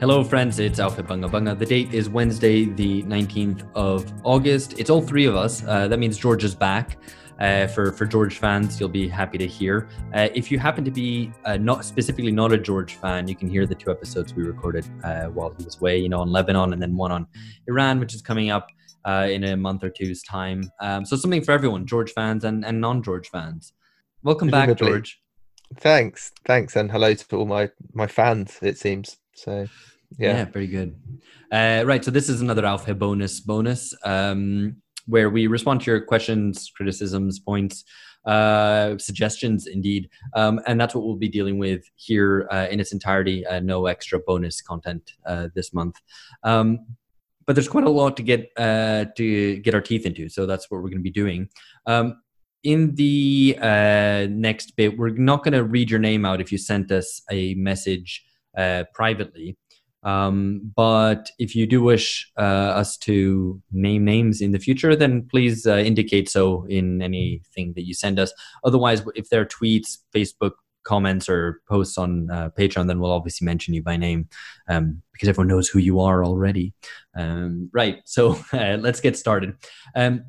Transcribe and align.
Hello, 0.00 0.24
friends. 0.24 0.58
It's 0.58 0.80
Aufhebunga 0.80 1.28
Bunga. 1.28 1.58
The 1.58 1.66
date 1.66 1.92
is 1.92 2.08
Wednesday, 2.08 2.64
the 2.64 3.02
19th 3.02 3.70
of 3.74 4.10
August. 4.24 4.78
It's 4.78 4.88
all 4.88 5.02
three 5.02 5.26
of 5.26 5.36
us. 5.36 5.62
Uh, 5.62 5.88
that 5.88 5.98
means 5.98 6.16
George 6.16 6.42
is 6.42 6.54
back. 6.54 6.96
Uh, 7.38 7.66
for 7.66 7.92
for 7.92 8.06
George 8.06 8.38
fans, 8.38 8.80
you'll 8.80 8.88
be 8.88 9.06
happy 9.06 9.36
to 9.36 9.46
hear. 9.46 9.90
Uh, 10.14 10.30
if 10.34 10.50
you 10.50 10.58
happen 10.58 10.86
to 10.86 10.90
be 10.90 11.30
uh, 11.44 11.58
not 11.58 11.84
specifically 11.84 12.32
not 12.32 12.50
a 12.50 12.56
George 12.56 12.94
fan, 12.94 13.28
you 13.28 13.36
can 13.36 13.46
hear 13.46 13.66
the 13.66 13.74
two 13.74 13.90
episodes 13.90 14.34
we 14.34 14.42
recorded 14.42 14.86
uh, 15.04 15.26
while 15.26 15.54
he 15.58 15.66
was 15.66 15.76
away. 15.76 15.98
You 15.98 16.08
know, 16.08 16.20
on 16.20 16.32
Lebanon 16.32 16.72
and 16.72 16.80
then 16.80 16.96
one 16.96 17.12
on 17.12 17.26
Iran, 17.68 18.00
which 18.00 18.14
is 18.14 18.22
coming 18.22 18.48
up 18.48 18.68
uh, 19.04 19.28
in 19.30 19.44
a 19.44 19.54
month 19.54 19.84
or 19.84 19.90
two's 19.90 20.22
time. 20.22 20.72
Um, 20.80 21.04
so 21.04 21.14
something 21.14 21.44
for 21.44 21.52
everyone, 21.52 21.84
George 21.84 22.12
fans 22.12 22.44
and, 22.44 22.64
and 22.64 22.80
non-George 22.80 23.28
fans. 23.28 23.74
Welcome 24.22 24.48
back, 24.48 24.74
George. 24.78 25.20
Thanks, 25.76 26.32
thanks, 26.46 26.74
and 26.74 26.90
hello 26.90 27.12
to 27.12 27.36
all 27.36 27.44
my 27.44 27.68
my 27.92 28.06
fans. 28.06 28.58
It 28.62 28.78
seems 28.78 29.18
so. 29.34 29.66
Yeah, 30.18 30.38
yeah 30.38 30.44
very 30.44 30.66
good. 30.66 30.96
Uh, 31.52 31.82
right, 31.86 32.04
so 32.04 32.10
this 32.10 32.28
is 32.28 32.40
another 32.40 32.62
Aufhebonus 32.62 33.44
bonus. 33.44 33.94
Um, 34.04 34.76
where 35.06 35.30
we 35.30 35.46
respond 35.46 35.80
to 35.80 35.90
your 35.90 36.00
questions, 36.00 36.70
criticisms, 36.74 37.40
points, 37.40 37.84
uh, 38.26 38.98
suggestions, 38.98 39.66
indeed. 39.66 40.08
Um, 40.34 40.60
and 40.66 40.80
that's 40.80 40.94
what 40.94 41.04
we'll 41.04 41.16
be 41.16 41.28
dealing 41.28 41.58
with 41.58 41.82
here 41.96 42.48
uh, 42.50 42.66
in 42.70 42.80
its 42.80 42.92
entirety. 42.92 43.46
Uh, 43.46 43.60
no 43.60 43.86
extra 43.86 44.18
bonus 44.18 44.60
content 44.60 45.12
uh, 45.26 45.48
this 45.54 45.72
month. 45.72 45.96
Um, 46.42 46.86
but 47.46 47.56
there's 47.56 47.68
quite 47.68 47.84
a 47.84 47.90
lot 47.90 48.16
to 48.18 48.22
get 48.22 48.50
uh, 48.56 49.06
to 49.16 49.56
get 49.56 49.74
our 49.74 49.80
teeth 49.80 50.06
into, 50.06 50.28
so 50.28 50.46
that's 50.46 50.70
what 50.70 50.82
we're 50.82 50.90
going 50.90 50.98
to 50.98 51.02
be 51.02 51.10
doing. 51.10 51.48
Um, 51.86 52.22
in 52.62 52.94
the 52.94 53.58
uh, 53.60 54.26
next 54.30 54.76
bit, 54.76 54.96
we're 54.96 55.08
not 55.08 55.42
going 55.42 55.54
to 55.54 55.64
read 55.64 55.90
your 55.90 55.98
name 55.98 56.24
out 56.24 56.40
if 56.40 56.52
you 56.52 56.58
sent 56.58 56.92
us 56.92 57.22
a 57.30 57.54
message 57.54 58.24
privately. 58.94 59.56
Um, 60.02 60.72
but 60.74 61.30
if 61.38 61.54
you 61.54 61.66
do 61.66 61.82
wish 61.82 62.30
uh, 62.38 62.72
us 62.80 62.96
to 62.98 63.60
name 63.70 64.04
names 64.04 64.40
in 64.40 64.52
the 64.52 64.58
future, 64.58 64.96
then 64.96 65.26
please 65.28 65.66
uh, 65.66 65.76
indicate 65.76 66.28
so 66.28 66.64
in 66.68 67.02
anything 67.02 67.74
that 67.74 67.86
you 67.86 67.94
send 67.94 68.18
us. 68.18 68.32
Otherwise, 68.64 69.02
if 69.14 69.28
there 69.28 69.42
are 69.42 69.46
tweets, 69.46 69.98
Facebook 70.14 70.52
comments, 70.84 71.28
or 71.28 71.60
posts 71.68 71.98
on 71.98 72.30
uh, 72.30 72.50
Patreon, 72.58 72.86
then 72.86 73.00
we'll 73.00 73.12
obviously 73.12 73.44
mention 73.44 73.74
you 73.74 73.82
by 73.82 73.96
name 73.96 74.28
um, 74.68 75.02
because 75.12 75.28
everyone 75.28 75.48
knows 75.48 75.68
who 75.68 75.78
you 75.78 76.00
are 76.00 76.24
already. 76.24 76.72
Um, 77.14 77.68
right. 77.72 78.00
So 78.04 78.38
uh, 78.52 78.78
let's 78.80 79.00
get 79.00 79.18
started. 79.18 79.54
Um, 79.94 80.24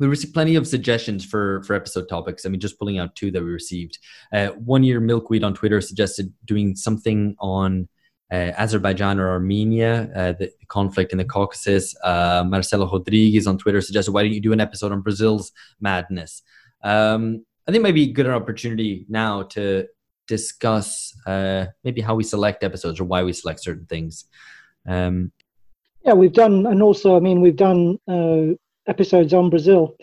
we 0.00 0.08
received 0.08 0.34
plenty 0.34 0.56
of 0.56 0.66
suggestions 0.66 1.24
for 1.24 1.62
for 1.62 1.74
episode 1.74 2.08
topics. 2.08 2.44
I 2.44 2.48
mean, 2.48 2.60
just 2.60 2.80
pulling 2.80 2.98
out 2.98 3.14
two 3.14 3.30
that 3.30 3.42
we 3.42 3.50
received. 3.50 3.98
Uh, 4.32 4.48
one 4.48 4.82
year 4.82 4.98
milkweed 4.98 5.44
on 5.44 5.54
Twitter 5.54 5.80
suggested 5.80 6.32
doing 6.44 6.74
something 6.74 7.36
on 7.38 7.88
Azerbaijan 8.30 9.18
or 9.18 9.30
Armenia, 9.30 10.10
uh, 10.14 10.32
the, 10.32 10.50
conflict 10.68 11.12
in 11.12 11.18
the 11.18 11.24
Caucasus. 11.24 11.94
Uh, 12.02 12.44
Marcelo 12.46 12.90
Rodriguez 12.90 13.46
on 13.46 13.58
Twitter 13.58 13.80
suggested, 13.80 14.12
why 14.12 14.22
don't 14.22 14.32
you 14.32 14.40
do 14.40 14.52
an 14.52 14.60
episode 14.60 14.92
on 14.92 15.02
Brazil's 15.02 15.52
madness? 15.80 16.42
Um, 16.82 17.44
I 17.66 17.72
think 17.72 17.82
maybe 17.82 18.04
a 18.04 18.12
good 18.12 18.26
opportunity 18.26 19.06
now 19.08 19.42
to 19.42 19.86
discuss 20.26 21.14
uh, 21.26 21.66
maybe 21.82 22.00
how 22.00 22.14
we 22.14 22.24
select 22.24 22.64
episodes 22.64 23.00
or 23.00 23.04
why 23.04 23.22
we 23.22 23.32
select 23.32 23.62
certain 23.62 23.86
things. 23.86 24.24
Um, 24.86 25.32
yeah, 26.04 26.12
we've 26.12 26.32
done, 26.32 26.66
and 26.66 26.82
also, 26.82 27.16
I 27.16 27.20
mean, 27.20 27.40
we've 27.40 27.56
done 27.56 27.98
uh, 28.08 28.54
episodes 28.86 29.32
on 29.32 29.48
Brazil. 29.48 29.96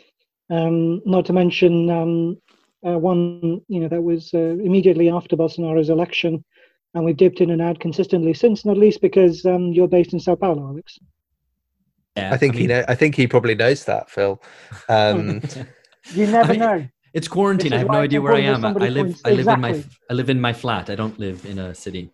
Um, 0.49 1.01
not 1.05 1.25
to 1.27 1.33
mention 1.33 1.89
um, 1.89 2.37
uh, 2.85 2.97
one, 2.97 3.61
you 3.67 3.79
know, 3.79 3.87
that 3.87 4.01
was 4.01 4.33
immediately 4.33 5.09
after 5.09 5.37
Bolsonaro's 5.37 5.89
election 5.89 6.43
and 6.93 7.05
we've 7.05 7.17
dipped 7.17 7.41
in 7.41 7.51
and 7.51 7.61
out 7.61 7.79
consistently 7.79 8.33
since, 8.33 8.65
not 8.65 8.77
least 8.77 9.01
because 9.01 9.45
um, 9.45 9.71
you're 9.71 9.87
based 9.87 10.13
in 10.13 10.19
Sao 10.19 10.35
Paulo, 10.35 10.67
Alex. 10.67 10.99
Yeah, 12.17 12.33
I 12.33 12.37
think 12.37 12.53
I 12.53 12.57
mean, 12.57 12.61
he 12.61 12.67
know. 12.67 12.85
I 12.87 12.95
think 12.95 13.15
he 13.15 13.27
probably 13.27 13.55
knows 13.55 13.85
that, 13.85 14.09
Phil. 14.09 14.41
Um, 14.89 15.41
you 16.13 16.27
never 16.27 16.53
I, 16.53 16.55
know. 16.57 16.87
It's 17.13 17.27
quarantine. 17.27 17.73
I 17.73 17.77
have 17.77 17.87
no 17.87 18.01
idea 18.01 18.21
where 18.21 18.33
I 18.33 18.41
am. 18.41 18.65
I 18.65 18.71
live. 18.71 19.19
I 19.23 19.29
live 19.29 19.39
exactly. 19.39 19.69
in 19.69 19.77
my. 19.77 19.83
I 20.09 20.13
live 20.13 20.29
in 20.29 20.41
my 20.41 20.53
flat. 20.53 20.89
I 20.89 20.95
don't 20.95 21.17
live 21.19 21.45
in 21.45 21.59
a 21.59 21.73
city. 21.73 22.11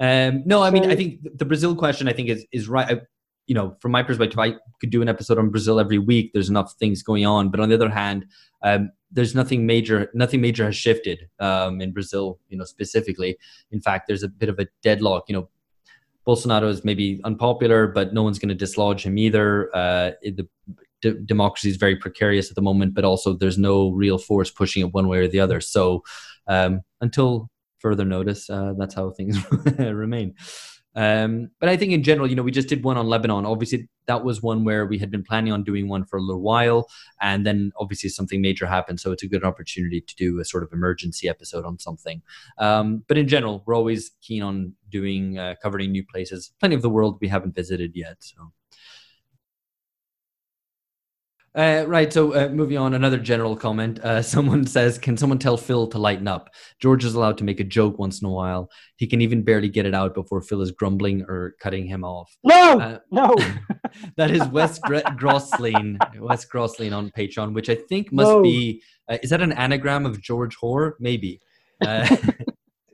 Um, 0.00 0.42
no, 0.46 0.62
I 0.62 0.70
mean, 0.70 0.90
I 0.90 0.96
think 0.96 1.20
the 1.38 1.44
Brazil 1.44 1.74
question. 1.74 2.08
I 2.08 2.12
think 2.12 2.28
is 2.28 2.46
is 2.52 2.68
right. 2.68 3.00
You 3.46 3.54
know, 3.54 3.76
from 3.80 3.92
my 3.92 4.02
perspective, 4.02 4.38
I 4.38 4.54
could 4.80 4.90
do 4.90 5.02
an 5.02 5.08
episode 5.08 5.38
on 5.38 5.50
Brazil 5.50 5.80
every 5.80 5.98
week. 5.98 6.30
There's 6.32 6.48
enough 6.48 6.74
things 6.78 7.02
going 7.02 7.26
on, 7.26 7.50
but 7.50 7.60
on 7.60 7.68
the 7.68 7.74
other 7.74 7.90
hand, 7.90 8.26
um, 8.62 8.90
there's 9.10 9.34
nothing 9.34 9.66
major. 9.66 10.10
Nothing 10.14 10.40
major 10.40 10.64
has 10.64 10.76
shifted 10.76 11.28
um, 11.40 11.80
in 11.80 11.92
Brazil. 11.92 12.38
You 12.48 12.58
know, 12.58 12.64
specifically. 12.64 13.36
In 13.70 13.80
fact, 13.80 14.06
there's 14.06 14.22
a 14.22 14.28
bit 14.28 14.48
of 14.48 14.58
a 14.58 14.68
deadlock. 14.82 15.24
You 15.28 15.34
know, 15.34 15.48
Bolsonaro 16.26 16.68
is 16.68 16.84
maybe 16.84 17.20
unpopular, 17.24 17.86
but 17.88 18.14
no 18.14 18.22
one's 18.22 18.38
going 18.38 18.48
to 18.48 18.54
dislodge 18.54 19.02
him 19.04 19.18
either. 19.18 19.74
Uh, 19.74 20.12
the 20.22 20.46
d- 21.02 21.16
democracy 21.24 21.68
is 21.68 21.76
very 21.76 21.96
precarious 21.96 22.48
at 22.48 22.54
the 22.54 22.62
moment, 22.62 22.94
but 22.94 23.04
also 23.04 23.34
there's 23.34 23.58
no 23.58 23.90
real 23.90 24.18
force 24.18 24.50
pushing 24.50 24.82
it 24.82 24.94
one 24.94 25.08
way 25.08 25.18
or 25.18 25.28
the 25.28 25.40
other. 25.40 25.60
So 25.60 26.02
um, 26.46 26.82
until 27.00 27.50
further 27.80 28.04
notice, 28.04 28.48
uh, 28.48 28.74
that's 28.78 28.94
how 28.94 29.10
things 29.10 29.38
remain. 29.78 30.34
Um, 30.94 31.50
but 31.58 31.68
I 31.68 31.76
think 31.76 31.92
in 31.92 32.02
general, 32.02 32.28
you 32.28 32.36
know, 32.36 32.42
we 32.42 32.50
just 32.50 32.68
did 32.68 32.84
one 32.84 32.96
on 32.96 33.06
Lebanon. 33.06 33.46
Obviously, 33.46 33.88
that 34.06 34.24
was 34.24 34.42
one 34.42 34.64
where 34.64 34.86
we 34.86 34.98
had 34.98 35.10
been 35.10 35.22
planning 35.22 35.52
on 35.52 35.64
doing 35.64 35.88
one 35.88 36.04
for 36.04 36.18
a 36.18 36.22
little 36.22 36.42
while, 36.42 36.88
and 37.20 37.46
then 37.46 37.72
obviously 37.78 38.10
something 38.10 38.40
major 38.42 38.66
happened. 38.66 39.00
So 39.00 39.12
it's 39.12 39.22
a 39.22 39.28
good 39.28 39.44
opportunity 39.44 40.00
to 40.00 40.16
do 40.16 40.40
a 40.40 40.44
sort 40.44 40.62
of 40.62 40.72
emergency 40.72 41.28
episode 41.28 41.64
on 41.64 41.78
something. 41.78 42.22
Um, 42.58 43.04
but 43.08 43.18
in 43.18 43.28
general, 43.28 43.62
we're 43.66 43.74
always 43.74 44.10
keen 44.20 44.42
on 44.42 44.74
doing 44.90 45.38
uh, 45.38 45.54
covering 45.62 45.92
new 45.92 46.04
places, 46.04 46.52
plenty 46.60 46.74
of 46.74 46.82
the 46.82 46.90
world 46.90 47.18
we 47.20 47.28
haven't 47.28 47.54
visited 47.54 47.92
yet. 47.94 48.16
So 48.20 48.52
uh, 51.54 51.84
right. 51.86 52.12
So, 52.12 52.32
uh, 52.32 52.48
moving 52.48 52.78
on, 52.78 52.94
another 52.94 53.18
general 53.18 53.56
comment. 53.56 53.98
Uh, 54.00 54.22
someone 54.34 54.66
says, 54.66 54.98
Can 54.98 55.16
someone 55.16 55.38
tell 55.38 55.56
Phil 55.56 55.86
to 55.88 55.98
lighten 55.98 56.26
up? 56.26 56.50
George 56.80 57.04
is 57.04 57.14
allowed 57.14 57.38
to 57.38 57.44
make 57.44 57.60
a 57.60 57.64
joke 57.64 57.98
once 57.98 58.22
in 58.22 58.28
a 58.28 58.30
while. 58.30 58.70
He 58.96 59.06
can 59.06 59.20
even 59.20 59.42
barely 59.42 59.68
get 59.68 59.86
it 59.86 59.94
out 59.94 60.14
before 60.14 60.40
Phil 60.40 60.62
is 60.62 60.70
grumbling 60.70 61.22
or 61.28 61.54
cutting 61.60 61.86
him 61.86 62.04
off. 62.04 62.34
No, 62.42 62.80
uh, 62.80 62.98
no. 63.10 63.34
that 64.16 64.30
is 64.30 64.46
Wes 64.48 64.78
Grosslin, 64.80 65.98
Wes 66.18 66.46
Grosslin 66.46 66.96
on 66.96 67.10
Patreon, 67.10 67.52
which 67.52 67.68
I 67.68 67.74
think 67.74 68.12
must 68.12 68.30
no. 68.30 68.42
be, 68.42 68.82
uh, 69.08 69.18
is 69.22 69.30
that 69.30 69.42
an 69.42 69.52
anagram 69.52 70.06
of 70.06 70.20
George 70.20 70.56
Hoare? 70.56 70.96
Maybe. 71.00 71.40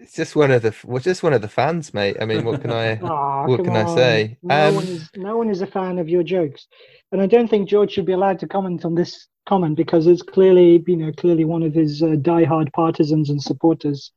It's 0.09 0.17
just 0.17 0.35
one 0.35 0.51
of 0.51 0.63
the 0.63 0.75
well, 0.85 1.03
just 1.03 1.23
one 1.23 1.35
of 1.35 1.43
the 1.43 1.51
fans, 1.51 1.93
mate. 1.93 2.17
I 2.19 2.25
mean, 2.25 2.43
what 2.43 2.63
can 2.63 2.73
I 2.73 2.99
oh, 3.03 3.47
what 3.47 3.63
can 3.63 3.77
on. 3.77 3.87
I 3.87 3.95
say? 3.95 4.39
No 4.41 4.69
um, 4.69 4.75
one 4.77 4.85
is 4.87 5.11
no 5.15 5.37
one 5.37 5.51
is 5.51 5.61
a 5.61 5.67
fan 5.67 5.99
of 5.99 6.09
your 6.09 6.23
jokes, 6.23 6.67
and 7.13 7.21
I 7.21 7.27
don't 7.27 7.47
think 7.47 7.69
George 7.69 7.93
should 7.93 8.07
be 8.07 8.15
allowed 8.15 8.39
to 8.39 8.49
comment 8.49 8.87
on 8.87 8.95
this 8.95 9.29
comment 9.47 9.77
because 9.77 10.07
it's 10.07 10.23
clearly 10.23 10.83
you 10.87 10.97
know 10.97 11.13
clearly 11.13 11.45
one 11.45 11.63
of 11.63 11.75
his 11.75 12.03
uh, 12.03 12.17
diehard 12.17 12.73
partisans 12.73 13.29
and 13.29 13.43
supporters. 13.43 14.11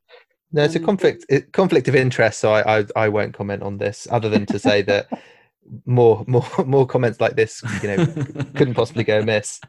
No, 0.50 0.64
it's 0.64 0.76
a 0.76 0.78
um, 0.78 0.86
conflict 0.86 1.26
it, 1.28 1.52
conflict 1.52 1.88
of 1.88 1.94
interest, 1.94 2.40
so 2.40 2.54
I, 2.54 2.78
I 2.78 2.86
I 2.96 3.08
won't 3.10 3.34
comment 3.34 3.62
on 3.62 3.76
this 3.76 4.08
other 4.10 4.30
than 4.30 4.46
to 4.46 4.58
say 4.58 4.80
that 4.80 5.10
more 5.86 6.24
more 6.26 6.46
more 6.66 6.86
comments 6.86 7.20
like 7.20 7.36
this 7.36 7.62
you 7.82 7.88
know 7.88 8.06
couldn't 8.54 8.74
possibly 8.74 9.04
go 9.04 9.20
amiss. 9.20 9.60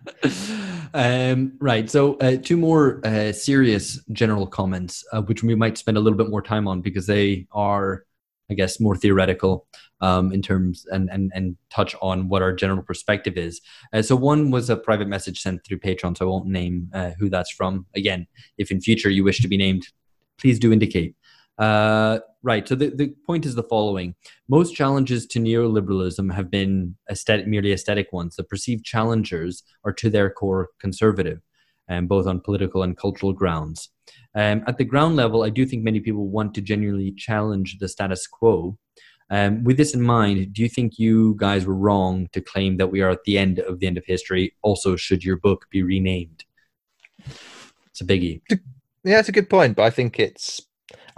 Um, 0.94 1.54
right 1.60 1.90
so 1.90 2.16
uh, 2.16 2.38
two 2.38 2.58
more 2.58 3.02
uh, 3.06 3.32
serious 3.32 4.00
general 4.12 4.48
comments 4.48 5.04
uh, 5.12 5.22
which 5.22 5.44
we 5.44 5.56
might 5.56 5.78
spend 5.78 5.98
a 5.98 6.00
little 6.00 6.18
bit 6.18 6.30
more 6.30 6.42
time 6.42 6.68
on 6.68 6.82
because 6.82 7.08
they 7.08 7.48
are 7.52 8.06
i 8.52 8.54
guess 8.54 8.80
more 8.80 8.96
theoretical 8.96 9.66
um, 10.04 10.34
in 10.34 10.42
terms 10.42 10.86
and, 10.92 11.10
and 11.10 11.32
and 11.34 11.56
touch 11.70 11.96
on 12.02 12.28
what 12.28 12.42
our 12.42 12.54
general 12.54 12.84
perspective 12.84 13.38
is. 13.38 13.62
Uh, 13.94 14.02
so 14.02 14.18
one 14.18 14.52
was 14.52 14.70
a 14.70 14.76
private 14.76 15.08
message 15.08 15.40
sent 15.40 15.64
through 15.64 15.80
patreon 15.80 16.18
so 16.18 16.26
i 16.26 16.30
won't 16.30 16.46
name 16.46 16.90
uh, 16.94 17.12
who 17.18 17.30
that's 17.30 17.52
from. 17.52 17.86
Again 17.96 18.28
if 18.58 18.70
in 18.70 18.82
future 18.82 19.10
you 19.10 19.24
wish 19.24 19.42
to 19.42 19.48
be 19.48 19.58
named 19.58 19.88
please 20.38 20.60
do 20.60 20.74
indicate 20.74 21.16
uh, 21.58 22.20
right. 22.42 22.68
So 22.68 22.76
the, 22.76 22.90
the 22.90 23.14
point 23.26 23.46
is 23.46 23.56
the 23.56 23.64
following 23.64 24.16
most 24.48 24.76
challenges 24.76 25.26
to 25.28 25.40
neoliberalism 25.40 26.34
have 26.34 26.50
been 26.50 26.96
aesthetic, 27.10 27.48
merely 27.48 27.72
aesthetic 27.72 28.12
ones. 28.12 28.36
The 28.36 28.44
perceived 28.44 28.84
challengers 28.84 29.64
are 29.84 29.94
to 29.94 30.10
their 30.10 30.30
core 30.30 30.70
conservative, 30.80 31.42
um, 31.90 32.08
both 32.08 32.28
on 32.28 32.40
political 32.40 32.84
and 32.84 32.98
cultural 32.98 33.34
grounds. 33.34 33.90
Um, 34.36 34.64
at 34.66 34.78
the 34.78 34.84
ground 34.84 35.16
level, 35.16 35.44
I 35.44 35.50
do 35.50 35.66
think 35.66 35.84
many 35.84 36.00
people 36.00 36.28
want 36.28 36.56
to 36.56 36.62
genuinely 36.62 37.12
challenge 37.12 37.78
the 37.80 37.88
status 37.88 38.26
quo. 38.26 38.78
Um, 39.30 39.64
with 39.64 39.78
this 39.78 39.94
in 39.94 40.02
mind, 40.02 40.54
do 40.54 40.62
you 40.62 40.70
think 40.70 41.00
you 41.00 41.36
guys 41.38 41.66
were 41.66 41.76
wrong 41.76 42.30
to 42.34 42.42
claim 42.42 42.78
that 42.78 42.88
we 42.88 43.02
are 43.02 43.10
at 43.10 43.24
the 43.26 43.38
end 43.38 43.60
of 43.60 43.80
the 43.80 43.88
end 43.88 43.98
of 43.98 44.06
history? 44.06 44.54
Also, 44.64 44.96
should 44.96 45.24
your 45.24 45.38
book 45.38 45.68
be 45.70 45.82
renamed? 45.82 46.46
It's 47.88 48.02
a 48.02 48.06
biggie. 48.06 48.42
Yeah, 49.04 49.20
it's 49.20 49.30
a 49.30 49.34
good 49.34 49.50
point, 49.50 49.76
but 49.76 49.84
I 49.84 49.90
think 49.90 50.20
it's 50.20 50.62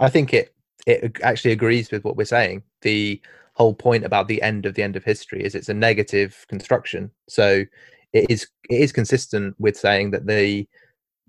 I 0.00 0.08
think 0.08 0.34
it 0.34 0.54
it 0.86 1.16
actually 1.22 1.52
agrees 1.52 1.90
with 1.90 2.04
what 2.04 2.16
we're 2.16 2.24
saying. 2.24 2.62
The 2.82 3.20
whole 3.54 3.74
point 3.74 4.04
about 4.04 4.28
the 4.28 4.40
end 4.42 4.66
of 4.66 4.74
the 4.74 4.82
end 4.82 4.96
of 4.96 5.04
history 5.04 5.42
is 5.42 5.54
it's 5.54 5.68
a 5.68 5.74
negative 5.74 6.44
construction. 6.48 7.10
So 7.28 7.64
it 8.12 8.30
is 8.30 8.46
it 8.70 8.80
is 8.80 8.92
consistent 8.92 9.54
with 9.58 9.76
saying 9.76 10.10
that 10.12 10.26
the 10.26 10.68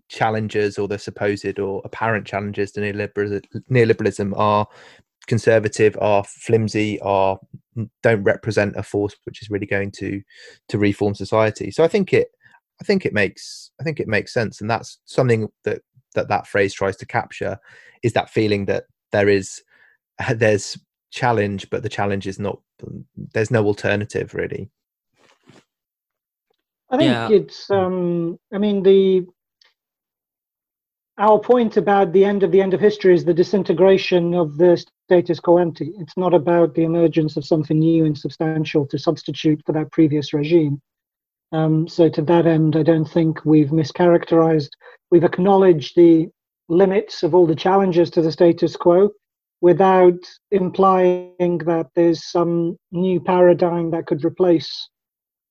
challenges 0.10 0.78
or 0.78 0.88
the 0.88 1.00
supposed 1.00 1.60
or 1.60 1.82
apparent 1.84 2.26
challenges 2.26 2.72
to 2.72 2.82
neoliberalism, 2.82 3.44
neoliberalism 3.70 4.34
are 4.38 4.68
conservative, 5.28 5.98
are 6.00 6.24
flimsy, 6.24 7.00
are 7.02 7.40
don't 8.02 8.24
represent 8.24 8.76
a 8.76 8.84
force 8.84 9.16
which 9.26 9.42
is 9.42 9.50
really 9.50 9.66
going 9.66 9.92
to 9.92 10.22
to 10.70 10.78
reform 10.78 11.14
society. 11.14 11.72
So 11.72 11.84
I 11.84 11.88
think 11.88 12.14
it 12.14 12.30
I 12.82 12.84
think 12.84 13.06
it 13.06 13.14
makes 13.14 13.72
I 13.80 13.84
think 13.84 14.00
it 14.00 14.08
makes 14.08 14.34
sense, 14.34 14.62
and 14.62 14.70
that's 14.70 15.00
something 15.06 15.50
that 15.64 15.82
that 16.18 16.28
that 16.28 16.48
phrase 16.48 16.74
tries 16.74 16.98
to 16.98 17.06
capture 17.06 17.58
is 18.04 18.14
that 18.14 18.30
feeling 18.30 18.66
that 18.66 18.84
there 19.12 19.30
is 19.30 19.64
there's 20.36 20.78
challenge, 21.12 21.70
but 21.70 21.84
the 21.84 21.90
challenge 21.90 22.28
is 22.28 22.40
not 22.40 22.60
there's 23.34 23.52
no 23.52 23.66
alternative 23.66 24.34
really. 24.34 24.70
I 26.90 26.98
think 26.98 27.12
yeah. 27.12 27.30
it's 27.30 27.70
um 27.70 28.38
I 28.54 28.58
mean 28.58 28.84
the 28.84 29.26
our 31.20 31.40
point 31.40 31.78
about 31.78 32.14
the 32.14 32.24
end 32.24 32.44
of 32.44 32.52
the 32.52 32.62
end 32.62 32.74
of 32.74 32.80
history 32.80 33.16
is 33.16 33.26
the 33.26 33.34
disintegration 33.34 34.36
of 34.36 34.58
the 34.58 34.84
status 35.08 35.40
quo 35.40 35.58
ante. 35.58 35.94
It's 35.98 36.16
not 36.16 36.34
about 36.34 36.76
the 36.76 36.84
emergence 36.84 37.38
of 37.38 37.46
something 37.46 37.80
new 37.80 38.06
and 38.06 38.16
substantial 38.16 38.86
to 38.88 39.00
substitute 39.00 39.62
for 39.66 39.72
that 39.72 39.92
previous 39.92 40.34
regime. 40.34 40.80
Um, 41.52 41.88
so 41.88 42.10
to 42.10 42.22
that 42.24 42.46
end, 42.46 42.76
I 42.76 42.84
don't 42.84 43.10
think 43.10 43.46
we've 43.46 43.70
mischaracterized. 43.70 44.70
We've 45.12 45.24
acknowledged 45.24 45.96
the 45.96 46.28
limits 46.70 47.24
of 47.24 47.34
all 47.34 47.48
the 47.48 47.56
challenges 47.56 48.10
to 48.12 48.22
the 48.22 48.32
status 48.32 48.76
quo 48.76 49.10
without 49.62 50.20
implying 50.52 51.60
that 51.66 51.88
there's 51.96 52.26
some 52.26 52.78
new 52.92 53.20
paradigm 53.20 53.92
that 53.92 54.06
could 54.06 54.24
replace 54.24 54.90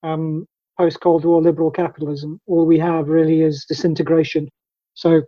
um, 0.03 0.47
post 0.79 1.01
Cold 1.01 1.25
War 1.25 1.41
liberal 1.41 1.71
capitalism. 1.71 2.39
All 2.47 2.67
we 2.67 2.79
have 2.79 3.09
really 3.09 3.41
is 3.41 3.65
disintegration. 3.69 4.49
So 4.95 5.23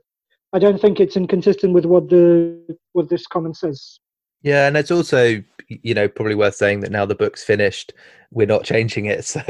I 0.53 0.59
don't 0.59 0.81
think 0.81 1.01
it's 1.01 1.17
inconsistent 1.17 1.73
with 1.73 1.87
what 1.87 2.09
the 2.09 2.79
what 2.93 3.09
this 3.09 3.27
comment 3.27 3.57
says. 3.57 3.99
Yeah, 4.43 4.67
and 4.67 4.77
it's 4.77 4.91
also 4.91 5.43
you 5.69 5.95
know 5.95 6.09
probably 6.09 6.35
worth 6.35 6.55
saying 6.55 6.81
that 6.81 6.91
now 6.91 7.05
the 7.05 7.15
book's 7.15 7.45
finished, 7.45 7.93
we're 8.31 8.47
not 8.47 8.65
changing 8.65 9.07
it. 9.07 9.25
So 9.39 9.43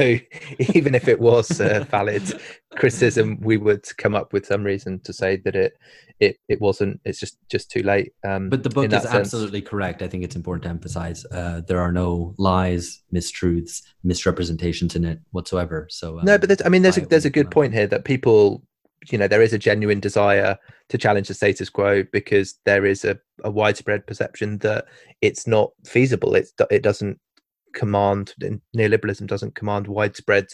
even 0.73 0.95
if 0.95 1.07
it 1.07 1.19
was 1.19 1.59
a 1.59 1.83
valid 1.91 2.23
criticism, 2.75 3.39
we 3.41 3.57
would 3.57 3.85
come 3.97 4.15
up 4.15 4.33
with 4.33 4.45
some 4.45 4.63
reason 4.63 4.99
to 5.01 5.13
say 5.13 5.37
that 5.37 5.55
it 5.55 5.73
it 6.19 6.37
it 6.47 6.59
wasn't. 6.59 6.99
It's 7.05 7.19
just 7.19 7.37
just 7.49 7.71
too 7.71 7.81
late. 7.81 8.13
Um, 8.27 8.49
but 8.49 8.63
the 8.63 8.69
book 8.69 8.91
is 8.91 9.05
absolutely 9.05 9.61
correct. 9.61 10.01
I 10.01 10.07
think 10.07 10.23
it's 10.23 10.35
important 10.35 10.63
to 10.63 10.69
emphasize 10.69 11.25
uh, 11.31 11.61
there 11.67 11.79
are 11.79 11.91
no 11.91 12.35
lies, 12.37 13.01
mistruths, 13.13 13.81
misrepresentations 14.03 14.95
in 14.95 15.05
it 15.05 15.19
whatsoever. 15.31 15.87
So 15.89 16.19
um, 16.19 16.25
no, 16.25 16.37
but 16.37 16.65
I 16.65 16.69
mean, 16.69 16.81
there's 16.81 16.97
a, 16.97 17.05
there's 17.05 17.25
a 17.25 17.29
good 17.29 17.51
point 17.51 17.73
here 17.73 17.87
that 17.87 18.05
people 18.05 18.63
you 19.07 19.17
know 19.17 19.27
there 19.27 19.41
is 19.41 19.53
a 19.53 19.57
genuine 19.57 19.99
desire 19.99 20.57
to 20.89 20.97
challenge 20.97 21.27
the 21.27 21.33
status 21.33 21.69
quo 21.69 22.03
because 22.11 22.59
there 22.65 22.85
is 22.85 23.05
a, 23.05 23.17
a 23.43 23.51
widespread 23.51 24.05
perception 24.07 24.57
that 24.59 24.85
it's 25.21 25.47
not 25.47 25.71
feasible. 25.85 26.35
It's 26.35 26.53
it 26.69 26.83
doesn't 26.83 27.19
command 27.73 28.33
neoliberalism 28.75 29.27
doesn't 29.27 29.55
command 29.55 29.87
widespread 29.87 30.47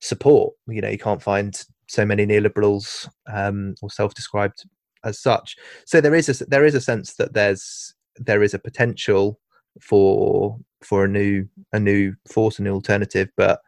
support. 0.00 0.54
You 0.66 0.80
know 0.80 0.88
you 0.88 0.98
can't 0.98 1.22
find 1.22 1.62
so 1.88 2.04
many 2.04 2.26
neoliberals 2.26 3.08
um, 3.32 3.74
or 3.82 3.90
self-described 3.90 4.64
as 5.04 5.18
such. 5.18 5.56
So 5.86 6.00
there 6.00 6.14
is 6.14 6.28
a 6.28 6.44
there 6.46 6.64
is 6.64 6.74
a 6.74 6.80
sense 6.80 7.14
that 7.14 7.32
there's 7.32 7.94
there 8.16 8.42
is 8.42 8.54
a 8.54 8.58
potential 8.58 9.40
for 9.80 10.58
for 10.82 11.04
a 11.04 11.08
new 11.08 11.46
a 11.72 11.80
new 11.80 12.14
force 12.28 12.58
a 12.58 12.62
new 12.62 12.72
alternative 12.72 13.28
but 13.36 13.60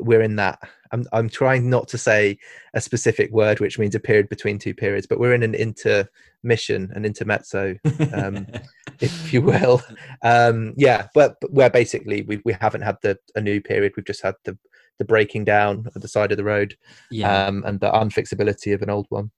we're 0.00 0.22
in 0.22 0.36
that 0.36 0.58
I'm 0.96 1.06
I'm 1.12 1.28
trying 1.28 1.68
not 1.68 1.88
to 1.88 1.98
say 1.98 2.38
a 2.74 2.80
specific 2.80 3.30
word 3.30 3.60
which 3.60 3.78
means 3.78 3.94
a 3.94 4.00
period 4.00 4.28
between 4.28 4.58
two 4.58 4.74
periods, 4.74 5.06
but 5.06 5.20
we're 5.20 5.34
in 5.34 5.42
an 5.42 5.54
intermission, 5.54 6.90
an 6.94 7.04
intermezzo, 7.04 7.76
um, 8.14 8.46
if 9.00 9.32
you 9.32 9.42
will. 9.42 9.82
Um, 10.22 10.72
yeah, 10.76 11.08
but, 11.14 11.36
but 11.40 11.52
where 11.52 11.70
basically 11.70 12.22
we 12.22 12.40
we 12.44 12.54
haven't 12.54 12.82
had 12.82 12.96
the 13.02 13.18
a 13.34 13.40
new 13.40 13.60
period, 13.60 13.92
we've 13.96 14.06
just 14.06 14.22
had 14.22 14.34
the 14.44 14.56
the 14.98 15.04
breaking 15.04 15.44
down 15.44 15.86
at 15.94 16.00
the 16.00 16.08
side 16.08 16.32
of 16.32 16.38
the 16.38 16.44
road, 16.44 16.74
yeah. 17.10 17.46
um, 17.46 17.62
and 17.66 17.80
the 17.80 17.90
unfixability 17.90 18.72
of 18.72 18.80
an 18.80 18.88
old 18.88 19.06
one. 19.10 19.30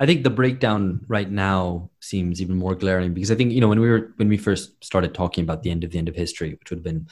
I 0.00 0.06
think 0.06 0.24
the 0.24 0.30
breakdown 0.30 1.04
right 1.06 1.30
now 1.30 1.90
seems 2.00 2.40
even 2.40 2.56
more 2.56 2.74
glaring 2.74 3.12
because 3.12 3.30
I 3.30 3.34
think 3.34 3.52
you 3.52 3.60
know 3.60 3.68
when 3.68 3.80
we 3.80 3.90
were 3.90 4.14
when 4.16 4.28
we 4.28 4.38
first 4.38 4.82
started 4.82 5.12
talking 5.12 5.44
about 5.44 5.62
the 5.62 5.70
end 5.70 5.84
of 5.84 5.90
the 5.90 5.98
end 5.98 6.08
of 6.08 6.16
history, 6.16 6.50
which 6.52 6.70
would 6.70 6.78
have 6.78 6.84
been, 6.84 7.06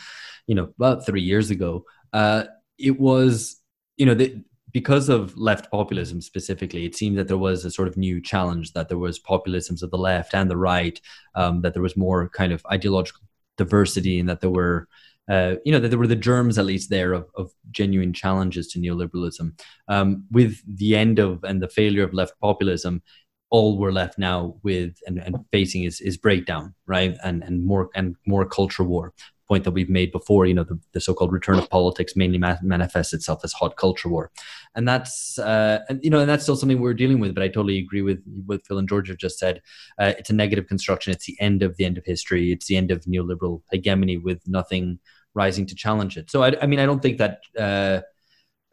you 0.47 0.55
know, 0.55 0.73
about 0.79 1.05
three 1.05 1.21
years 1.21 1.51
ago. 1.51 1.85
Uh, 2.15 2.45
it 2.79 2.99
was 2.99 3.60
you 4.01 4.07
know, 4.07 4.15
the, 4.15 4.43
because 4.73 5.11
of 5.11 5.37
left 5.37 5.71
populism 5.71 6.23
specifically, 6.23 6.87
it 6.87 6.97
seemed 6.97 7.19
that 7.19 7.29
there 7.29 7.37
was 7.37 7.67
a 7.67 7.71
sort 7.71 7.87
of 7.87 7.99
new 7.99 8.19
challenge 8.19 8.73
that 8.73 8.89
there 8.89 8.97
was 8.97 9.21
populisms 9.21 9.83
of 9.83 9.91
the 9.91 9.99
left 9.99 10.35
and 10.35 10.51
the 10.51 10.57
right, 10.57 10.99
um, 11.35 11.61
that 11.61 11.75
there 11.75 11.83
was 11.83 11.99
more 11.99 12.31
kind 12.31 12.51
of 12.51 12.65
ideological 12.73 13.21
diversity, 13.59 14.19
and 14.19 14.27
that 14.27 14.41
there 14.41 14.49
were, 14.49 14.89
uh, 15.29 15.57
you 15.67 15.73
know, 15.73 15.81
that 15.81 15.91
there 15.91 15.99
were 15.99 16.07
the 16.07 16.17
germs 16.17 16.57
at 16.57 16.65
least 16.65 16.89
there 16.89 17.13
of, 17.13 17.27
of 17.35 17.53
genuine 17.73 18.15
challenges 18.15 18.69
to 18.69 18.79
neoliberalism. 18.79 19.53
Um, 19.89 20.25
with 20.31 20.63
the 20.67 20.97
end 20.97 21.19
of 21.19 21.45
and 21.45 21.63
the 21.63 21.69
failure 21.69 22.05
of 22.05 22.15
left 22.15 22.41
populism, 22.41 23.03
all 23.51 23.77
we're 23.77 23.93
left 23.93 24.17
now 24.17 24.55
with 24.63 24.95
and, 25.07 25.19
and 25.19 25.37
facing 25.53 25.83
is, 25.83 26.01
is 26.01 26.17
breakdown, 26.17 26.75
right, 26.87 27.19
and 27.23 27.43
and 27.45 27.67
more 27.67 27.91
and 27.95 28.17
more 28.27 28.47
culture 28.47 28.85
war 28.85 29.13
point 29.51 29.65
that 29.65 29.73
we've 29.73 29.91
made 29.91 30.13
before. 30.13 30.47
You 30.47 30.55
know, 30.55 30.63
the, 30.63 30.79
the 30.93 31.01
so-called 31.01 31.33
return 31.33 31.59
of 31.59 31.69
politics 31.69 32.15
mainly 32.15 32.39
ma- 32.39 32.63
manifests 32.63 33.13
itself 33.13 33.41
as 33.43 33.53
hot 33.53 33.77
culture 33.77 34.09
war, 34.09 34.31
and 34.77 34.87
that's 34.87 35.39
uh, 35.41 35.81
and 35.89 36.03
you 36.05 36.11
know, 36.11 36.21
and 36.21 36.31
that's 36.31 36.45
still 36.45 36.55
something 36.57 36.81
we're 36.81 36.95
dealing 36.95 37.19
with. 37.19 37.35
But 37.35 37.43
I 37.43 37.49
totally 37.49 37.79
agree 37.79 38.03
with 38.03 38.23
what 38.47 38.65
Phil 38.65 38.79
and 38.79 38.89
George 38.89 39.09
have 39.09 39.19
just 39.19 39.41
said. 39.41 39.61
Uh, 39.99 40.13
it's 40.19 40.31
a 40.31 40.35
negative 40.35 40.69
construction. 40.69 41.13
It's 41.13 41.27
the 41.27 41.37
end 41.41 41.65
of 41.65 41.77
the 41.77 41.85
end 41.85 41.99
of 41.99 42.05
history. 42.07 42.53
It's 42.53 42.67
the 42.67 42.77
end 42.77 42.93
of 42.93 43.05
neoliberal 43.07 43.63
hegemony 43.73 44.17
with 44.19 44.41
nothing 44.47 45.01
rising 45.35 45.67
to 45.67 45.75
challenge 45.75 46.17
it. 46.17 46.31
So 46.31 46.45
I, 46.45 46.55
I 46.63 46.67
mean, 46.67 46.79
I 46.79 46.87
don't 46.87 47.03
think 47.03 47.19
that 47.19 47.41
uh, 47.59 48.01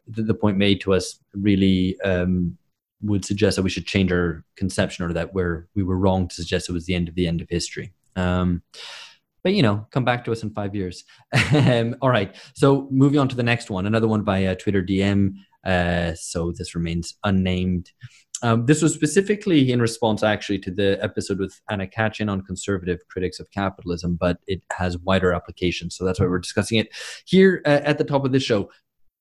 the, 0.08 0.24
the, 0.24 0.34
point 0.34 0.58
made 0.58 0.80
to 0.82 0.94
us 0.94 1.20
really. 1.34 2.00
Um, 2.02 2.58
would 3.04 3.24
suggest 3.24 3.56
that 3.56 3.62
we 3.62 3.70
should 3.70 3.86
change 3.86 4.12
our 4.12 4.44
conception 4.56 5.06
or 5.06 5.14
that 5.14 5.32
we're 5.32 5.68
we 5.76 5.84
were 5.84 6.00
wrong 6.00 6.28
to 6.28 6.34
suggest 6.34 6.68
it 6.68 6.72
was 6.72 6.88
the 6.88 6.96
end 6.96 7.08
of 7.08 7.14
the 7.14 7.28
end 7.28 7.42
of 7.42 7.48
history. 7.48 7.94
Um, 8.16 8.64
but 9.44 9.54
you 9.54 9.62
know, 9.62 9.88
come 9.92 10.04
back 10.06 10.26
to 10.26 10.32
us 10.32 10.44
in 10.44 10.52
five 10.52 10.76
years. 10.76 11.04
um, 11.54 11.96
all 12.02 12.10
right. 12.10 12.36
So 12.54 12.88
moving 12.92 13.20
on 13.20 13.30
to 13.30 13.36
the 13.36 13.44
next 13.44 13.70
one, 13.70 13.86
another 13.86 14.08
one 14.08 14.24
by 14.24 14.46
uh, 14.46 14.56
Twitter 14.56 14.84
DM. 14.84 15.36
Uh, 15.66 16.14
so 16.16 16.52
this 16.52 16.76
remains 16.76 17.16
unnamed. 17.24 17.92
Um, 18.44 18.66
this 18.68 18.82
was 18.82 18.94
specifically 18.94 19.72
in 19.72 19.82
response, 19.82 20.22
actually, 20.22 20.60
to 20.60 20.72
the 20.72 21.00
episode 21.02 21.40
with 21.40 21.60
Anna 21.70 21.88
Kachin 21.88 22.32
on 22.32 22.42
conservative 22.42 23.00
critics 23.10 23.40
of 23.40 23.50
capitalism, 23.52 24.16
but 24.16 24.38
it 24.48 24.62
has 24.72 24.98
wider 25.00 25.34
applications. 25.34 25.96
So 25.96 26.06
that's 26.06 26.20
why 26.20 26.28
we're 26.28 26.40
discussing 26.40 26.78
it 26.78 26.90
here 27.26 27.62
uh, 27.66 27.82
at 27.84 27.98
the 27.98 28.04
top 28.04 28.26
of 28.26 28.32
this 28.32 28.44
show. 28.44 28.70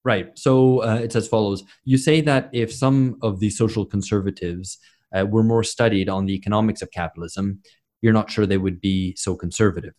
Right. 0.05 0.39
So 0.39 0.83
uh, 0.83 1.01
it's 1.03 1.17
as 1.17 1.27
follows 1.27 1.65
You 1.85 1.99
say 1.99 2.21
that 2.21 2.49
if 2.53 2.73
some 2.73 3.19
of 3.23 3.41
the 3.41 3.51
social 3.51 3.85
conservatives 3.85 4.79
uh, 5.17 5.27
were 5.27 5.43
more 5.43 5.65
studied 5.65 6.09
on 6.09 6.27
the 6.27 6.35
economics 6.35 6.83
of 6.83 6.93
capitalism, 6.93 7.61
you're 8.03 8.13
not 8.13 8.31
sure 8.31 8.47
they 8.47 8.59
would 8.59 8.81
be 8.81 9.17
so 9.17 9.35
conservative. 9.35 9.95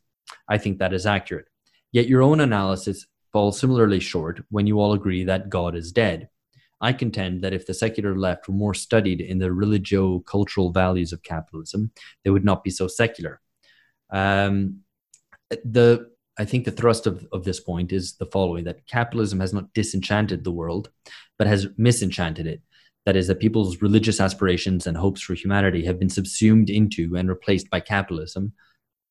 I 0.47 0.57
think 0.57 0.79
that 0.79 0.93
is 0.93 1.05
accurate. 1.05 1.47
Yet 1.91 2.07
your 2.07 2.21
own 2.21 2.39
analysis 2.39 3.05
falls 3.31 3.59
similarly 3.59 3.99
short 3.99 4.41
when 4.49 4.67
you 4.67 4.79
all 4.79 4.93
agree 4.93 5.23
that 5.25 5.49
God 5.49 5.75
is 5.75 5.91
dead. 5.91 6.29
I 6.79 6.93
contend 6.93 7.43
that 7.43 7.53
if 7.53 7.65
the 7.65 7.73
secular 7.73 8.15
left 8.15 8.47
were 8.47 8.53
more 8.53 8.73
studied 8.73 9.19
in 9.19 9.39
the 9.39 9.51
religio 9.51 10.19
cultural 10.19 10.71
values 10.71 11.11
of 11.11 11.23
capitalism, 11.23 11.91
they 12.23 12.29
would 12.29 12.45
not 12.45 12.63
be 12.63 12.69
so 12.69 12.87
secular. 12.87 13.41
Um, 14.11 14.81
the 15.49 16.09
I 16.39 16.45
think 16.45 16.65
the 16.65 16.71
thrust 16.71 17.07
of, 17.07 17.27
of 17.31 17.43
this 17.43 17.59
point 17.59 17.91
is 17.91 18.13
the 18.13 18.27
following 18.27 18.65
that 18.65 18.85
capitalism 18.85 19.39
has 19.39 19.53
not 19.53 19.73
disenchanted 19.73 20.43
the 20.43 20.51
world, 20.51 20.91
but 21.37 21.47
has 21.47 21.67
misenchanted 21.77 22.45
it. 22.45 22.61
That 23.05 23.15
is, 23.15 23.27
that 23.27 23.39
people's 23.39 23.81
religious 23.81 24.19
aspirations 24.19 24.85
and 24.85 24.97
hopes 24.97 25.21
for 25.21 25.33
humanity 25.33 25.83
have 25.85 25.97
been 25.97 26.09
subsumed 26.09 26.69
into 26.69 27.15
and 27.15 27.29
replaced 27.29 27.69
by 27.69 27.79
capitalism, 27.79 28.53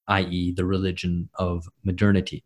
i.e., 0.08 0.52
the 0.52 0.64
religion 0.64 1.28
of 1.34 1.68
modernity, 1.84 2.44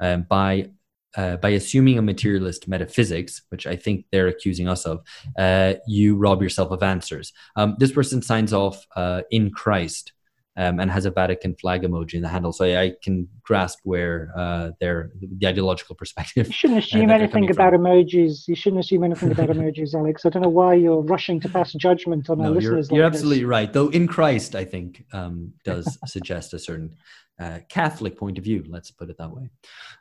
um, 0.00 0.26
by 0.28 0.70
uh, 1.16 1.36
by 1.36 1.50
assuming 1.50 1.98
a 1.98 2.02
materialist 2.02 2.68
metaphysics, 2.68 3.42
which 3.48 3.66
I 3.66 3.74
think 3.74 4.06
they're 4.12 4.28
accusing 4.28 4.68
us 4.68 4.86
of, 4.86 5.00
uh, 5.36 5.74
you 5.86 6.16
rob 6.16 6.40
yourself 6.40 6.70
of 6.70 6.84
answers. 6.84 7.32
Um, 7.56 7.74
this 7.78 7.90
person 7.90 8.22
signs 8.22 8.52
off 8.52 8.86
uh, 8.94 9.22
in 9.30 9.50
Christ 9.50 10.12
um, 10.60 10.78
and 10.78 10.90
has 10.90 11.06
a 11.06 11.10
Vatican 11.10 11.54
flag 11.54 11.82
emoji 11.82 12.14
in 12.14 12.22
the 12.22 12.28
handle, 12.28 12.52
so 12.52 12.66
I, 12.66 12.82
I 12.82 12.92
can 13.02 13.26
grasp 13.42 13.78
where 13.84 14.30
uh, 14.36 14.72
their 14.78 15.10
the 15.18 15.46
ideological 15.46 15.94
perspective. 15.96 16.48
You 16.48 16.52
shouldn't 16.52 16.80
uh, 16.80 16.84
assume 16.84 17.10
anything 17.10 17.50
about 17.50 17.72
from. 17.72 17.84
emojis. 17.84 18.46
You 18.46 18.54
shouldn't 18.54 18.80
assume 18.80 19.04
anything 19.04 19.32
about 19.32 19.48
emojis, 19.48 19.94
Alex. 19.94 20.26
I 20.26 20.28
don't 20.28 20.42
know 20.42 20.50
why 20.50 20.74
you're 20.74 21.00
rushing 21.00 21.40
to 21.40 21.48
pass 21.48 21.72
judgment 21.72 22.28
on 22.28 22.38
no, 22.38 22.44
our 22.44 22.50
you're, 22.50 22.74
listeners. 22.74 22.90
You're 22.90 23.04
like 23.04 23.14
absolutely 23.14 23.38
this. 23.38 23.48
right. 23.48 23.72
Though 23.72 23.88
in 23.88 24.06
Christ, 24.06 24.54
I 24.54 24.66
think 24.66 25.02
um, 25.14 25.54
does 25.64 25.96
suggest 26.04 26.52
a 26.52 26.58
certain 26.58 26.94
uh, 27.40 27.60
Catholic 27.70 28.18
point 28.18 28.36
of 28.36 28.44
view. 28.44 28.62
Let's 28.68 28.90
put 28.90 29.08
it 29.08 29.16
that 29.16 29.30
way. 29.30 29.48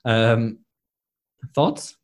Um, 0.03 0.59
thoughts? 1.55 1.95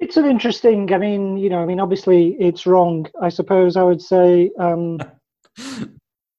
It's 0.00 0.16
an 0.16 0.24
interesting. 0.24 0.92
I 0.92 0.98
mean, 0.98 1.36
you 1.36 1.48
know, 1.48 1.62
I 1.62 1.66
mean, 1.66 1.78
obviously, 1.78 2.36
it's 2.40 2.66
wrong. 2.66 3.06
I 3.22 3.28
suppose 3.28 3.76
I 3.76 3.84
would 3.84 4.02
say. 4.02 4.50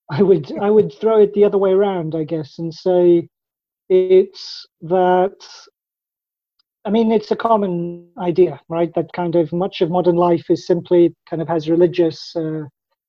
I 0.09 0.21
would 0.23 0.51
I 0.59 0.69
would 0.69 0.93
throw 0.93 1.19
it 1.21 1.33
the 1.33 1.43
other 1.43 1.57
way 1.57 1.71
around, 1.71 2.15
I 2.15 2.23
guess, 2.23 2.59
and 2.59 2.73
say 2.73 3.27
it's 3.89 4.65
that. 4.81 5.35
I 6.85 6.89
mean, 6.89 7.11
it's 7.11 7.31
a 7.31 7.35
common 7.35 8.07
idea, 8.17 8.61
right? 8.69 8.93
That 8.95 9.11
kind 9.11 9.35
of 9.35 9.51
much 9.51 9.81
of 9.81 9.89
modern 9.89 10.15
life 10.15 10.49
is 10.49 10.65
simply 10.65 11.13
kind 11.29 11.41
of 11.41 11.47
has 11.49 11.69
religious 11.69 12.33
uh, 12.35 12.63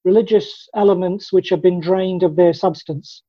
religious 0.05 0.69
elements 0.75 1.33
which 1.33 1.51
have 1.51 1.63
been 1.63 1.81
drained 1.81 2.25
of 2.25 2.35
their 2.35 2.53
substance, 2.53 3.23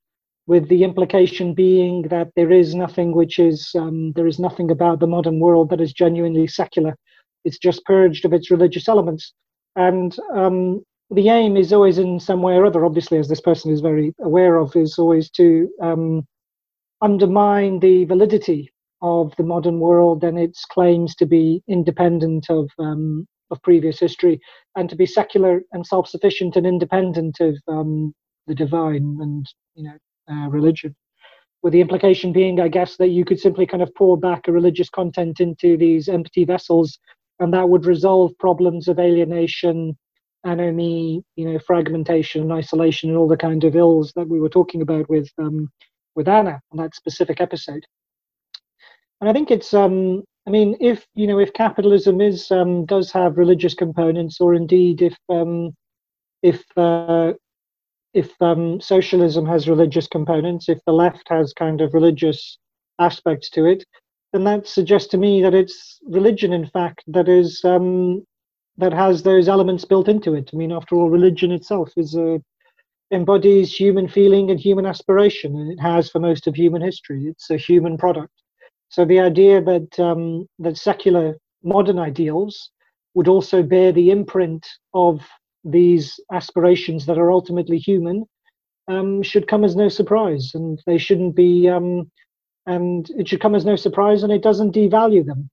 with 0.48 0.68
the 0.68 0.84
implication 0.84 1.54
being 1.54 2.04
that 2.04 2.30
there 2.36 2.52
is 2.52 2.74
nothing 2.74 3.12
which 3.12 3.38
is 3.38 3.70
um, 3.76 4.14
there 4.14 4.26
is 4.26 4.40
nothing 4.40 4.72
about 4.72 5.00
the 5.00 5.08
modern 5.08 5.40
world 5.40 5.70
that 5.70 5.82
is 5.82 5.94
genuinely 5.94 6.48
secular. 6.48 6.96
It's 7.46 7.60
just 7.60 7.86
purged 7.86 8.26
of 8.26 8.34
its 8.34 8.50
religious 8.50 8.88
elements, 8.88 9.34
and 9.76 10.18
um, 10.34 10.82
the 11.12 11.30
aim 11.30 11.58
is 11.58 11.74
always 11.74 11.98
in 11.98 12.20
some 12.20 12.42
way 12.42 12.54
or 12.54 12.66
other, 12.66 12.86
obviously, 12.86 13.18
as 13.18 13.28
this 13.28 13.42
person 13.42 13.72
is 13.72 13.82
very 13.82 14.14
aware 14.22 14.58
of, 14.58 14.76
is 14.76 14.98
always 15.00 15.30
to 15.32 15.70
um, 15.82 16.28
undermine 17.02 17.80
the 17.80 18.06
validity 18.06 18.72
of 19.02 19.34
the 19.38 19.44
modern 19.44 19.80
world 19.80 20.24
and 20.24 20.38
its 20.38 20.66
claims 20.66 21.16
to 21.16 21.26
be 21.26 21.64
independent 21.68 22.50
of 22.50 22.70
um, 22.80 23.26
of 23.52 23.62
previous 23.64 24.00
history 24.00 24.40
and 24.76 24.90
to 24.90 24.96
be 24.96 25.06
secular 25.06 25.62
and 25.72 25.86
self-sufficient 25.86 26.56
and 26.56 26.68
independent 26.68 27.40
of 27.40 27.58
um, 27.68 28.14
the 28.46 28.54
divine 28.54 29.18
and 29.22 29.48
you 29.76 29.84
know 29.84 29.98
uh, 30.32 30.48
religion. 30.50 30.96
With 31.64 31.74
the 31.74 31.82
implication 31.82 32.32
being, 32.32 32.62
I 32.62 32.68
guess, 32.68 32.96
that 32.98 33.10
you 33.10 33.26
could 33.26 33.40
simply 33.40 33.66
kind 33.66 33.84
of 33.84 33.94
pour 33.96 34.18
back 34.18 34.48
a 34.48 34.52
religious 34.52 34.90
content 34.90 35.40
into 35.40 35.76
these 35.76 36.08
empty 36.08 36.46
vessels, 36.46 37.00
and 37.40 37.54
that 37.54 37.68
would 37.68 37.86
resolve 37.86 38.38
problems 38.38 38.88
of 38.88 39.00
alienation, 39.00 39.98
anomie, 40.46 41.22
you 41.36 41.46
know, 41.46 41.60
fragmentation 41.60 42.42
and 42.42 42.52
isolation 42.52 43.10
and 43.10 43.18
all 43.18 43.28
the 43.28 43.38
kind 43.38 43.64
of 43.64 43.76
ills 43.76 44.14
that 44.16 44.28
we 44.28 44.40
were 44.40 44.50
talking 44.50 44.82
about 44.82 45.10
with 45.10 45.30
um, 45.38 45.70
with 46.16 46.28
Anna 46.28 46.60
on 46.72 46.78
that 46.78 46.96
specific 46.96 47.42
episode. 47.42 47.86
And 49.22 49.30
I 49.30 49.34
think 49.34 49.52
it's, 49.52 49.74
um, 49.74 50.24
I 50.48 50.52
mean, 50.52 50.78
if 50.80 51.06
you 51.14 51.28
know, 51.28 51.40
if 51.40 51.54
capitalism 51.54 52.22
is 52.22 52.52
um, 52.52 52.86
does 52.86 53.12
have 53.12 53.38
religious 53.38 53.74
components, 53.74 54.40
or 54.40 54.54
indeed 54.54 55.02
if 55.02 55.18
um, 55.30 55.76
if 56.42 56.64
uh, 56.78 57.34
if 58.14 58.32
um, 58.42 58.82
socialism 58.82 59.46
has 59.46 59.70
religious 59.70 60.08
components, 60.08 60.70
if 60.70 60.80
the 60.86 60.94
left 60.94 61.28
has 61.30 61.54
kind 61.54 61.82
of 61.82 61.94
religious 61.94 62.58
aspects 63.00 63.50
to 63.52 63.66
it, 63.66 63.84
then 64.34 64.44
that 64.46 64.68
suggests 64.68 65.10
to 65.10 65.18
me 65.18 65.42
that 65.42 65.54
it's 65.54 66.00
religion, 66.08 66.54
in 66.54 66.68
fact, 66.68 67.04
that 67.08 67.28
is 67.28 67.62
um, 67.64 68.24
that 68.80 68.94
has 68.94 69.24
those 69.24 69.48
elements 69.48 69.86
built 69.86 70.08
into 70.08 70.34
it. 70.34 70.50
I 70.54 70.56
mean, 70.58 70.72
after 70.72 70.96
all, 70.96 71.10
religion 71.10 71.52
itself 71.52 71.92
is 71.98 72.16
a 72.16 72.42
embodies 73.12 73.74
human 73.74 74.08
feeling 74.08 74.52
and 74.52 74.60
human 74.60 74.86
aspiration, 74.86 75.56
and 75.56 75.72
it 75.72 75.82
has 75.82 76.10
for 76.10 76.20
most 76.20 76.48
of 76.48 76.56
human 76.56 76.82
history. 76.82 77.26
It's 77.26 77.50
a 77.50 77.58
human 77.58 77.98
product. 77.98 78.34
So 78.90 79.06
the 79.06 79.20
idea 79.20 79.62
that 79.62 80.00
um, 80.00 80.48
that 80.60 80.78
secular 80.78 81.38
modern 81.64 82.00
ideals 82.00 82.72
would 83.16 83.28
also 83.28 83.64
bear 83.64 83.92
the 83.92 84.12
imprint 84.12 84.66
of 84.94 85.22
these 85.64 86.20
aspirations 86.32 87.06
that 87.06 87.18
are 87.18 87.32
ultimately 87.32 87.78
human 87.78 88.26
um, 88.88 89.22
should 89.22 89.48
come 89.48 89.64
as 89.64 89.76
no 89.76 89.90
surprise, 89.90 90.52
and 90.54 90.82
they 90.86 90.98
shouldn't 90.98 91.36
be. 91.36 91.68
Um, 91.68 92.10
and 92.66 93.10
it 93.18 93.28
should 93.28 93.42
come 93.42 93.56
as 93.56 93.66
no 93.66 93.76
surprise, 93.76 94.22
and 94.22 94.32
it 94.32 94.44
doesn't 94.44 94.76
devalue 94.76 95.26
them. 95.26 95.50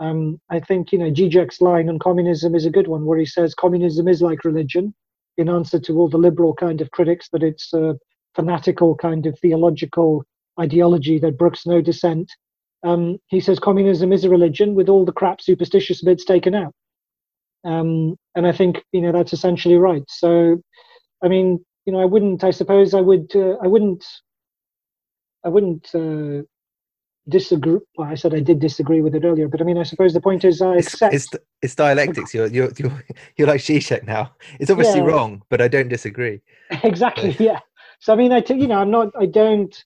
Um, 0.00 0.40
I 0.50 0.60
think 0.60 0.92
you 0.92 0.98
know 0.98 1.10
Zizek's 1.10 1.60
line 1.60 1.88
on 1.88 1.98
communism 1.98 2.54
is 2.54 2.66
a 2.66 2.70
good 2.70 2.88
one, 2.88 3.04
where 3.04 3.18
he 3.18 3.26
says 3.26 3.54
communism 3.54 4.08
is 4.08 4.22
like 4.22 4.44
religion, 4.44 4.94
in 5.36 5.48
answer 5.48 5.78
to 5.80 5.98
all 5.98 6.08
the 6.08 6.18
liberal 6.18 6.54
kind 6.54 6.80
of 6.80 6.90
critics 6.90 7.28
that 7.32 7.42
it's 7.42 7.72
a 7.74 7.96
fanatical 8.34 8.96
kind 8.96 9.26
of 9.26 9.38
theological 9.38 10.24
ideology 10.58 11.18
that 11.18 11.38
brooks 11.38 11.66
no 11.66 11.80
dissent. 11.82 12.30
Um, 12.82 13.18
he 13.26 13.40
says 13.40 13.58
communism 13.58 14.12
is 14.12 14.24
a 14.24 14.30
religion 14.30 14.74
with 14.74 14.88
all 14.88 15.04
the 15.04 15.12
crap 15.12 15.42
superstitious 15.42 16.02
bits 16.02 16.24
taken 16.24 16.54
out, 16.54 16.72
um, 17.64 18.16
and 18.34 18.46
I 18.46 18.52
think 18.52 18.82
you 18.92 19.02
know 19.02 19.12
that's 19.12 19.34
essentially 19.34 19.76
right. 19.76 20.04
So, 20.08 20.62
I 21.22 21.28
mean, 21.28 21.62
you 21.84 21.92
know, 21.92 22.00
I 22.00 22.06
wouldn't. 22.06 22.42
I 22.42 22.52
suppose 22.52 22.94
I 22.94 23.02
would. 23.02 23.36
Uh, 23.36 23.56
I 23.62 23.66
wouldn't. 23.66 24.02
I 25.44 25.48
wouldn't 25.50 25.94
uh, 25.94 26.42
disagree. 27.30 27.78
Well, 27.96 28.08
I 28.08 28.14
said 28.14 28.34
I 28.34 28.40
did 28.40 28.58
disagree 28.58 29.00
with 29.00 29.14
it 29.14 29.24
earlier, 29.24 29.48
but 29.48 29.60
I 29.60 29.64
mean, 29.64 29.78
I 29.78 29.84
suppose 29.84 30.12
the 30.12 30.20
point 30.20 30.44
is 30.44 30.60
I 30.60 30.76
accept. 30.76 31.14
It's, 31.14 31.32
it's, 31.32 31.44
it's 31.62 31.74
dialectics. 31.74 32.34
You're 32.34 32.48
you're 32.48 32.70
you're 32.76 33.04
you're 33.36 33.48
like 33.48 33.60
Zizek 33.60 34.04
now. 34.04 34.32
It's 34.58 34.70
obviously 34.70 35.00
yeah. 35.00 35.06
wrong, 35.06 35.42
but 35.48 35.60
I 35.60 35.68
don't 35.68 35.88
disagree. 35.88 36.40
Exactly. 36.82 37.32
So. 37.34 37.44
Yeah. 37.44 37.60
So 38.00 38.12
I 38.12 38.16
mean, 38.16 38.32
I 38.32 38.40
t- 38.40 38.54
you 38.54 38.66
know, 38.66 38.78
I'm 38.78 38.90
not. 38.90 39.12
I 39.18 39.26
don't. 39.26 39.84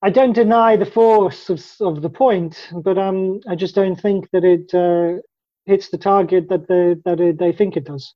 I 0.00 0.10
don't 0.10 0.32
deny 0.32 0.76
the 0.76 0.86
force 0.86 1.50
of, 1.50 1.64
of 1.80 2.02
the 2.02 2.10
point, 2.10 2.70
but 2.72 2.96
um, 2.98 3.40
I 3.48 3.56
just 3.56 3.74
don't 3.74 4.00
think 4.00 4.30
that 4.30 4.44
it 4.44 4.72
uh, 4.72 5.20
hits 5.66 5.88
the 5.88 5.98
target 5.98 6.48
that 6.48 6.68
the 6.68 7.00
that 7.04 7.20
it, 7.20 7.38
they 7.38 7.52
think 7.52 7.76
it 7.76 7.84
does. 7.84 8.14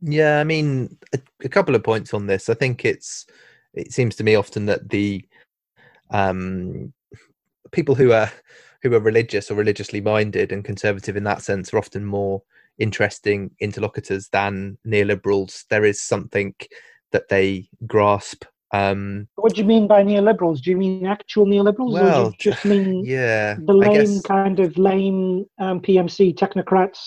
Yeah, 0.00 0.40
I 0.40 0.44
mean, 0.44 0.98
a, 1.14 1.20
a 1.44 1.48
couple 1.48 1.74
of 1.74 1.82
points 1.82 2.12
on 2.12 2.26
this. 2.26 2.48
I 2.48 2.54
think 2.54 2.84
it's 2.84 3.26
it 3.74 3.92
seems 3.92 4.16
to 4.16 4.24
me 4.24 4.34
often 4.34 4.66
that 4.66 4.90
the 4.90 5.24
um, 6.10 6.92
people 7.72 7.94
who 7.94 8.12
are 8.12 8.30
who 8.82 8.94
are 8.94 9.00
religious 9.00 9.50
or 9.50 9.54
religiously 9.54 10.00
minded 10.00 10.52
and 10.52 10.64
conservative 10.64 11.16
in 11.16 11.24
that 11.24 11.42
sense 11.42 11.72
are 11.72 11.78
often 11.78 12.04
more 12.04 12.42
interesting 12.78 13.50
interlocutors 13.58 14.28
than 14.28 14.76
neoliberals. 14.86 15.64
There 15.70 15.84
is 15.84 16.00
something 16.00 16.54
that 17.12 17.28
they 17.28 17.68
grasp. 17.86 18.44
Um, 18.72 19.28
what 19.36 19.54
do 19.54 19.60
you 19.60 19.66
mean 19.66 19.86
by 19.86 20.02
neoliberals? 20.02 20.60
Do 20.60 20.70
you 20.70 20.76
mean 20.76 21.06
actual 21.06 21.46
neoliberals, 21.46 21.92
well, 21.92 22.26
or 22.26 22.30
do 22.30 22.36
you 22.36 22.52
just 22.52 22.64
mean 22.64 23.04
yeah, 23.06 23.56
the 23.58 23.72
lame 23.72 23.92
guess, 23.92 24.22
kind 24.22 24.60
of 24.60 24.76
lame 24.76 25.46
um, 25.58 25.80
PMC 25.80 26.34
technocrats? 26.34 26.98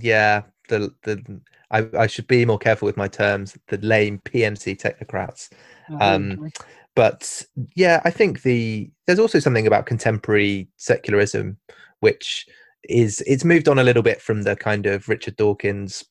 Yeah, 0.00 0.42
the 0.68 0.92
the 1.02 1.40
I, 1.70 1.86
I 1.96 2.06
should 2.06 2.26
be 2.26 2.44
more 2.44 2.58
careful 2.58 2.86
with 2.86 2.96
my 2.96 3.08
terms. 3.08 3.56
The 3.68 3.78
lame 3.78 4.18
PMC 4.24 4.80
technocrats. 4.80 5.50
Oh, 5.90 5.98
um, 6.00 6.38
okay 6.40 6.64
but 6.94 7.44
yeah 7.74 8.00
i 8.04 8.10
think 8.10 8.42
the 8.42 8.90
there's 9.06 9.18
also 9.18 9.38
something 9.38 9.66
about 9.66 9.86
contemporary 9.86 10.68
secularism 10.76 11.56
which 12.00 12.46
is 12.88 13.22
it's 13.26 13.44
moved 13.44 13.68
on 13.68 13.78
a 13.78 13.84
little 13.84 14.02
bit 14.02 14.20
from 14.20 14.42
the 14.42 14.56
kind 14.56 14.86
of 14.86 15.08
richard 15.08 15.36
dawkins 15.36 16.04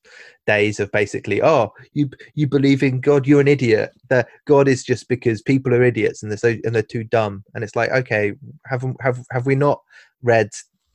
days 0.48 0.80
of 0.80 0.92
basically 0.92 1.42
oh 1.42 1.70
you 1.94 2.10
you 2.34 2.48
believe 2.48 2.82
in 2.82 3.02
god 3.02 3.28
you're 3.28 3.42
an 3.42 3.48
idiot 3.48 3.92
that 4.10 4.28
god 4.48 4.68
is 4.68 4.84
just 4.84 5.08
because 5.10 5.42
people 5.42 5.74
are 5.74 5.84
idiots 5.84 6.24
and 6.24 6.32
they're 6.32 6.38
so 6.38 6.56
and 6.64 6.74
they're 6.74 6.82
too 6.82 7.04
dumb 7.04 7.44
and 7.54 7.64
it's 7.64 7.76
like 7.76 7.90
okay 7.92 8.34
have 8.66 8.86
have 9.02 9.26
have 9.32 9.46
we 9.46 9.56
not 9.56 9.82
read 10.24 10.50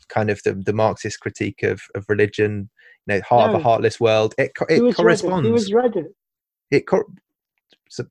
kind 0.08 0.30
of 0.30 0.42
the, 0.44 0.54
the 0.54 0.72
marxist 0.72 1.20
critique 1.20 1.62
of 1.62 1.82
of 1.94 2.06
religion 2.08 2.70
you 3.06 3.14
know 3.14 3.20
heart 3.20 3.50
no. 3.50 3.56
of 3.56 3.60
a 3.60 3.62
heartless 3.62 4.00
world 4.00 4.34
it, 4.38 4.52
it 4.68 4.96
corresponds 4.96 5.68
it. 5.68 5.74
read 5.74 5.94
it 5.94 6.06
it 6.70 6.84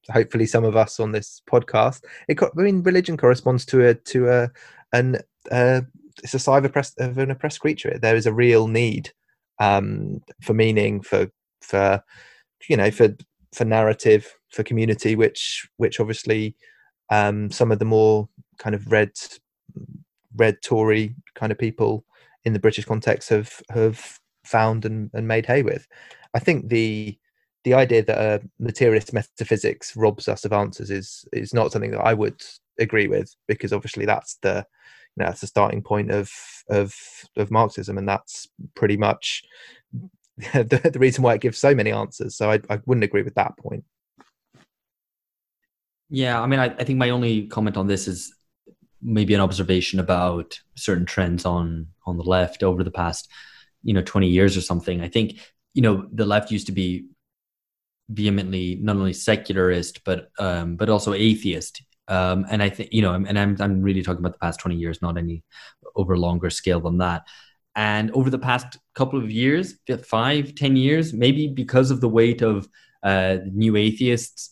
hopefully 0.09 0.45
some 0.45 0.63
of 0.63 0.75
us 0.75 0.99
on 0.99 1.11
this 1.11 1.41
podcast. 1.49 2.03
It, 2.27 2.41
I 2.41 2.61
mean, 2.61 2.83
religion 2.83 3.17
corresponds 3.17 3.65
to 3.67 3.87
a 3.87 3.93
to 3.95 4.29
a 4.29 4.49
an 4.93 5.17
uh, 5.51 5.81
it's 6.23 6.33
a 6.33 6.39
sign 6.39 6.59
of, 6.59 6.65
oppressed, 6.65 6.99
of 6.99 7.17
an 7.17 7.31
oppressed 7.31 7.59
creature. 7.59 7.97
There 8.01 8.15
is 8.15 8.25
a 8.25 8.33
real 8.33 8.67
need 8.67 9.11
um, 9.59 10.21
for 10.41 10.53
meaning, 10.53 11.01
for 11.01 11.29
for 11.61 12.03
you 12.69 12.77
know, 12.77 12.91
for 12.91 13.15
for 13.53 13.65
narrative, 13.65 14.33
for 14.49 14.63
community, 14.63 15.15
which 15.15 15.67
which 15.77 15.99
obviously 15.99 16.55
um, 17.09 17.51
some 17.51 17.71
of 17.71 17.79
the 17.79 17.85
more 17.85 18.29
kind 18.57 18.75
of 18.75 18.91
red 18.91 19.11
red 20.35 20.61
Tory 20.61 21.15
kind 21.35 21.51
of 21.51 21.57
people 21.57 22.05
in 22.43 22.53
the 22.53 22.59
British 22.59 22.85
context 22.85 23.29
have 23.29 23.61
have 23.69 24.19
found 24.45 24.85
and, 24.85 25.09
and 25.13 25.27
made 25.27 25.45
hay 25.45 25.63
with. 25.63 25.87
I 26.33 26.39
think 26.39 26.69
the 26.69 27.17
the 27.65 27.73
idea 27.73 28.03
that 28.03 28.17
a 28.17 28.41
materialist 28.59 29.11
metaphysics 29.11 29.95
robs 29.97 30.29
us 30.29 30.45
of 30.45 30.53
answers 30.53 30.91
is 30.91 31.25
is 31.33 31.53
not 31.53 31.71
something 31.71 31.91
that 31.91 32.05
I 32.05 32.13
would 32.13 32.41
agree 32.79 33.07
with 33.07 33.35
because 33.47 33.73
obviously 33.73 34.05
that's 34.05 34.35
the 34.43 34.65
you 35.15 35.23
know 35.23 35.25
that's 35.25 35.41
the 35.41 35.47
starting 35.47 35.81
point 35.81 36.11
of 36.11 36.31
of 36.69 36.95
of 37.35 37.51
Marxism 37.51 37.97
and 37.97 38.07
that's 38.07 38.47
pretty 38.75 38.97
much 38.97 39.43
the, 40.37 40.91
the 40.93 40.99
reason 40.99 41.23
why 41.23 41.33
it 41.33 41.41
gives 41.41 41.57
so 41.57 41.73
many 41.73 41.91
answers. 41.91 42.37
So 42.37 42.51
I, 42.51 42.59
I 42.69 42.79
wouldn't 42.85 43.03
agree 43.03 43.23
with 43.23 43.35
that 43.35 43.57
point. 43.57 43.83
Yeah, 46.09 46.39
I 46.39 46.45
mean, 46.45 46.59
I, 46.59 46.65
I 46.65 46.83
think 46.83 46.99
my 46.99 47.09
only 47.09 47.47
comment 47.47 47.77
on 47.77 47.87
this 47.87 48.07
is 48.07 48.35
maybe 49.01 49.33
an 49.33 49.41
observation 49.41 49.99
about 49.99 50.59
certain 50.75 51.05
trends 51.05 51.45
on 51.45 51.87
on 52.05 52.17
the 52.17 52.23
left 52.23 52.63
over 52.63 52.83
the 52.83 52.91
past 52.91 53.29
you 53.83 53.93
know 53.93 54.01
20 54.01 54.27
years 54.27 54.57
or 54.57 54.61
something 54.61 55.01
i 55.01 55.07
think 55.07 55.37
you 55.75 55.81
know 55.81 56.07
the 56.11 56.25
left 56.25 56.49
used 56.49 56.65
to 56.65 56.71
be 56.71 57.05
vehemently 58.09 58.77
not 58.81 58.95
only 58.95 59.13
secularist 59.13 60.03
but 60.03 60.29
um, 60.39 60.75
but 60.75 60.89
also 60.89 61.13
atheist. 61.13 61.81
Um, 62.07 62.45
and 62.51 62.61
I 62.61 62.69
think 62.69 62.89
you 62.91 63.01
know, 63.01 63.13
and 63.13 63.37
I'm 63.37 63.57
I'm 63.59 63.81
really 63.81 64.03
talking 64.03 64.19
about 64.19 64.33
the 64.33 64.39
past 64.39 64.59
20 64.59 64.75
years, 64.75 65.01
not 65.01 65.17
any 65.17 65.43
over 65.95 66.17
longer 66.17 66.49
scale 66.49 66.79
than 66.79 66.99
that. 66.99 67.23
And 67.75 68.11
over 68.11 68.29
the 68.29 68.39
past 68.39 68.77
couple 68.93 69.19
of 69.19 69.29
years, 69.29 69.75
five, 70.05 70.55
ten 70.55 70.75
years, 70.75 71.13
maybe 71.13 71.47
because 71.47 71.91
of 71.91 71.99
the 71.99 72.07
weight 72.07 72.41
of 72.41 72.67
uh, 73.03 73.37
new 73.51 73.75
atheists 73.75 74.51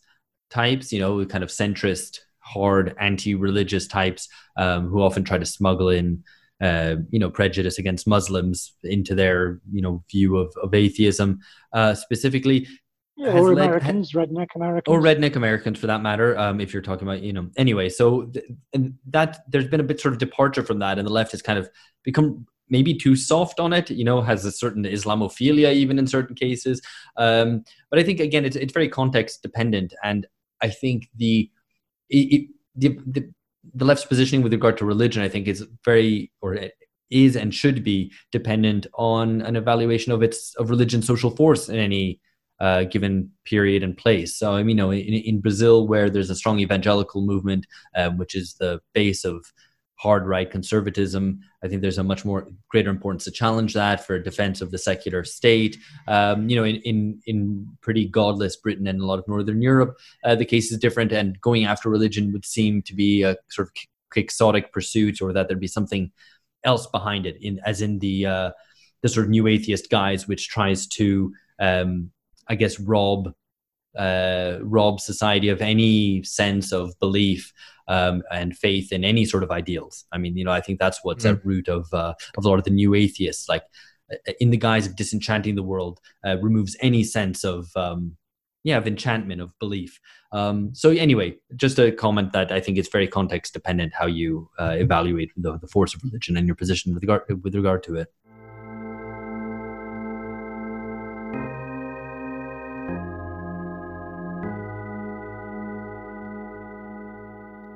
types, 0.49 0.91
you 0.91 0.99
know, 0.99 1.25
kind 1.25 1.43
of 1.43 1.49
centrist, 1.49 2.19
hard, 2.39 2.95
anti-religious 2.99 3.87
types 3.87 4.27
um, 4.57 4.87
who 4.87 5.01
often 5.01 5.23
try 5.23 5.37
to 5.37 5.45
smuggle 5.45 5.89
in. 5.89 6.23
Uh, 6.61 6.95
you 7.09 7.19
know, 7.19 7.29
prejudice 7.29 7.77
against 7.77 8.07
Muslims 8.07 8.73
into 8.83 9.13
their, 9.13 9.59
you 9.73 9.81
know, 9.81 10.01
view 10.09 10.37
of, 10.37 10.53
of 10.63 10.73
atheism. 10.73 11.37
Uh, 11.73 11.93
specifically, 11.93 12.65
yeah, 13.15 13.37
or 13.37 13.51
Americans, 13.51 14.13
led, 14.13 14.29
redneck 14.29 14.47
Americans, 14.55 14.93
or 14.93 14.99
redneck 14.99 15.35
Americans 15.35 15.77
for 15.79 15.87
that 15.87 16.01
matter. 16.01 16.37
Um, 16.37 16.59
if 16.59 16.73
you're 16.73 16.81
talking 16.81 17.07
about, 17.07 17.21
you 17.21 17.33
know, 17.33 17.49
anyway. 17.57 17.89
So 17.89 18.23
th- 18.23 18.45
and 18.73 18.95
that 19.09 19.43
there's 19.49 19.67
been 19.67 19.79
a 19.79 19.83
bit 19.83 19.99
sort 19.99 20.13
of 20.13 20.19
departure 20.19 20.63
from 20.63 20.79
that, 20.79 20.97
and 20.97 21.07
the 21.07 21.11
left 21.11 21.31
has 21.31 21.41
kind 21.41 21.59
of 21.59 21.69
become 22.03 22.47
maybe 22.69 22.95
too 22.95 23.15
soft 23.15 23.59
on 23.59 23.71
it. 23.71 23.91
You 23.91 24.03
know, 24.03 24.21
has 24.21 24.45
a 24.45 24.51
certain 24.51 24.83
Islamophilia 24.83 25.73
even 25.73 25.99
in 25.99 26.07
certain 26.07 26.35
cases. 26.35 26.81
Um, 27.17 27.63
but 27.89 27.99
I 27.99 28.03
think 28.03 28.19
again, 28.19 28.45
it's 28.45 28.55
it's 28.55 28.73
very 28.73 28.89
context 28.89 29.43
dependent, 29.43 29.93
and 30.03 30.25
I 30.61 30.69
think 30.69 31.09
the 31.15 31.51
it, 32.09 32.47
the, 32.75 32.97
the 33.05 33.31
the 33.75 33.85
left's 33.85 34.05
positioning 34.05 34.41
with 34.43 34.53
regard 34.53 34.77
to 34.77 34.85
religion, 34.85 35.21
I 35.21 35.29
think, 35.29 35.47
is 35.47 35.65
very 35.85 36.31
or 36.41 36.57
is 37.11 37.35
and 37.35 37.53
should 37.53 37.83
be 37.83 38.11
dependent 38.31 38.87
on 38.95 39.41
an 39.41 39.55
evaluation 39.55 40.11
of 40.11 40.23
its 40.23 40.55
of 40.55 40.71
religion 40.71 41.03
social 41.03 41.29
force 41.29 41.69
in 41.69 41.77
any 41.77 42.19
uh, 42.63 42.85
given 42.85 43.29
period 43.43 43.83
and 43.83 43.97
place. 43.97 44.37
So, 44.39 44.53
I 44.53 44.63
mean, 44.63 44.77
you 44.77 44.83
know, 44.83 44.91
in, 44.91 45.13
in 45.31 45.41
Brazil, 45.41 45.85
where 45.85 46.09
there's 46.09 46.29
a 46.29 46.35
strong 46.35 46.61
evangelical 46.61 47.21
movement, 47.21 47.67
um, 47.93 48.17
which 48.17 48.35
is 48.35 48.53
the 48.53 48.79
base 48.93 49.25
of 49.25 49.51
hard 49.95 50.25
right 50.25 50.49
conservatism, 50.49 51.41
I 51.61 51.67
think 51.67 51.81
there's 51.81 51.97
a 51.97 52.03
much 52.03 52.23
more 52.23 52.47
greater 52.69 52.89
importance 52.89 53.25
to 53.25 53.31
challenge 53.31 53.73
that 53.73 54.05
for 54.05 54.17
defense 54.17 54.61
of 54.61 54.71
the 54.71 54.77
secular 54.77 55.25
state. 55.25 55.77
Um, 56.07 56.47
you 56.49 56.55
know, 56.55 56.63
in, 56.63 56.77
in 56.91 57.19
in 57.25 57.67
pretty 57.81 58.07
godless 58.07 58.55
Britain 58.55 58.87
and 58.87 59.01
a 59.01 59.05
lot 59.05 59.19
of 59.19 59.27
Northern 59.27 59.61
Europe, 59.61 59.97
uh, 60.23 60.35
the 60.35 60.45
case 60.45 60.71
is 60.71 60.79
different, 60.79 61.11
and 61.11 61.39
going 61.41 61.65
after 61.65 61.89
religion 61.89 62.31
would 62.31 62.45
seem 62.45 62.81
to 62.83 62.95
be 62.95 63.23
a 63.23 63.35
sort 63.49 63.67
of 63.67 63.73
quixotic 64.09 64.71
pursuit, 64.71 65.21
or 65.21 65.33
that 65.33 65.49
there'd 65.49 65.59
be 65.59 65.67
something 65.67 66.11
else 66.63 66.87
behind 66.87 67.25
it, 67.25 67.35
in 67.41 67.59
as 67.65 67.81
in 67.81 67.99
the 67.99 68.25
uh, 68.25 68.51
the 69.01 69.09
sort 69.09 69.25
of 69.25 69.31
new 69.31 69.47
atheist 69.47 69.89
guise, 69.89 70.29
which 70.29 70.47
tries 70.47 70.87
to 70.87 71.33
um, 71.59 72.09
I 72.47 72.55
guess, 72.55 72.79
rob 72.79 73.33
uh, 73.97 74.57
rob 74.61 74.99
society 74.99 75.49
of 75.49 75.61
any 75.61 76.23
sense 76.23 76.71
of 76.71 76.97
belief 76.99 77.53
um, 77.87 78.23
and 78.31 78.57
faith 78.57 78.91
in 78.91 79.03
any 79.03 79.25
sort 79.25 79.43
of 79.43 79.51
ideals. 79.51 80.05
I 80.11 80.17
mean, 80.17 80.37
you 80.37 80.45
know, 80.45 80.51
I 80.51 80.61
think 80.61 80.79
that's 80.79 80.99
what's 81.03 81.25
mm. 81.25 81.31
at 81.31 81.45
root 81.45 81.67
of 81.67 81.93
uh, 81.93 82.13
of 82.37 82.45
a 82.45 82.47
lot 82.47 82.59
of 82.59 82.65
the 82.65 82.71
new 82.71 82.93
atheists, 82.93 83.49
like 83.49 83.63
uh, 84.11 84.33
in 84.39 84.49
the 84.49 84.57
guise 84.57 84.87
of 84.87 84.95
disenchanting 84.95 85.55
the 85.55 85.63
world, 85.63 85.99
uh, 86.25 86.37
removes 86.41 86.75
any 86.81 87.03
sense 87.03 87.43
of 87.43 87.69
um, 87.75 88.17
yeah 88.63 88.77
of 88.77 88.87
enchantment 88.87 89.41
of 89.41 89.57
belief. 89.59 89.99
Um, 90.31 90.73
so 90.73 90.89
anyway, 90.89 91.35
just 91.55 91.77
a 91.77 91.91
comment 91.91 92.33
that 92.33 92.51
I 92.51 92.59
think 92.59 92.77
it's 92.77 92.89
very 92.89 93.07
context 93.07 93.53
dependent 93.53 93.93
how 93.93 94.07
you 94.07 94.49
uh, 94.57 94.75
evaluate 94.77 95.31
the, 95.37 95.59
the 95.59 95.67
force 95.67 95.93
of 95.93 96.03
religion 96.03 96.37
and 96.37 96.47
your 96.47 96.55
position 96.55 96.93
with 96.93 97.03
regard 97.03 97.43
with 97.43 97.55
regard 97.55 97.83
to 97.83 97.95
it. 97.95 98.07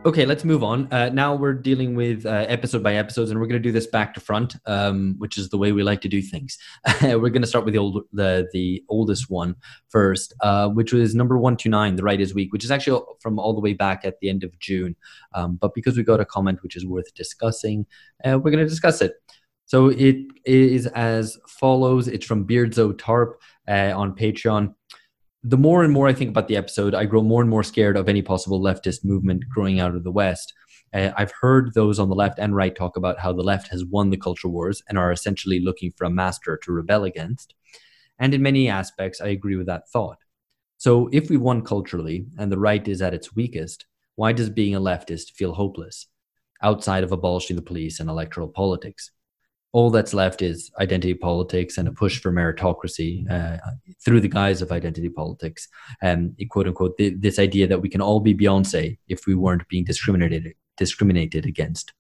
Okay, 0.08 0.26
let's 0.26 0.46
move 0.46 0.64
on. 0.64 0.88
Uh, 0.90 1.10
now 1.10 1.36
we're 1.36 1.52
dealing 1.52 1.94
with 1.94 2.26
uh, 2.26 2.46
episode 2.48 2.82
by 2.82 2.96
episodes, 2.96 3.30
and 3.30 3.38
we're 3.38 3.46
going 3.46 3.62
to 3.62 3.68
do 3.68 3.74
this 3.74 3.88
back 3.88 4.14
to 4.14 4.22
front, 4.22 4.56
um, 4.66 5.16
which 5.18 5.38
is 5.38 5.50
the 5.50 5.58
way 5.58 5.74
we 5.74 5.84
like 5.84 6.00
to 6.00 6.08
do 6.08 6.22
things. 6.22 6.58
we're 7.02 7.28
going 7.28 7.42
to 7.42 7.48
start 7.48 7.66
with 7.66 7.74
the 7.74 7.78
old, 7.78 8.06
the 8.14 8.48
the 8.54 8.82
oldest 8.88 9.30
one 9.30 9.54
first, 9.90 10.34
uh, 10.40 10.70
which 10.70 10.94
was 10.94 11.14
number 11.14 11.38
one 11.38 11.58
two 11.58 11.68
nine, 11.68 11.98
the 11.98 12.04
Writers 12.04 12.34
Week, 12.34 12.54
which 12.54 12.64
is 12.64 12.72
actually 12.72 13.02
from 13.20 13.38
all 13.38 13.54
the 13.54 13.60
way 13.60 13.74
back 13.74 14.06
at 14.06 14.18
the 14.22 14.30
end 14.30 14.46
of 14.46 14.58
June. 14.60 14.96
Um, 15.34 15.58
but 15.58 15.74
because 15.74 15.98
we 15.98 16.04
got 16.04 16.22
a 16.22 16.26
comment 16.26 16.64
which 16.64 16.78
is 16.78 16.86
worth 16.86 17.14
discussing, 17.14 17.86
uh, 18.24 18.40
we're 18.42 18.52
going 18.52 18.64
to 18.64 18.70
discuss 18.70 19.02
it. 19.02 19.16
So 19.66 19.90
it 19.90 20.16
is 20.46 20.88
as 20.88 21.38
follows. 21.50 22.08
It's 22.08 22.26
from 22.26 22.48
Beardzo 22.48 22.98
Tarp 22.98 23.42
uh, 23.68 23.92
on 23.94 24.16
Patreon 24.16 24.74
the 25.44 25.58
more 25.58 25.84
and 25.84 25.94
more 25.94 26.08
I 26.08 26.14
think 26.14 26.30
about 26.30 26.48
the 26.48 26.58
episode, 26.58 26.96
I 26.96 27.06
grow 27.06 27.22
more 27.22 27.42
and 27.42 27.50
more 27.50 27.64
scared 27.64 27.98
of 27.98 28.10
any 28.10 28.22
possible 28.22 28.62
leftist 28.62 29.06
movement 29.06 29.44
growing 29.50 29.80
out 29.80 29.96
of 29.96 30.04
the 30.04 30.12
West. 30.12 30.54
Uh, 30.94 31.12
I've 31.18 31.34
heard 31.42 31.74
those 31.74 32.00
on 32.00 32.10
the 32.10 32.16
left 32.16 32.40
and 32.40 32.56
right 32.56 32.76
talk 32.76 32.98
about 32.98 33.20
how 33.20 33.34
the 33.34 33.44
left 33.44 33.68
has 33.70 33.86
won 33.86 34.10
the 34.10 34.18
culture 34.18 34.48
wars 34.48 34.82
and 34.88 34.98
are 34.98 35.12
essentially 35.12 35.60
looking 35.60 35.92
for 35.96 36.06
a 36.06 36.10
master 36.10 36.58
to 36.64 36.72
rebel 36.72 37.04
against. 37.04 37.54
And 38.20 38.34
in 38.34 38.42
many 38.42 38.68
aspects, 38.68 39.22
I 39.22 39.28
agree 39.28 39.56
with 39.56 39.68
that 39.68 39.90
thought. 39.90 40.18
So, 40.78 41.10
if 41.12 41.30
we 41.30 41.38
won 41.38 41.64
culturally 41.64 42.28
and 42.38 42.52
the 42.52 42.60
right 42.60 42.88
is 42.88 43.02
at 43.02 43.14
its 43.14 43.36
weakest, 43.36 43.86
why 44.16 44.32
does 44.32 44.50
being 44.50 44.76
a 44.76 44.82
leftist 44.82 45.32
feel 45.32 45.54
hopeless 45.54 46.08
outside 46.62 47.04
of 47.04 47.12
abolishing 47.12 47.56
the 47.56 47.62
police 47.62 48.00
and 48.00 48.10
electoral 48.10 48.48
politics? 48.48 49.12
All 49.74 49.90
that's 49.90 50.14
left 50.14 50.42
is 50.42 50.72
identity 50.80 51.14
politics 51.14 51.78
and 51.78 51.88
a 51.88 51.92
push 51.92 52.20
for 52.20 52.32
meritocracy 52.32 53.30
uh, 53.30 53.58
through 54.04 54.22
the 54.22 54.28
guise 54.28 54.62
of 54.62 54.72
identity 54.72 55.10
politics. 55.10 55.68
Um, 56.02 56.36
quote 56.50 56.68
unquote, 56.68 56.98
th- 56.98 57.16
this 57.20 57.38
idea 57.38 57.68
that 57.68 57.82
we 57.82 57.90
can 57.90 58.02
all 58.02 58.20
be 58.20 58.34
Beyonce 58.34 58.98
if 59.08 59.28
we 59.28 59.36
weren't 59.36 59.68
being 59.68 59.84
discriminated 59.84 60.54
discriminated 60.78 61.46
against. 61.46 61.94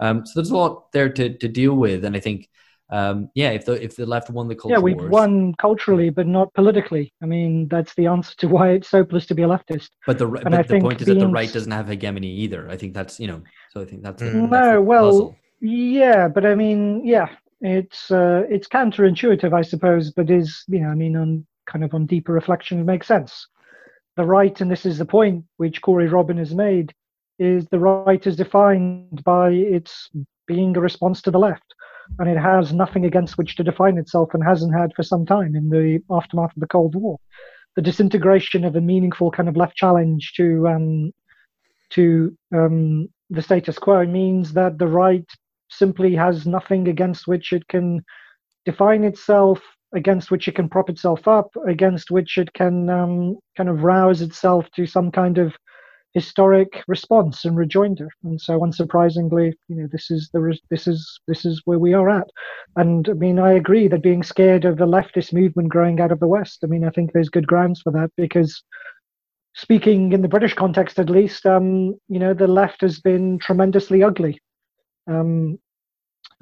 Um, 0.00 0.26
so 0.26 0.32
there's 0.34 0.50
a 0.50 0.56
lot 0.56 0.90
there 0.92 1.08
to, 1.10 1.36
to 1.38 1.48
deal 1.48 1.74
with, 1.74 2.04
and 2.04 2.16
I 2.16 2.20
think, 2.20 2.48
um, 2.90 3.30
yeah, 3.34 3.50
if 3.50 3.66
the 3.66 3.82
if 3.82 3.94
the 3.94 4.04
left 4.04 4.28
won 4.28 4.48
the 4.48 4.56
culture, 4.56 4.74
yeah, 4.74 4.80
we've 4.80 4.96
wars, 4.96 5.10
won 5.10 5.54
culturally, 5.54 6.10
but 6.10 6.26
not 6.26 6.52
politically. 6.54 7.12
I 7.22 7.26
mean, 7.26 7.68
that's 7.68 7.94
the 7.94 8.06
answer 8.06 8.34
to 8.38 8.48
why 8.48 8.70
it's 8.70 8.90
hopeless 8.90 9.26
to 9.26 9.34
be 9.34 9.42
a 9.42 9.48
leftist. 9.48 9.90
But 10.06 10.18
the 10.18 10.26
but 10.26 10.66
the 10.66 10.80
point 10.80 11.00
is 11.00 11.06
that 11.06 11.18
the 11.18 11.28
right 11.28 11.52
doesn't 11.52 11.70
have 11.70 11.88
hegemony 11.88 12.28
either. 12.28 12.68
I 12.68 12.76
think 12.76 12.94
that's 12.94 13.20
you 13.20 13.28
know, 13.28 13.42
so 13.70 13.80
I 13.80 13.84
think 13.84 14.02
that's 14.02 14.20
the, 14.22 14.32
no, 14.32 14.46
that's 14.48 14.80
well. 14.82 15.10
Puzzle 15.10 15.36
yeah, 15.62 16.26
but 16.26 16.44
I 16.44 16.56
mean, 16.56 17.06
yeah, 17.06 17.28
it's 17.60 18.10
uh, 18.10 18.42
it's 18.50 18.66
counterintuitive, 18.66 19.52
I 19.52 19.62
suppose, 19.62 20.10
but 20.10 20.28
is 20.28 20.64
you 20.66 20.80
know, 20.80 20.88
I 20.88 20.94
mean, 20.96 21.16
on 21.16 21.46
kind 21.66 21.84
of 21.84 21.94
on 21.94 22.04
deeper 22.06 22.32
reflection, 22.32 22.80
it 22.80 22.84
makes 22.84 23.06
sense. 23.06 23.46
The 24.16 24.24
right, 24.24 24.60
and 24.60 24.70
this 24.70 24.84
is 24.84 24.98
the 24.98 25.06
point 25.06 25.44
which 25.58 25.80
Corey 25.80 26.08
Robin 26.08 26.36
has 26.36 26.52
made, 26.52 26.92
is 27.38 27.66
the 27.66 27.78
right 27.78 28.26
is 28.26 28.34
defined 28.34 29.22
by 29.22 29.50
its 29.50 30.10
being 30.48 30.76
a 30.76 30.80
response 30.80 31.22
to 31.22 31.30
the 31.30 31.38
left, 31.38 31.74
and 32.18 32.28
it 32.28 32.36
has 32.36 32.72
nothing 32.72 33.04
against 33.04 33.38
which 33.38 33.54
to 33.56 33.62
define 33.62 33.98
itself, 33.98 34.34
and 34.34 34.42
hasn't 34.42 34.74
had 34.74 34.92
for 34.96 35.04
some 35.04 35.24
time 35.24 35.54
in 35.54 35.70
the 35.70 36.02
aftermath 36.10 36.56
of 36.56 36.60
the 36.60 36.66
Cold 36.66 36.96
War. 36.96 37.18
The 37.76 37.82
disintegration 37.82 38.64
of 38.64 38.74
a 38.74 38.80
meaningful 38.80 39.30
kind 39.30 39.48
of 39.48 39.56
left 39.56 39.76
challenge 39.76 40.32
to 40.38 40.66
um, 40.66 41.12
to 41.90 42.36
um, 42.52 43.08
the 43.30 43.42
status 43.42 43.78
quo 43.78 44.04
means 44.04 44.54
that 44.54 44.78
the 44.78 44.88
right 44.88 45.24
simply 45.72 46.14
has 46.14 46.46
nothing 46.46 46.88
against 46.88 47.26
which 47.26 47.52
it 47.52 47.66
can 47.68 48.04
define 48.64 49.04
itself, 49.04 49.60
against 49.94 50.30
which 50.30 50.48
it 50.48 50.54
can 50.54 50.68
prop 50.68 50.88
itself 50.88 51.26
up, 51.26 51.50
against 51.66 52.10
which 52.10 52.38
it 52.38 52.52
can 52.54 52.88
um, 52.88 53.36
kind 53.56 53.68
of 53.68 53.82
rouse 53.82 54.20
itself 54.20 54.70
to 54.76 54.86
some 54.86 55.10
kind 55.10 55.38
of 55.38 55.52
historic 56.14 56.82
response 56.88 57.44
and 57.44 57.56
rejoinder. 57.56 58.08
And 58.24 58.40
so, 58.40 58.60
unsurprisingly, 58.60 59.52
you 59.68 59.76
know, 59.76 59.88
this 59.90 60.10
is 60.10 60.30
the 60.32 60.56
this 60.70 60.86
is 60.86 61.20
this 61.26 61.44
is 61.44 61.62
where 61.64 61.78
we 61.78 61.94
are 61.94 62.10
at. 62.10 62.28
And 62.76 63.08
I 63.08 63.14
mean, 63.14 63.38
I 63.38 63.52
agree 63.52 63.88
that 63.88 64.02
being 64.02 64.22
scared 64.22 64.64
of 64.64 64.76
the 64.78 64.86
leftist 64.86 65.32
movement 65.32 65.68
growing 65.70 66.00
out 66.00 66.12
of 66.12 66.20
the 66.20 66.28
West. 66.28 66.60
I 66.62 66.66
mean, 66.66 66.84
I 66.84 66.90
think 66.90 67.12
there's 67.12 67.30
good 67.30 67.46
grounds 67.46 67.80
for 67.80 67.92
that 67.92 68.10
because. 68.16 68.62
Speaking 69.54 70.12
in 70.12 70.22
the 70.22 70.28
British 70.28 70.54
context, 70.54 70.98
at 70.98 71.10
least, 71.10 71.44
um, 71.44 71.94
you 72.08 72.18
know, 72.18 72.32
the 72.32 72.46
left 72.46 72.80
has 72.80 73.00
been 73.00 73.38
tremendously 73.38 74.02
ugly 74.02 74.40
um, 75.06 75.58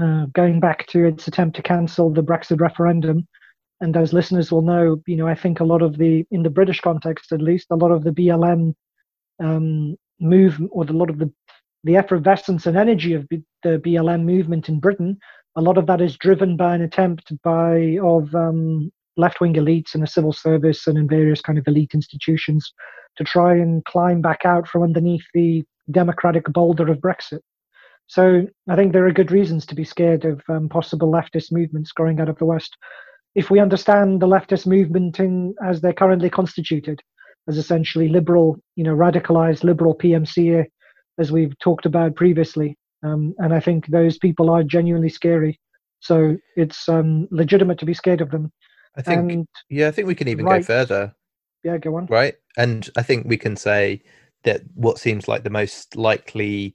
uh, 0.01 0.27
going 0.33 0.61
back 0.61 0.87
to 0.89 1.05
its 1.05 1.29
attempt 1.29 1.57
to 1.57 1.63
cancel 1.63 2.11
the 2.11 2.23
Brexit 2.23 2.61
referendum. 2.61 3.27
And 3.81 3.97
as 3.97 4.13
listeners 4.13 4.53
will 4.53 4.63
know, 4.63 5.03
you 5.07 5.17
know, 5.17 5.27
I 5.27 5.35
think 5.35 5.61
a 5.61 5.65
lot 5.65 5.83
of 5.83 5.97
the, 5.97 6.25
in 6.31 6.43
the 6.43 6.51
British 6.51 6.81
context 6.81 7.33
at 7.33 7.41
least, 7.41 7.69
a 7.71 7.77
lot 7.77 7.91
of 7.91 8.05
the 8.05 8.11
BLM 8.11 8.75
um, 9.43 9.97
movement, 10.21 10.71
or 10.75 10.85
a 10.85 10.93
lot 10.93 11.11
of 11.11 11.19
the 11.19 11.33
the 11.85 11.97
effervescence 11.97 12.67
and 12.67 12.77
energy 12.77 13.15
of 13.15 13.27
the 13.31 13.43
BLM 13.65 14.25
movement 14.25 14.69
in 14.69 14.81
Britain, 14.81 15.19
a 15.57 15.63
lot 15.63 15.79
of 15.79 15.87
that 15.87 16.01
is 16.01 16.17
driven 16.17 16.57
by 16.57 16.75
an 16.75 16.83
attempt 16.83 17.33
by 17.43 17.99
of 18.03 18.35
um, 18.35 18.93
left-wing 19.17 19.55
elites 19.55 19.95
in 19.95 20.01
the 20.01 20.07
civil 20.07 20.33
service 20.33 20.87
and 20.87 20.99
in 20.99 21.09
various 21.09 21.41
kind 21.41 21.59
of 21.59 21.67
elite 21.67 21.95
institutions 21.95 22.73
to 23.17 23.25
try 23.25 23.55
and 23.55 23.85
climb 23.85 24.21
back 24.21 24.45
out 24.45 24.69
from 24.69 24.83
underneath 24.83 25.25
the 25.35 25.65
democratic 25.91 26.45
boulder 26.53 26.89
of 26.91 26.99
Brexit. 26.99 27.41
So 28.11 28.45
I 28.69 28.75
think 28.75 28.93
there 28.93 29.07
are 29.07 29.13
good 29.13 29.31
reasons 29.31 29.65
to 29.67 29.77
be 29.77 29.85
scared 29.85 30.25
of 30.25 30.43
um, 30.49 30.69
possible 30.69 31.13
leftist 31.13 31.53
movements 31.53 31.93
growing 31.93 32.19
out 32.19 32.29
of 32.29 32.37
the 32.39 32.45
West. 32.45 32.77
If 33.37 33.51
we 33.51 33.61
understand 33.61 34.21
the 34.21 34.27
leftist 34.27 34.67
movement 34.67 35.21
in, 35.21 35.55
as 35.65 35.81
they're 35.81 35.93
currently 35.93 36.29
constituted, 36.29 37.01
as 37.49 37.57
essentially 37.57 38.09
liberal, 38.09 38.59
you 38.75 38.83
know, 38.83 38.97
radicalized 38.97 39.63
liberal 39.63 39.97
PMC, 39.97 40.67
as 41.21 41.31
we've 41.31 41.57
talked 41.61 41.87
about 41.87 42.17
previously, 42.17 42.77
um, 43.05 43.33
and 43.39 43.55
I 43.55 43.61
think 43.61 43.87
those 43.87 44.19
people 44.19 44.51
are 44.51 44.65
genuinely 44.65 45.09
scary. 45.09 45.61
So 46.01 46.37
it's 46.57 46.89
um, 46.89 47.29
legitimate 47.31 47.79
to 47.79 47.87
be 47.87 47.95
scared 47.95 48.23
of 48.23 48.33
them. 48.33 48.51
I 48.97 49.03
think, 49.03 49.31
and, 49.31 49.49
yeah, 49.69 49.87
I 49.87 49.93
think 49.93 50.09
we 50.09 50.17
can 50.17 50.27
even 50.27 50.47
right. 50.47 50.63
go 50.63 50.67
further. 50.67 51.15
yeah, 51.63 51.79
go 51.79 51.95
on. 51.95 52.07
Right, 52.07 52.35
and 52.57 52.91
I 52.97 53.03
think 53.03 53.27
we 53.29 53.37
can 53.37 53.55
say 53.55 54.03
that 54.43 54.63
what 54.75 54.99
seems 54.99 55.29
like 55.29 55.45
the 55.45 55.51
most 55.51 55.95
likely 55.95 56.75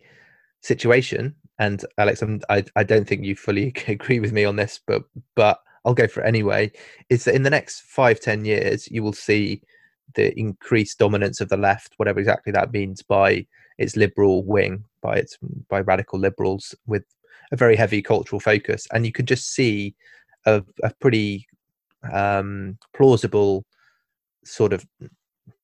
situation 0.65 1.34
and 1.60 1.86
alex 1.97 2.21
I'm, 2.21 2.41
i 2.49 2.63
i 2.75 2.84
don't 2.84 3.08
think 3.08 3.23
you 3.23 3.36
fully 3.36 3.73
agree 3.88 4.19
with 4.19 4.32
me 4.32 4.45
on 4.45 4.56
this 4.56 4.80
but 4.86 5.04
but 5.36 5.60
i'll 5.86 5.93
go 5.93 6.08
for 6.08 6.21
it 6.23 6.28
anyway 6.28 6.71
is 7.10 7.25
that 7.25 7.36
in 7.36 7.43
the 7.43 7.49
next 7.49 7.82
five 7.82 8.19
ten 8.19 8.45
years 8.45 8.89
you 8.91 9.04
will 9.04 9.13
see 9.13 9.62
the 10.15 10.38
increased 10.39 10.99
dominance 10.99 11.41
of 11.41 11.49
the 11.49 11.58
left 11.58 11.93
whatever 11.97 12.19
exactly 12.19 12.51
that 12.51 12.73
means 12.73 13.01
by 13.01 13.45
its 13.78 13.95
liberal 13.95 14.43
wing 14.43 14.84
by 15.01 15.17
its 15.17 15.38
by 15.69 15.82
radical 15.82 16.17
liberals 16.17 16.73
with 16.88 17.04
a 17.51 17.56
very 17.56 17.75
heavy 17.75 18.01
cultural 18.01 18.39
focus. 18.39 18.88
And 18.91 19.06
you 19.06 19.12
could 19.12 19.28
just 19.28 19.54
see 19.54 19.95
a, 20.45 20.63
a 20.84 20.93
pretty 20.99 21.47
um, 22.12 22.78
plausible 22.93 23.65
sort 24.43 24.73
of 24.73 24.86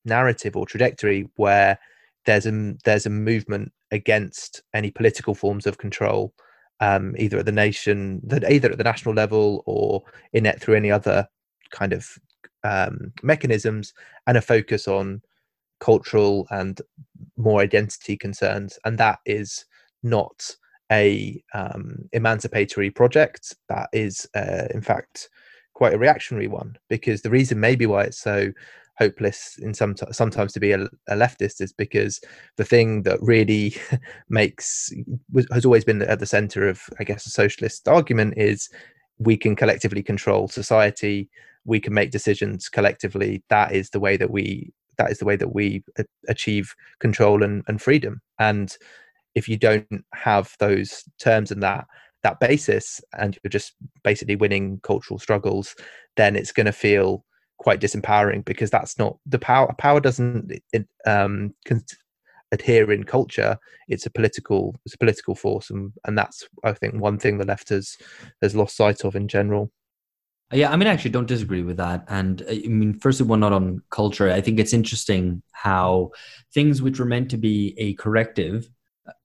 narrative 0.04 0.56
or 0.56 0.66
trajectory 0.66 1.28
where 1.36 1.78
there's 2.26 2.46
a 2.46 2.74
there's 2.84 3.06
a 3.06 3.10
movement 3.10 3.72
against 3.92 4.62
any 4.74 4.90
political 4.90 5.34
forms 5.34 5.66
of 5.66 5.78
control, 5.78 6.34
um, 6.80 7.14
either 7.18 7.38
at 7.38 7.46
the 7.46 7.52
nation, 7.52 8.20
either 8.48 8.72
at 8.72 8.78
the 8.78 8.84
national 8.84 9.14
level 9.14 9.62
or 9.66 10.02
in 10.32 10.46
it 10.46 10.60
through 10.60 10.74
any 10.74 10.90
other 10.90 11.28
kind 11.70 11.92
of 11.92 12.18
um, 12.64 13.12
mechanisms, 13.22 13.92
and 14.26 14.36
a 14.36 14.42
focus 14.42 14.88
on 14.88 15.20
cultural 15.80 16.46
and 16.50 16.80
more 17.36 17.60
identity 17.60 18.16
concerns, 18.16 18.78
and 18.84 18.98
that 18.98 19.18
is 19.26 19.64
not 20.02 20.56
a 20.90 21.42
um, 21.54 22.08
emancipatory 22.12 22.90
project. 22.90 23.54
That 23.68 23.88
is, 23.92 24.28
uh, 24.34 24.66
in 24.72 24.82
fact, 24.82 25.28
quite 25.74 25.94
a 25.94 25.98
reactionary 25.98 26.48
one 26.48 26.76
because 26.88 27.22
the 27.22 27.30
reason 27.30 27.58
maybe 27.58 27.86
why 27.86 28.04
it's 28.04 28.20
so 28.20 28.52
hopeless 28.98 29.58
in 29.60 29.72
some 29.72 29.94
sometimes 30.10 30.52
to 30.52 30.60
be 30.60 30.72
a, 30.72 30.82
a, 31.08 31.16
leftist 31.16 31.60
is 31.60 31.72
because 31.72 32.20
the 32.56 32.64
thing 32.64 33.02
that 33.02 33.18
really 33.22 33.74
makes 34.28 34.92
has 35.50 35.64
always 35.64 35.84
been 35.84 36.02
at 36.02 36.18
the 36.18 36.26
center 36.26 36.68
of 36.68 36.82
i 37.00 37.04
guess 37.04 37.26
a 37.26 37.30
socialist 37.30 37.88
argument 37.88 38.34
is 38.36 38.68
we 39.24 39.36
can 39.36 39.56
collectively 39.56 40.02
control 40.02 40.48
society. 40.48 41.28
We 41.64 41.80
can 41.80 41.94
make 41.94 42.10
decisions 42.10 42.68
collectively. 42.68 43.42
That 43.48 43.72
is 43.72 43.90
the 43.90 44.00
way 44.00 44.16
that 44.16 44.30
we 44.30 44.72
that 44.98 45.10
is 45.10 45.18
the 45.18 45.24
way 45.24 45.36
that 45.36 45.54
we 45.54 45.82
achieve 46.28 46.74
control 47.00 47.42
and, 47.42 47.64
and 47.66 47.80
freedom. 47.80 48.20
And 48.38 48.76
if 49.34 49.48
you 49.48 49.56
don't 49.56 50.04
have 50.12 50.54
those 50.58 51.04
terms 51.18 51.50
and 51.50 51.62
that 51.62 51.86
that 52.22 52.38
basis 52.38 53.00
and 53.18 53.36
you're 53.42 53.50
just 53.50 53.74
basically 54.04 54.36
winning 54.36 54.78
cultural 54.84 55.18
struggles 55.18 55.74
then 56.16 56.36
it's 56.36 56.52
going 56.52 56.66
to 56.66 56.72
feel 56.72 57.24
quite 57.62 57.80
disempowering 57.80 58.44
because 58.44 58.70
that's 58.70 58.98
not 58.98 59.16
the 59.24 59.38
power 59.38 59.72
power 59.78 60.00
doesn't 60.00 60.52
um, 61.06 61.54
adhere 62.50 62.90
in 62.90 63.04
culture. 63.04 63.56
It's 63.88 64.04
a 64.04 64.10
political 64.10 64.74
it's 64.84 64.94
a 64.94 64.98
political 64.98 65.34
force 65.36 65.70
and 65.70 65.92
and 66.04 66.18
that's 66.18 66.46
i 66.64 66.72
think 66.72 66.94
one 66.94 67.18
thing 67.18 67.38
the 67.38 67.46
left 67.46 67.68
has 67.68 67.96
has 68.42 68.56
lost 68.56 68.76
sight 68.76 69.04
of 69.04 69.14
in 69.14 69.28
general. 69.28 69.70
Yeah 70.52 70.70
i 70.72 70.76
mean 70.76 70.88
i 70.88 70.92
actually 70.92 71.12
don't 71.12 71.28
disagree 71.28 71.62
with 71.62 71.76
that. 71.76 72.04
And 72.08 72.42
uh, 72.42 72.46
i 72.50 72.68
mean 72.68 72.98
first 72.98 73.20
of 73.20 73.30
all 73.30 73.36
not 73.36 73.52
on 73.52 73.80
culture. 73.90 74.28
I 74.30 74.40
think 74.40 74.58
it's 74.58 74.74
interesting 74.74 75.42
how 75.52 76.10
things 76.52 76.82
which 76.82 76.98
were 76.98 77.12
meant 77.14 77.30
to 77.30 77.38
be 77.38 77.74
a 77.78 77.94
corrective 77.94 78.68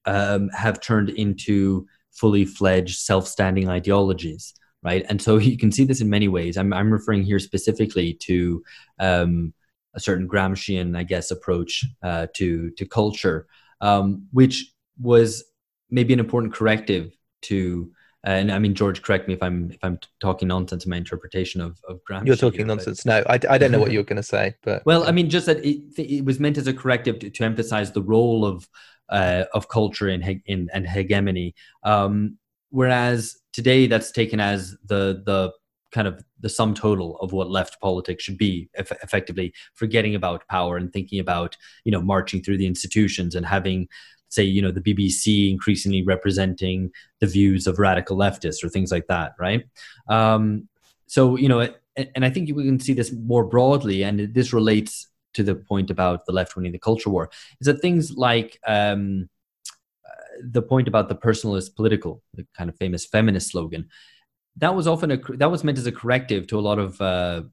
um, 0.06 0.50
have 0.50 0.80
turned 0.80 1.10
into 1.10 1.88
fully 2.12 2.46
fledged 2.46 2.98
self-standing 3.00 3.68
ideologies 3.70 4.54
right? 4.84 5.06
And 5.10 5.22
so 5.22 5.38
you 5.38 5.58
can 5.58 5.72
see 5.72 5.86
this 5.86 6.02
in 6.02 6.10
many 6.10 6.28
ways. 6.28 6.58
I'm, 6.58 6.74
I'm 6.74 6.92
referring 6.92 7.24
here 7.24 7.40
specifically 7.40 8.14
to 8.22 8.64
um, 9.00 9.54
a 9.96 10.00
certain 10.00 10.28
Gramscian, 10.28 10.98
I 10.98 11.04
guess, 11.04 11.32
approach 11.32 11.86
uh, 12.04 12.28
to 12.36 12.70
to 12.72 12.86
culture, 12.86 13.48
um, 13.82 14.28
which 14.32 14.72
was 15.02 15.44
maybe 15.90 16.14
an 16.14 16.20
important 16.20 16.54
corrective 16.54 17.12
to. 17.44 17.92
Uh, 18.26 18.32
and 18.32 18.52
I 18.52 18.60
mean, 18.60 18.74
George, 18.74 19.02
correct 19.02 19.28
me 19.28 19.34
if 19.34 19.44
I'm 19.44 19.72
if 19.72 19.80
I'm 19.84 20.00
talking 20.20 20.48
nonsense 20.48 20.86
in 20.86 20.90
my 20.90 20.98
interpretation 20.98 21.62
of 21.62 21.80
of 21.88 22.00
Gramsci. 22.10 22.28
You're 22.28 22.36
talking 22.36 22.60
here, 22.60 22.68
nonsense. 22.68 23.04
But... 23.04 23.26
No, 23.26 23.34
I, 23.34 23.56
I 23.56 23.58
don't 23.58 23.72
know 23.72 23.80
what 23.80 23.92
you 23.92 24.00
were 24.00 24.04
going 24.04 24.18
to 24.18 24.24
say, 24.24 24.56
but 24.64 24.86
well, 24.86 25.04
I 25.08 25.12
mean, 25.12 25.30
just 25.30 25.46
that 25.46 25.64
it, 25.66 25.82
it 25.98 26.26
was 26.26 26.40
meant 26.40 26.58
as 26.58 26.68
a 26.68 26.74
corrective 26.74 27.20
to, 27.20 27.30
to 27.30 27.44
emphasize 27.44 27.92
the 27.92 28.02
role 28.02 28.44
of 28.46 28.68
uh, 29.10 29.46
of 29.54 29.70
culture 29.70 30.10
in, 30.10 30.42
in 30.46 30.70
and 30.74 30.88
hegemony. 30.88 31.56
Um, 31.84 32.38
whereas 32.70 33.36
today 33.54 33.88
that's 33.88 34.12
taken 34.12 34.40
as 34.40 34.76
the 34.86 35.22
the 35.26 35.52
kind 35.92 36.08
of 36.08 36.24
the 36.40 36.50
sum 36.50 36.74
total 36.74 37.18
of 37.20 37.32
what 37.32 37.50
left 37.50 37.80
politics 37.80 38.24
should 38.24 38.38
be 38.38 38.70
eff- 38.76 38.92
effectively. 39.04 39.54
Forgetting 39.74 40.16
about 40.16 40.48
power 40.48 40.78
and 40.78 40.92
thinking 40.92 41.20
about 41.20 41.58
you 41.86 41.92
know 41.92 42.02
marching 42.02 42.42
through 42.42 42.58
the 42.58 42.68
institutions 42.68 43.36
and 43.36 43.46
having 43.46 43.88
say 44.30 44.44
you 44.44 44.62
know 44.62 44.72
the 44.72 44.82
bbc 44.82 45.50
increasingly 45.50 46.04
representing 46.04 46.92
the 47.22 47.28
views 47.28 47.66
of 47.66 47.80
radical 47.80 48.18
leftists 48.18 48.62
or 48.64 48.70
things 48.70 48.92
like 48.92 49.08
that 49.08 49.34
right? 49.40 49.66
Um, 50.10 50.68
so 51.08 51.38
you 51.38 51.48
know 51.48 51.70
and 51.96 52.26
i 52.26 52.30
think 52.30 52.54
we 52.56 52.66
can 52.66 52.80
see 52.80 52.94
this 52.94 53.12
more 53.12 53.44
broadly 53.44 54.04
and 54.04 54.34
this 54.34 54.54
relates 54.54 55.08
to 55.34 55.44
the 55.44 55.56
point 55.56 55.90
about 55.90 56.26
the 56.26 56.32
left 56.32 56.56
winning 56.56 56.72
the 56.72 56.80
culture 56.80 57.10
war 57.10 57.30
is 57.62 57.66
that 57.66 57.82
things 57.82 58.16
like 58.18 58.60
um, 58.68 59.30
the 60.42 60.62
point 60.62 60.88
about 60.88 61.10
the 61.10 61.16
personalist 61.16 61.76
political, 61.76 62.24
the 62.34 62.46
kind 62.58 62.70
of 62.70 62.78
famous 62.78 63.06
feminist 63.06 63.52
slogan, 63.52 63.88
that 64.58 64.76
was 64.76 64.88
often 64.88 65.12
a 65.12 65.18
that 65.38 65.52
was 65.52 65.64
meant 65.64 65.78
as 65.78 65.88
a 65.88 65.92
corrective 65.92 66.48
to 66.48 66.60
a 66.60 66.62
lot 66.62 66.80
of 66.80 67.00
uh, 67.02 67.44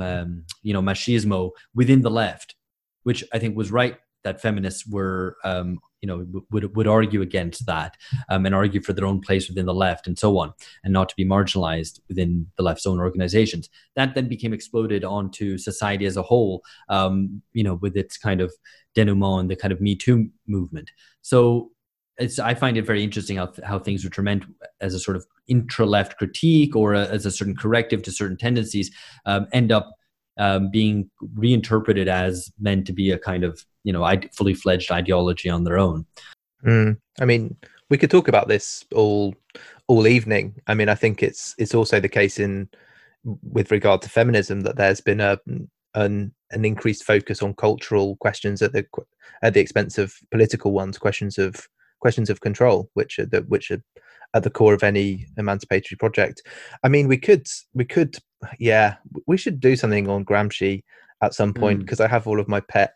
um, 0.00 0.44
you 0.62 0.72
know 0.72 0.82
machismo 0.82 1.50
within 1.74 2.02
the 2.02 2.10
left, 2.10 2.54
which 3.02 3.24
I 3.32 3.38
think 3.38 3.56
was 3.56 3.70
right 3.70 3.96
that 4.24 4.40
feminists 4.40 4.86
were 4.86 5.36
um, 5.44 5.78
you 6.00 6.06
know 6.06 6.26
would 6.50 6.74
would 6.76 6.86
argue 6.86 7.20
against 7.20 7.66
that 7.66 7.96
um, 8.28 8.46
and 8.46 8.54
argue 8.54 8.80
for 8.80 8.92
their 8.92 9.06
own 9.06 9.20
place 9.20 9.48
within 9.48 9.66
the 9.66 9.74
left 9.74 10.06
and 10.06 10.18
so 10.18 10.38
on, 10.38 10.52
and 10.84 10.92
not 10.92 11.08
to 11.08 11.16
be 11.16 11.24
marginalized 11.24 12.00
within 12.08 12.46
the 12.56 12.62
left's 12.62 12.86
own 12.86 13.00
organizations. 13.00 13.68
That 13.96 14.14
then 14.14 14.28
became 14.28 14.52
exploded 14.52 15.04
onto 15.04 15.58
society 15.58 16.06
as 16.06 16.16
a 16.16 16.22
whole, 16.22 16.62
um, 16.88 17.42
you 17.52 17.64
know, 17.64 17.74
with 17.74 17.96
its 17.96 18.16
kind 18.16 18.40
of 18.40 18.52
denouement 18.94 19.40
and 19.40 19.50
the 19.50 19.56
kind 19.56 19.72
of 19.72 19.80
Me 19.80 19.96
Too 19.96 20.28
movement. 20.46 20.90
So 21.22 21.71
it's 22.18 22.38
I 22.38 22.54
find 22.54 22.76
it 22.76 22.86
very 22.86 23.02
interesting 23.02 23.36
how 23.36 23.52
how 23.64 23.78
things 23.78 24.04
which 24.04 24.18
are 24.18 24.22
meant 24.22 24.44
as 24.80 24.94
a 24.94 25.00
sort 25.00 25.16
of 25.16 25.26
intra 25.48 25.86
left 25.86 26.18
critique 26.18 26.76
or 26.76 26.94
a, 26.94 27.06
as 27.06 27.26
a 27.26 27.30
certain 27.30 27.56
corrective 27.56 28.02
to 28.02 28.12
certain 28.12 28.36
tendencies 28.36 28.90
um, 29.26 29.46
end 29.52 29.72
up 29.72 29.94
um, 30.38 30.70
being 30.70 31.10
reinterpreted 31.34 32.08
as 32.08 32.50
meant 32.58 32.86
to 32.86 32.92
be 32.92 33.10
a 33.10 33.18
kind 33.18 33.44
of 33.44 33.64
you 33.84 33.92
know 33.92 34.08
fully 34.32 34.54
fledged 34.54 34.90
ideology 34.90 35.48
on 35.48 35.64
their 35.64 35.78
own. 35.78 36.06
Mm, 36.64 36.98
I 37.20 37.24
mean, 37.24 37.56
we 37.90 37.98
could 37.98 38.10
talk 38.10 38.28
about 38.28 38.48
this 38.48 38.84
all 38.94 39.34
all 39.88 40.06
evening. 40.06 40.54
I 40.66 40.74
mean, 40.74 40.88
I 40.88 40.94
think 40.94 41.22
it's 41.22 41.54
it's 41.58 41.74
also 41.74 42.00
the 42.00 42.08
case 42.08 42.38
in 42.38 42.68
with 43.24 43.70
regard 43.70 44.02
to 44.02 44.08
feminism 44.08 44.62
that 44.62 44.76
there's 44.76 45.00
been 45.00 45.20
a 45.20 45.38
an 45.94 46.32
an 46.50 46.64
increased 46.64 47.04
focus 47.04 47.42
on 47.42 47.54
cultural 47.54 48.16
questions 48.16 48.62
at 48.62 48.72
the 48.72 48.86
at 49.42 49.54
the 49.54 49.60
expense 49.60 49.98
of 49.98 50.14
political 50.30 50.72
ones, 50.72 50.98
questions 50.98 51.38
of 51.38 51.68
questions 52.02 52.28
of 52.28 52.40
control, 52.40 52.90
which 52.94 53.18
are 53.18 53.26
the, 53.26 53.40
which 53.42 53.70
are 53.70 53.82
at 54.34 54.42
the 54.42 54.50
core 54.50 54.74
of 54.74 54.82
any 54.82 55.26
emancipatory 55.38 55.96
project. 55.96 56.42
I 56.82 56.88
mean, 56.88 57.08
we 57.08 57.16
could 57.16 57.46
we 57.72 57.84
could 57.84 58.16
yeah, 58.58 58.96
we 59.26 59.36
should 59.36 59.60
do 59.60 59.76
something 59.76 60.08
on 60.10 60.24
Gramsci 60.24 60.82
at 61.22 61.34
some 61.34 61.54
point 61.54 61.78
because 61.80 62.00
mm. 62.00 62.04
I 62.04 62.08
have 62.08 62.26
all 62.26 62.40
of 62.40 62.48
my 62.48 62.60
pet 62.60 62.94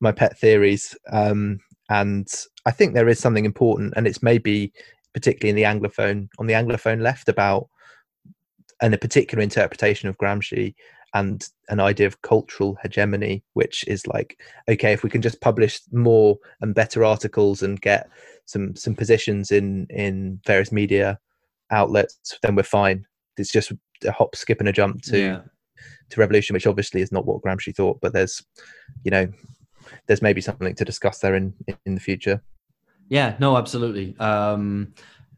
my 0.00 0.12
pet 0.12 0.38
theories, 0.38 0.96
um, 1.12 1.60
and 1.90 2.26
I 2.64 2.70
think 2.70 2.94
there 2.94 3.08
is 3.08 3.20
something 3.20 3.44
important, 3.44 3.94
and 3.96 4.06
it's 4.06 4.22
maybe 4.22 4.72
particularly 5.14 5.50
in 5.50 5.56
the 5.56 5.62
anglophone 5.62 6.28
on 6.38 6.46
the 6.46 6.54
anglophone 6.54 7.00
left 7.00 7.28
about 7.28 7.68
and 8.82 8.92
a 8.92 8.98
particular 8.98 9.42
interpretation 9.42 10.08
of 10.08 10.18
Gramsci 10.18 10.74
and 11.14 11.48
an 11.68 11.80
idea 11.80 12.06
of 12.06 12.22
cultural 12.22 12.76
hegemony, 12.82 13.42
which 13.54 13.84
is 13.86 14.06
like, 14.06 14.38
okay, 14.68 14.92
if 14.92 15.02
we 15.02 15.10
can 15.10 15.22
just 15.22 15.40
publish 15.40 15.80
more 15.92 16.38
and 16.60 16.74
better 16.74 17.04
articles 17.04 17.62
and 17.62 17.80
get 17.80 18.08
some 18.44 18.76
some 18.76 18.94
positions 18.94 19.50
in 19.50 19.86
in 19.90 20.40
various 20.46 20.72
media 20.72 21.18
outlets, 21.70 22.38
then 22.42 22.54
we're 22.54 22.62
fine. 22.62 23.06
It's 23.36 23.52
just 23.52 23.72
a 24.04 24.12
hop, 24.12 24.36
skip, 24.36 24.60
and 24.60 24.68
a 24.68 24.72
jump 24.72 25.02
to 25.02 25.18
yeah. 25.18 25.40
to 26.10 26.20
revolution, 26.20 26.54
which 26.54 26.66
obviously 26.66 27.00
is 27.00 27.12
not 27.12 27.26
what 27.26 27.42
Gramsci 27.42 27.74
thought. 27.74 28.00
But 28.00 28.12
there's, 28.12 28.44
you 29.04 29.10
know, 29.10 29.28
there's 30.06 30.22
maybe 30.22 30.40
something 30.40 30.74
to 30.74 30.84
discuss 30.84 31.20
there 31.20 31.34
in 31.34 31.54
in 31.84 31.94
the 31.94 32.00
future. 32.00 32.42
Yeah, 33.08 33.36
no, 33.38 33.56
absolutely. 33.56 34.16
Um, 34.18 34.92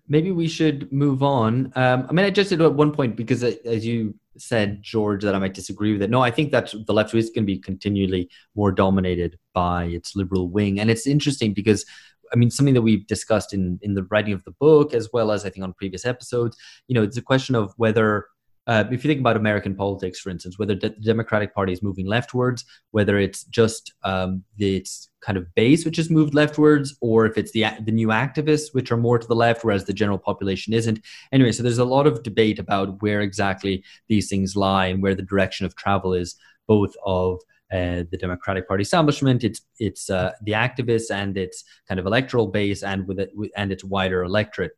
maybe 0.08 0.30
we 0.30 0.48
should 0.48 0.90
move 0.92 1.22
on. 1.22 1.72
Um, 1.76 2.06
I 2.08 2.12
mean, 2.12 2.24
I 2.24 2.30
just 2.30 2.50
did 2.50 2.60
at 2.60 2.74
one 2.74 2.92
point 2.92 3.16
because, 3.16 3.44
uh, 3.44 3.52
as 3.64 3.86
you 3.86 4.14
said, 4.36 4.82
George, 4.82 5.22
that 5.24 5.34
I 5.34 5.38
might 5.38 5.54
disagree 5.54 5.92
with 5.92 6.02
it. 6.02 6.10
No, 6.10 6.22
I 6.22 6.30
think 6.30 6.52
that 6.52 6.72
the 6.86 6.92
left 6.92 7.14
is 7.14 7.30
going 7.30 7.44
to 7.44 7.52
be 7.52 7.58
continually 7.58 8.30
more 8.54 8.72
dominated 8.72 9.38
by 9.54 9.84
its 9.84 10.16
liberal 10.16 10.48
wing, 10.48 10.80
and 10.80 10.90
it's 10.90 11.06
interesting 11.06 11.52
because. 11.52 11.84
I 12.30 12.36
mean, 12.36 12.50
something 12.50 12.74
that 12.74 12.82
we've 12.82 13.06
discussed 13.06 13.54
in 13.54 13.78
in 13.80 13.94
the 13.94 14.02
writing 14.10 14.34
of 14.34 14.44
the 14.44 14.50
book, 14.50 14.92
as 14.92 15.08
well 15.14 15.32
as 15.32 15.46
I 15.46 15.48
think 15.48 15.64
on 15.64 15.72
previous 15.72 16.04
episodes. 16.04 16.58
You 16.86 16.94
know, 16.94 17.02
it's 17.02 17.16
a 17.16 17.22
question 17.22 17.54
of 17.54 17.72
whether 17.78 18.26
uh, 18.68 18.84
if 18.90 19.02
you 19.02 19.08
think 19.08 19.20
about 19.20 19.36
American 19.36 19.74
politics, 19.74 20.20
for 20.20 20.28
instance, 20.28 20.58
whether 20.58 20.74
the 20.74 20.90
Democratic 20.90 21.54
Party 21.54 21.72
is 21.72 21.82
moving 21.82 22.06
leftwards, 22.06 22.66
whether 22.90 23.18
it's 23.18 23.44
just 23.44 23.94
um, 24.04 24.44
its 24.58 25.08
kind 25.22 25.38
of 25.38 25.52
base 25.54 25.86
which 25.86 25.96
has 25.96 26.10
moved 26.10 26.34
leftwards, 26.34 26.94
or 27.00 27.24
if 27.24 27.38
it's 27.38 27.52
the 27.52 27.64
the 27.80 27.92
new 27.92 28.08
activists 28.08 28.74
which 28.74 28.92
are 28.92 28.98
more 28.98 29.18
to 29.18 29.26
the 29.26 29.34
left, 29.34 29.64
whereas 29.64 29.86
the 29.86 29.94
general 29.94 30.18
population 30.18 30.74
isn't. 30.74 31.00
Anyway, 31.32 31.50
so 31.50 31.62
there's 31.62 31.78
a 31.78 31.84
lot 31.84 32.06
of 32.06 32.22
debate 32.22 32.58
about 32.58 33.00
where 33.00 33.22
exactly 33.22 33.82
these 34.08 34.28
things 34.28 34.54
lie 34.54 34.86
and 34.86 35.02
where 35.02 35.14
the 35.14 35.22
direction 35.22 35.64
of 35.64 35.74
travel 35.74 36.12
is, 36.12 36.36
both 36.66 36.94
of 37.06 37.40
uh, 37.72 38.04
the 38.10 38.18
Democratic 38.20 38.68
Party 38.68 38.82
establishment, 38.82 39.44
its 39.44 39.62
its 39.78 40.10
uh, 40.10 40.32
the 40.42 40.52
activists 40.52 41.10
and 41.10 41.38
its 41.38 41.64
kind 41.88 41.98
of 41.98 42.04
electoral 42.04 42.46
base, 42.46 42.82
and 42.82 43.08
with 43.08 43.18
it 43.18 43.30
and 43.56 43.72
its 43.72 43.82
wider 43.82 44.24
electorate. 44.24 44.72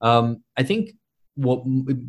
Um, 0.00 0.42
I 0.56 0.64
think 0.64 0.94
what 1.36 1.62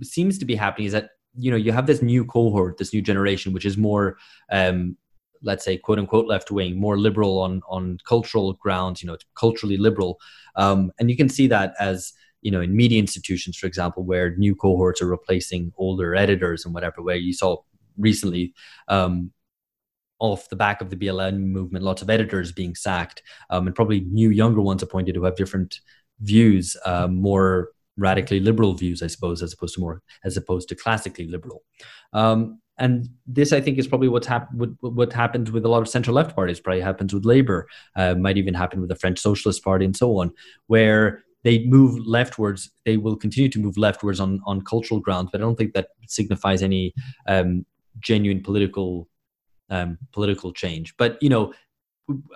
seems 0.04 0.39
to 0.39 0.45
be 0.45 0.56
happening 0.56 0.88
is 0.88 0.93
that 0.93 1.12
you 1.38 1.52
know 1.52 1.58
you 1.58 1.71
have 1.71 1.88
this 1.88 2.02
new 2.02 2.26
cohort 2.26 2.78
this 2.78 2.93
new 2.93 3.02
generation 3.02 3.54
which 3.54 3.65
is 3.65 3.78
more 3.78 4.17
um 4.52 4.97
let's 5.43 5.63
say 5.63 5.78
quote 5.78 6.00
unquote 6.00 6.28
left 6.28 6.52
wing 6.52 6.80
more 6.80 6.97
liberal 6.97 7.39
on 7.39 7.62
on 7.69 7.97
cultural 8.08 8.54
grounds 8.54 9.02
you 9.02 9.08
know 9.08 9.17
culturally 9.36 9.78
liberal. 9.78 10.19
Um 10.56 10.91
and 11.00 11.10
you 11.10 11.17
can 11.17 11.30
see 11.30 11.47
that 11.47 11.73
as 11.80 12.13
you 12.41 12.52
know 12.52 12.62
in 12.62 12.76
media 12.76 13.00
institutions 13.00 13.58
for 13.58 13.67
example 13.67 14.04
where 14.04 14.36
new 14.38 14.56
cohorts 14.56 15.02
are 15.02 15.08
replacing 15.08 15.71
older 15.78 16.15
editors 16.15 16.65
and 16.65 16.73
whatever 16.73 17.02
where 17.02 17.15
you 17.15 17.34
saw 17.34 17.58
recently 17.97 18.54
um 18.88 19.32
off 20.19 20.50
the 20.50 20.56
back 20.56 20.82
of 20.82 20.89
the 20.89 20.95
BLM 20.95 21.38
movement, 21.39 21.86
lots 21.86 22.02
of 22.02 22.10
editors 22.10 22.52
being 22.52 22.73
sacked, 22.76 23.21
um, 23.52 23.67
and 23.67 23.76
probably 23.76 24.02
new 24.02 24.30
younger 24.30 24.62
ones 24.62 24.82
appointed 24.82 25.15
who 25.15 25.23
have 25.23 25.36
different 25.36 25.80
views, 26.21 26.76
um, 26.86 27.15
more 27.15 27.69
radically 27.97 28.39
liberal 28.39 28.73
views, 28.73 29.01
I 29.01 29.07
suppose, 29.07 29.41
as 29.41 29.53
opposed 29.53 29.75
to 29.75 29.81
more 29.81 30.01
as 30.23 30.38
opposed 30.38 30.69
to 30.69 30.75
classically 30.75 31.27
liberal. 31.27 31.63
Um, 32.13 32.60
and 32.79 33.10
this, 33.25 33.53
I 33.53 33.60
think, 33.60 33.79
is 33.79 33.88
probably 33.88 34.07
what's 34.07 34.27
hap- 34.27 34.53
what, 34.53 34.69
what 34.81 35.12
happens 35.12 35.51
with 35.51 35.65
a 35.65 35.69
lot 35.69 35.81
of 35.81 35.89
centre 35.89 36.12
left 36.12 36.36
parties. 36.36 36.60
Probably 36.60 36.81
happens 36.81 37.13
with 37.13 37.25
Labour. 37.25 37.67
Uh, 37.95 38.15
might 38.15 38.38
even 38.38 38.53
happen 38.53 38.79
with 38.79 38.89
the 38.89 38.95
French 38.95 39.19
Socialist 39.19 39.63
Party 39.63 39.83
and 39.83 39.97
so 39.97 40.17
on, 40.19 40.31
where 40.67 41.23
they 41.43 41.65
move 41.65 42.05
leftwards. 42.05 42.69
They 42.86 42.97
will 42.97 43.15
continue 43.15 43.49
to 43.49 43.60
move 43.60 43.77
leftwards 43.77 44.19
on 44.19 44.41
on 44.45 44.62
cultural 44.62 44.99
grounds, 44.99 45.29
but 45.31 45.41
I 45.41 45.43
don't 45.43 45.55
think 45.55 45.73
that 45.73 45.89
signifies 46.07 46.62
any 46.62 46.93
um, 47.27 47.65
genuine 47.99 48.43
political 48.43 49.07
um, 49.69 49.97
political 50.12 50.53
change. 50.53 50.95
But 50.97 51.17
you 51.21 51.29
know, 51.29 51.53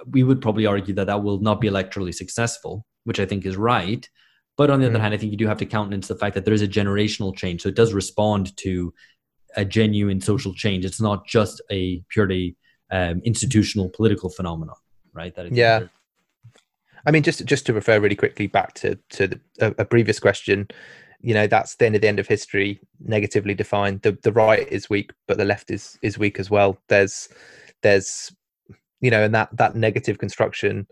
we 0.07 0.23
would 0.23 0.41
probably 0.41 0.65
argue 0.65 0.93
that 0.95 1.07
that 1.07 1.23
will 1.23 1.39
not 1.39 1.61
be 1.61 1.69
electorally 1.69 2.13
successful, 2.13 2.85
which 3.03 3.19
I 3.19 3.25
think 3.25 3.45
is 3.45 3.57
right. 3.57 4.09
But 4.61 4.69
on 4.69 4.79
the 4.79 4.85
other 4.85 4.99
mm. 4.99 5.01
hand, 5.01 5.15
I 5.15 5.17
think 5.17 5.31
you 5.31 5.39
do 5.39 5.47
have 5.47 5.57
to 5.57 5.65
countenance 5.65 6.07
the 6.07 6.15
fact 6.15 6.35
that 6.35 6.45
there 6.45 6.53
is 6.53 6.61
a 6.61 6.67
generational 6.67 7.35
change. 7.35 7.63
So 7.63 7.69
it 7.69 7.75
does 7.75 7.95
respond 7.95 8.55
to 8.57 8.93
a 9.57 9.65
genuine 9.65 10.21
social 10.21 10.53
change. 10.53 10.85
It's 10.85 11.01
not 11.01 11.25
just 11.25 11.63
a 11.71 12.03
purely 12.09 12.55
um, 12.91 13.23
institutional 13.25 13.89
political 13.89 14.29
phenomenon, 14.29 14.75
right? 15.13 15.33
That 15.33 15.51
yeah. 15.51 15.87
I 17.07 17.09
mean, 17.09 17.23
just 17.23 17.43
just 17.45 17.65
to 17.65 17.73
refer 17.73 17.99
really 17.99 18.15
quickly 18.15 18.45
back 18.45 18.75
to 18.75 18.99
to 19.13 19.29
the, 19.29 19.39
a, 19.59 19.73
a, 19.79 19.85
previous 19.85 20.19
question, 20.19 20.67
you 21.21 21.33
know, 21.33 21.47
that's 21.47 21.77
the 21.77 21.87
end 21.87 21.95
of 21.95 22.01
the 22.01 22.07
end 22.07 22.19
of 22.19 22.27
history, 22.27 22.79
negatively 22.99 23.55
defined. 23.55 24.03
The 24.03 24.15
the 24.21 24.31
right 24.31 24.67
is 24.67 24.91
weak, 24.91 25.09
but 25.27 25.39
the 25.39 25.45
left 25.45 25.71
is 25.71 25.97
is 26.03 26.19
weak 26.19 26.39
as 26.39 26.51
well. 26.51 26.77
There's 26.87 27.29
there's 27.81 28.31
you 28.99 29.09
know, 29.09 29.23
and 29.23 29.33
that 29.33 29.57
that 29.57 29.75
negative 29.75 30.19
construction 30.19 30.85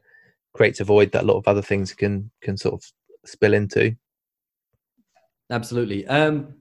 creates 0.56 0.80
a 0.80 0.84
void 0.84 1.12
that 1.12 1.22
a 1.22 1.28
lot 1.28 1.38
of 1.38 1.48
other 1.48 1.62
things 1.62 1.94
can 1.94 2.32
can 2.42 2.58
sort 2.58 2.74
of 2.74 2.92
spill 3.30 3.54
into. 3.54 3.96
Absolutely. 5.50 6.06
Um, 6.08 6.56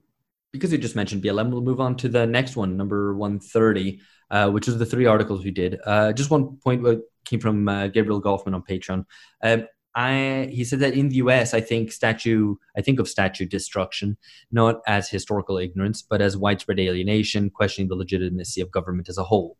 because 0.51 0.71
you 0.71 0.77
just 0.77 0.95
mentioned 0.95 1.23
BLM, 1.23 1.51
we'll 1.51 1.61
move 1.61 1.79
on 1.79 1.95
to 1.97 2.09
the 2.09 2.25
next 2.25 2.55
one, 2.55 2.75
number 2.75 3.15
130, 3.15 3.99
uh, 4.31 4.49
which 4.49 4.67
was 4.67 4.77
the 4.77 4.85
three 4.85 5.05
articles 5.05 5.43
we 5.43 5.51
did. 5.51 5.79
Uh, 5.85 6.11
just 6.11 6.31
one 6.31 6.57
point 6.57 6.83
came 7.25 7.39
from 7.39 7.67
uh, 7.67 7.87
Gabriel 7.87 8.21
Golfman 8.21 8.55
on 8.55 8.63
Patreon. 8.63 9.05
Um, 9.43 9.67
I, 9.95 10.49
he 10.51 10.63
said 10.63 10.79
that 10.79 10.93
in 10.93 11.09
the 11.09 11.15
US, 11.15 11.53
I 11.53 11.61
think 11.61 11.91
statue, 11.91 12.55
I 12.77 12.81
think 12.81 12.99
of 12.99 13.09
statue 13.09 13.45
destruction 13.45 14.17
not 14.51 14.81
as 14.87 15.09
historical 15.09 15.57
ignorance, 15.57 16.01
but 16.01 16.21
as 16.21 16.37
widespread 16.37 16.79
alienation, 16.79 17.49
questioning 17.49 17.89
the 17.89 17.95
legitimacy 17.95 18.61
of 18.61 18.71
government 18.71 19.09
as 19.09 19.17
a 19.17 19.23
whole. 19.23 19.57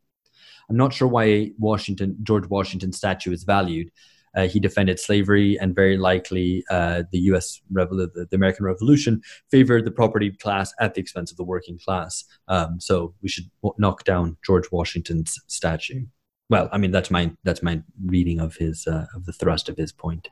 I'm 0.69 0.78
not 0.78 0.93
sure 0.93 1.08
why 1.08 1.52
Washington, 1.58 2.17
George 2.22 2.48
Washington 2.48 2.93
statue 2.93 3.32
is 3.32 3.43
valued. 3.43 3.91
Uh, 4.35 4.47
he 4.47 4.59
defended 4.59 4.99
slavery, 4.99 5.57
and 5.59 5.75
very 5.75 5.97
likely 5.97 6.63
uh, 6.69 7.03
the 7.11 7.19
U.S. 7.19 7.61
Revol- 7.73 8.09
the, 8.13 8.27
the, 8.29 8.35
American 8.35 8.65
Revolution 8.65 9.21
favored 9.49 9.85
the 9.85 9.91
property 9.91 10.31
class 10.31 10.73
at 10.79 10.93
the 10.93 11.01
expense 11.01 11.31
of 11.31 11.37
the 11.37 11.43
working 11.43 11.79
class. 11.79 12.23
Um, 12.47 12.79
so 12.79 13.13
we 13.21 13.29
should 13.29 13.49
w- 13.63 13.75
knock 13.77 14.03
down 14.03 14.37
George 14.45 14.71
Washington's 14.71 15.39
statue. 15.47 16.05
Well, 16.49 16.67
I 16.71 16.77
mean 16.77 16.91
that's 16.91 17.11
my 17.11 17.31
that's 17.43 17.61
my 17.61 17.81
reading 18.05 18.39
of 18.39 18.55
his 18.55 18.87
uh, 18.87 19.05
of 19.15 19.25
the 19.25 19.33
thrust 19.33 19.69
of 19.69 19.77
his 19.77 19.91
point. 19.91 20.29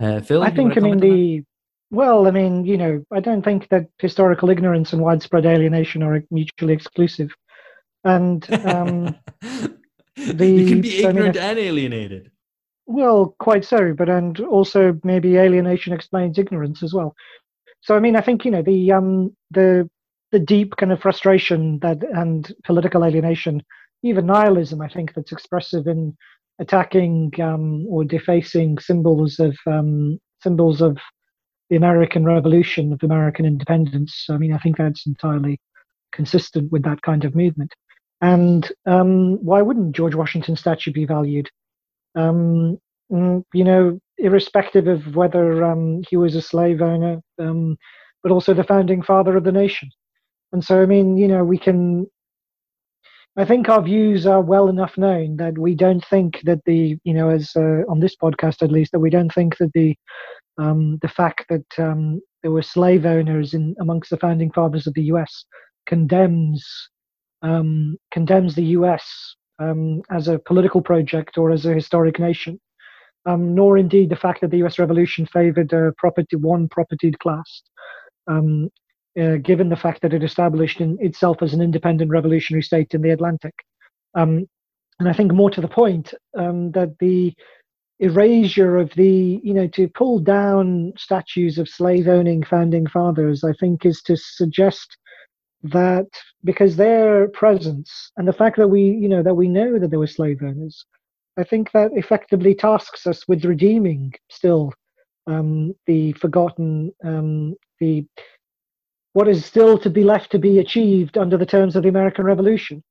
Uh, 0.00 0.20
Phil, 0.20 0.42
I 0.42 0.50
think 0.50 0.76
I 0.76 0.80
mean 0.80 0.98
the 0.98 1.44
well, 1.90 2.26
I 2.26 2.30
mean 2.30 2.64
you 2.64 2.76
know 2.76 3.04
I 3.12 3.20
don't 3.20 3.42
think 3.42 3.68
that 3.68 3.88
historical 3.98 4.50
ignorance 4.50 4.92
and 4.92 5.02
widespread 5.02 5.46
alienation 5.46 6.02
are 6.02 6.22
mutually 6.30 6.74
exclusive, 6.74 7.30
and 8.04 8.44
um, 8.64 9.16
the, 10.16 10.46
you 10.46 10.66
can 10.66 10.80
be 10.80 11.04
ignorant 11.04 11.36
I 11.36 11.40
mean, 11.40 11.50
and 11.50 11.58
alienated. 11.58 12.31
Well, 12.92 13.34
quite 13.38 13.64
so, 13.64 13.94
but 13.94 14.08
and 14.10 14.38
also 14.40 14.98
maybe 15.02 15.36
alienation 15.38 15.92
explains 15.94 16.38
ignorance 16.38 16.82
as 16.82 16.92
well. 16.92 17.14
So 17.80 17.96
I 17.96 18.00
mean, 18.00 18.16
I 18.16 18.20
think 18.20 18.44
you 18.44 18.50
know 18.50 18.62
the 18.62 18.92
um 18.92 19.36
the 19.50 19.88
the 20.32 20.38
deep 20.38 20.76
kind 20.76 20.92
of 20.92 21.00
frustration 21.00 21.78
that 21.80 22.02
and 22.14 22.52
political 22.64 23.04
alienation, 23.04 23.62
even 24.02 24.26
nihilism, 24.26 24.80
I 24.82 24.88
think 24.88 25.14
that's 25.14 25.32
expressive 25.32 25.86
in 25.86 26.16
attacking 26.60 27.32
um, 27.40 27.86
or 27.88 28.04
defacing 28.04 28.78
symbols 28.78 29.38
of 29.40 29.56
um, 29.66 30.18
symbols 30.42 30.82
of 30.82 30.98
the 31.70 31.76
American 31.76 32.24
Revolution, 32.26 32.92
of 32.92 33.02
American 33.02 33.46
independence. 33.46 34.26
I 34.30 34.36
mean, 34.38 34.52
I 34.52 34.58
think 34.58 34.76
that's 34.76 35.06
entirely 35.06 35.60
consistent 36.12 36.70
with 36.72 36.82
that 36.84 37.02
kind 37.02 37.24
of 37.24 37.34
movement. 37.34 37.72
And 38.20 38.70
um, 38.86 39.44
why 39.44 39.62
wouldn't 39.62 39.96
George 39.96 40.14
Washington's 40.14 40.60
statue 40.60 40.92
be 40.92 41.06
valued? 41.06 41.50
Um, 42.14 42.78
mm, 43.10 43.42
you 43.52 43.64
know, 43.64 43.98
irrespective 44.18 44.86
of 44.86 45.16
whether 45.16 45.64
um, 45.64 46.02
he 46.08 46.16
was 46.16 46.34
a 46.34 46.42
slave 46.42 46.82
owner, 46.82 47.20
um, 47.38 47.76
but 48.22 48.32
also 48.32 48.54
the 48.54 48.64
founding 48.64 49.02
father 49.02 49.36
of 49.36 49.44
the 49.44 49.52
nation. 49.52 49.90
And 50.52 50.64
so, 50.64 50.82
I 50.82 50.86
mean, 50.86 51.16
you 51.16 51.28
know, 51.28 51.44
we 51.44 51.58
can. 51.58 52.06
I 53.36 53.46
think 53.46 53.70
our 53.70 53.80
views 53.80 54.26
are 54.26 54.42
well 54.42 54.68
enough 54.68 54.98
known 54.98 55.38
that 55.38 55.56
we 55.56 55.74
don't 55.74 56.04
think 56.04 56.40
that 56.44 56.60
the, 56.66 56.98
you 57.02 57.14
know, 57.14 57.30
as 57.30 57.50
uh, 57.56 57.80
on 57.88 58.00
this 58.00 58.14
podcast 58.14 58.62
at 58.62 58.70
least, 58.70 58.92
that 58.92 59.00
we 59.00 59.08
don't 59.08 59.32
think 59.32 59.56
that 59.56 59.72
the 59.72 59.96
um, 60.58 60.98
the 61.00 61.08
fact 61.08 61.46
that 61.48 61.64
um, 61.78 62.20
there 62.42 62.50
were 62.50 62.62
slave 62.62 63.06
owners 63.06 63.54
in 63.54 63.74
amongst 63.80 64.10
the 64.10 64.18
founding 64.18 64.52
fathers 64.52 64.86
of 64.86 64.92
the 64.94 65.04
U.S. 65.04 65.46
condemns 65.86 66.90
um, 67.42 67.96
condemns 68.10 68.54
the 68.54 68.64
US 68.76 69.36
um, 69.62 70.02
as 70.10 70.28
a 70.28 70.38
political 70.38 70.82
project 70.82 71.38
or 71.38 71.50
as 71.50 71.66
a 71.66 71.74
historic 71.74 72.18
nation, 72.18 72.60
um, 73.26 73.54
nor 73.54 73.78
indeed 73.78 74.10
the 74.10 74.16
fact 74.16 74.40
that 74.40 74.50
the 74.50 74.62
US 74.64 74.78
Revolution 74.78 75.26
favored 75.26 75.72
a 75.72 75.92
property, 75.98 76.36
one 76.36 76.68
propertied 76.68 77.18
class, 77.18 77.62
um, 78.26 78.68
uh, 79.20 79.36
given 79.36 79.68
the 79.68 79.76
fact 79.76 80.02
that 80.02 80.14
it 80.14 80.22
established 80.24 80.80
itself 80.80 81.42
as 81.42 81.52
an 81.52 81.60
independent 81.60 82.10
revolutionary 82.10 82.62
state 82.62 82.94
in 82.94 83.02
the 83.02 83.10
Atlantic. 83.10 83.54
Um, 84.14 84.46
and 84.98 85.08
I 85.08 85.12
think 85.12 85.32
more 85.32 85.50
to 85.50 85.60
the 85.60 85.68
point 85.68 86.14
um, 86.38 86.70
that 86.72 86.98
the 86.98 87.34
erasure 87.98 88.76
of 88.76 88.90
the, 88.94 89.40
you 89.42 89.54
know, 89.54 89.68
to 89.68 89.88
pull 89.88 90.18
down 90.18 90.92
statues 90.96 91.58
of 91.58 91.68
slave 91.68 92.08
owning 92.08 92.42
founding 92.42 92.86
fathers, 92.86 93.44
I 93.44 93.52
think 93.60 93.86
is 93.86 94.02
to 94.02 94.16
suggest 94.16 94.96
that 95.62 96.08
because 96.44 96.76
their 96.76 97.28
presence 97.28 98.10
and 98.16 98.26
the 98.26 98.32
fact 98.32 98.56
that 98.56 98.68
we 98.68 98.82
you 98.82 99.08
know 99.08 99.22
that 99.22 99.34
we 99.34 99.48
know 99.48 99.78
that 99.78 99.90
there 99.90 99.98
were 99.98 100.06
slave 100.08 100.42
owners 100.42 100.84
i 101.38 101.44
think 101.44 101.70
that 101.70 101.90
effectively 101.94 102.54
tasks 102.54 103.06
us 103.06 103.28
with 103.28 103.44
redeeming 103.44 104.12
still 104.28 104.72
um, 105.26 105.72
the 105.86 106.12
forgotten 106.14 106.92
um, 107.04 107.54
the 107.80 108.04
what 109.12 109.28
is 109.28 109.44
still 109.44 109.78
to 109.78 109.90
be 109.90 110.04
left 110.04 110.30
to 110.32 110.38
be 110.38 110.58
achieved 110.58 111.18
under 111.18 111.36
the 111.36 111.46
terms 111.46 111.76
of 111.76 111.82
the 111.82 111.88
american 111.88 112.24
revolution. 112.24 112.82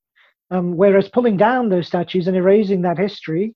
Um, 0.50 0.76
whereas 0.76 1.08
pulling 1.08 1.38
down 1.38 1.70
those 1.70 1.88
statues 1.88 2.28
and 2.28 2.36
erasing 2.36 2.82
that 2.82 2.98
history 2.98 3.56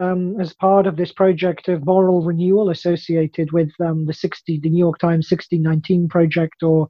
um, 0.00 0.40
as 0.40 0.52
part 0.54 0.88
of 0.88 0.96
this 0.96 1.12
project 1.12 1.68
of 1.68 1.86
moral 1.86 2.20
renewal 2.20 2.70
associated 2.70 3.52
with 3.52 3.70
um, 3.80 4.06
the 4.06 4.14
60 4.14 4.58
the 4.60 4.68
new 4.68 4.78
york 4.78 4.98
times 4.98 5.30
1619 5.30 6.08
project 6.08 6.62
or 6.62 6.88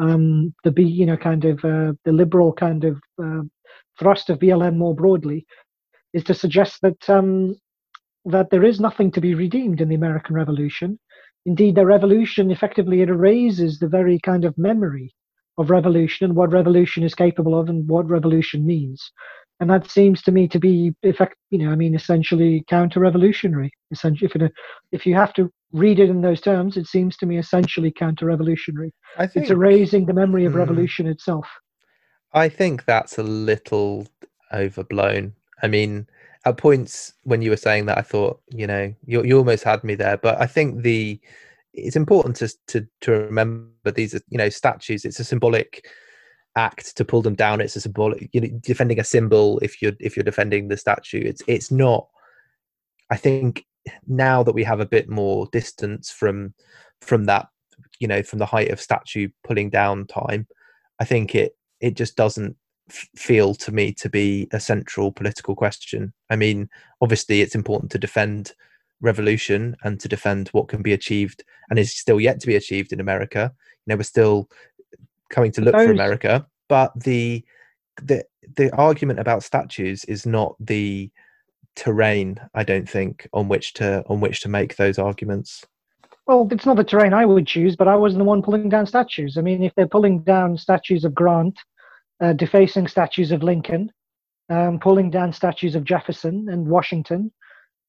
um, 0.00 0.54
the 0.64 0.70
be 0.70 0.84
you 0.84 1.06
know 1.06 1.16
kind 1.16 1.44
of 1.44 1.64
uh, 1.64 1.92
the 2.04 2.12
liberal 2.12 2.52
kind 2.52 2.84
of 2.84 2.98
uh, 3.22 3.42
thrust 3.98 4.30
of 4.30 4.38
BLM 4.38 4.76
more 4.76 4.94
broadly 4.94 5.46
is 6.12 6.24
to 6.24 6.34
suggest 6.34 6.80
that 6.82 7.08
um, 7.08 7.56
that 8.24 8.50
there 8.50 8.64
is 8.64 8.80
nothing 8.80 9.10
to 9.12 9.20
be 9.20 9.34
redeemed 9.34 9.80
in 9.80 9.88
the 9.88 9.94
American 9.94 10.34
Revolution. 10.34 10.98
Indeed, 11.46 11.74
the 11.74 11.86
revolution 11.86 12.50
effectively 12.50 13.00
it 13.00 13.08
erases 13.08 13.78
the 13.78 13.88
very 13.88 14.18
kind 14.20 14.44
of 14.44 14.58
memory 14.58 15.14
of 15.58 15.70
revolution 15.70 16.26
and 16.26 16.36
what 16.36 16.52
revolution 16.52 17.02
is 17.02 17.14
capable 17.14 17.58
of 17.58 17.68
and 17.68 17.88
what 17.88 18.08
revolution 18.08 18.66
means. 18.66 19.10
And 19.58 19.68
that 19.68 19.90
seems 19.90 20.22
to 20.22 20.32
me 20.32 20.48
to 20.48 20.58
be, 20.58 20.94
effect, 21.02 21.34
you 21.50 21.58
know, 21.58 21.70
I 21.70 21.76
mean, 21.76 21.94
essentially 21.94 22.64
counter-revolutionary. 22.68 23.70
Essentially, 23.90 24.30
if, 24.34 24.50
if 24.92 25.06
you 25.06 25.14
have 25.14 25.34
to 25.34 25.50
read 25.72 25.98
it 25.98 26.10
in 26.10 26.20
those 26.20 26.40
terms, 26.40 26.76
it 26.76 26.86
seems 26.86 27.16
to 27.18 27.26
me 27.26 27.38
essentially 27.38 27.92
counter-revolutionary. 27.92 28.92
It's 29.18 29.50
erasing 29.50 30.06
the 30.06 30.14
memory 30.14 30.44
of 30.44 30.52
mm, 30.52 30.56
revolution 30.56 31.06
itself. 31.06 31.46
I 32.32 32.48
think 32.48 32.84
that's 32.84 33.18
a 33.18 33.22
little 33.22 34.06
overblown. 34.52 35.34
I 35.62 35.68
mean, 35.68 36.06
at 36.44 36.56
points 36.56 37.12
when 37.24 37.42
you 37.42 37.50
were 37.50 37.56
saying 37.56 37.86
that, 37.86 37.98
I 37.98 38.02
thought, 38.02 38.40
you 38.50 38.66
know, 38.66 38.94
you 39.04 39.22
you 39.24 39.36
almost 39.36 39.64
had 39.64 39.84
me 39.84 39.94
there. 39.94 40.16
But 40.16 40.40
I 40.40 40.46
think 40.46 40.82
the 40.82 41.20
it's 41.74 41.96
important 41.96 42.36
to 42.36 42.48
to 42.68 42.86
to 43.02 43.12
remember 43.12 43.90
these 43.90 44.14
are 44.14 44.20
you 44.28 44.38
know 44.38 44.48
statues. 44.48 45.04
It's 45.04 45.20
a 45.20 45.24
symbolic 45.24 45.86
act 46.56 46.96
to 46.96 47.04
pull 47.04 47.22
them 47.22 47.34
down. 47.34 47.60
It's 47.60 47.76
a 47.76 47.80
symbolic 47.80 48.28
you 48.32 48.40
know 48.40 48.48
defending 48.62 48.98
a 48.98 49.04
symbol 49.04 49.58
if 49.60 49.82
you're 49.82 49.92
if 50.00 50.16
you're 50.16 50.24
defending 50.24 50.68
the 50.68 50.76
statue. 50.76 51.22
It's 51.22 51.42
it's 51.46 51.70
not. 51.70 52.08
I 53.10 53.16
think 53.16 53.64
now 54.06 54.42
that 54.42 54.54
we 54.54 54.64
have 54.64 54.80
a 54.80 54.86
bit 54.86 55.08
more 55.08 55.48
distance 55.52 56.10
from 56.10 56.54
from 57.00 57.24
that 57.24 57.48
you 57.98 58.06
know 58.06 58.22
from 58.22 58.38
the 58.38 58.46
height 58.46 58.70
of 58.70 58.80
statue 58.80 59.28
pulling 59.44 59.70
down 59.70 60.06
time, 60.06 60.46
I 61.00 61.04
think 61.04 61.34
it 61.34 61.56
it 61.80 61.96
just 61.96 62.16
doesn't 62.16 62.56
feel 62.90 63.54
to 63.54 63.72
me 63.72 63.92
to 63.92 64.08
be 64.08 64.48
a 64.52 64.60
central 64.60 65.12
political 65.12 65.54
question. 65.54 66.12
I 66.28 66.36
mean, 66.36 66.68
obviously, 67.00 67.40
it's 67.40 67.54
important 67.54 67.90
to 67.92 67.98
defend 67.98 68.52
revolution 69.00 69.76
and 69.82 69.98
to 70.00 70.08
defend 70.08 70.48
what 70.48 70.68
can 70.68 70.82
be 70.82 70.92
achieved 70.92 71.42
and 71.68 71.78
is 71.78 71.96
still 71.96 72.20
yet 72.20 72.40
to 72.40 72.46
be 72.46 72.56
achieved 72.56 72.92
in 72.92 73.00
America. 73.00 73.52
You 73.86 73.92
know, 73.92 73.96
we're 73.96 74.02
still 74.02 74.48
coming 75.30 75.52
to 75.52 75.62
look 75.62 75.74
Those... 75.74 75.86
for 75.86 75.92
America, 75.92 76.46
but 76.68 76.92
the 77.00 77.44
the 78.02 78.24
the 78.56 78.74
argument 78.76 79.20
about 79.20 79.44
statues 79.44 80.04
is 80.04 80.26
not 80.26 80.54
the 80.60 81.10
terrain. 81.76 82.38
I 82.54 82.64
don't 82.64 82.88
think 82.88 83.28
on 83.32 83.48
which 83.48 83.74
to 83.74 84.04
on 84.08 84.20
which 84.20 84.40
to 84.42 84.48
make 84.48 84.76
those 84.76 84.98
arguments. 84.98 85.64
Well, 86.26 86.46
it's 86.50 86.66
not 86.66 86.76
the 86.76 86.84
terrain 86.84 87.12
I 87.12 87.26
would 87.26 87.46
choose, 87.46 87.74
but 87.74 87.88
I 87.88 87.96
wasn't 87.96 88.20
the 88.20 88.24
one 88.24 88.42
pulling 88.42 88.68
down 88.68 88.86
statues. 88.86 89.36
I 89.36 89.40
mean, 89.40 89.62
if 89.62 89.74
they're 89.74 89.88
pulling 89.88 90.22
down 90.22 90.56
statues 90.56 91.04
of 91.04 91.14
Grant 91.14 91.58
uh, 92.20 92.34
defacing 92.34 92.86
statues 92.86 93.32
of 93.32 93.42
Lincoln, 93.42 93.90
um, 94.48 94.78
pulling 94.78 95.10
down 95.10 95.32
statues 95.32 95.74
of 95.74 95.84
Jefferson 95.84 96.48
and 96.48 96.68
Washington, 96.68 97.32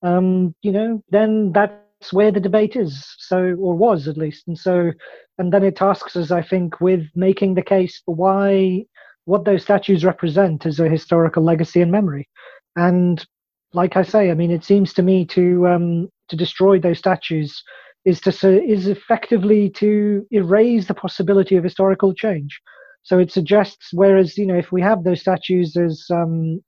um, 0.02 0.56
you 0.64 0.72
know, 0.72 1.04
then 1.10 1.52
that's 1.52 2.12
where 2.12 2.32
the 2.32 2.40
debate 2.40 2.76
is. 2.76 3.14
So, 3.20 3.56
or 3.60 3.76
was 3.76 4.08
at 4.08 4.18
least. 4.18 4.48
And 4.48 4.58
so, 4.58 4.92
and 5.38 5.54
then 5.54 5.64
it 5.64 5.76
tasks 5.76 6.16
us, 6.16 6.32
I 6.32 6.42
think, 6.42 6.82
with 6.82 7.06
making 7.14 7.54
the 7.54 7.62
case 7.62 8.02
for 8.06 8.16
why 8.16 8.86
what 9.26 9.46
those 9.46 9.62
statues 9.62 10.04
represent 10.04 10.66
is 10.66 10.80
a 10.80 10.90
historical 10.90 11.44
legacy 11.44 11.82
and 11.82 11.92
memory. 11.92 12.28
And 12.76 13.24
like 13.74 13.96
I 13.96 14.04
say, 14.04 14.32
I 14.32 14.34
mean, 14.34 14.52
it 14.52 14.64
seems 14.64 14.94
to 14.94 15.04
me 15.04 15.26
to 15.28 15.68
um, 15.68 16.10
to 16.30 16.36
destroy 16.36 16.80
those 16.80 17.00
statues 17.00 17.64
is 18.06 18.20
to 18.22 18.30
is 18.64 18.88
effectively 18.88 19.70
to 19.70 20.26
erase 20.32 20.88
the 20.88 20.94
possibility 20.94 21.56
of 21.56 21.64
historical 21.64 22.14
change. 22.14 22.60
So 23.04 23.20
it 23.20 23.32
suggests, 23.32 23.90
whereas 23.94 24.38
you 24.38 24.46
know, 24.46 24.58
if 24.58 24.72
we 24.72 24.82
have 24.82 25.04
those 25.04 25.22
statues 25.22 25.76
as 25.78 26.06
um, 26.12 26.62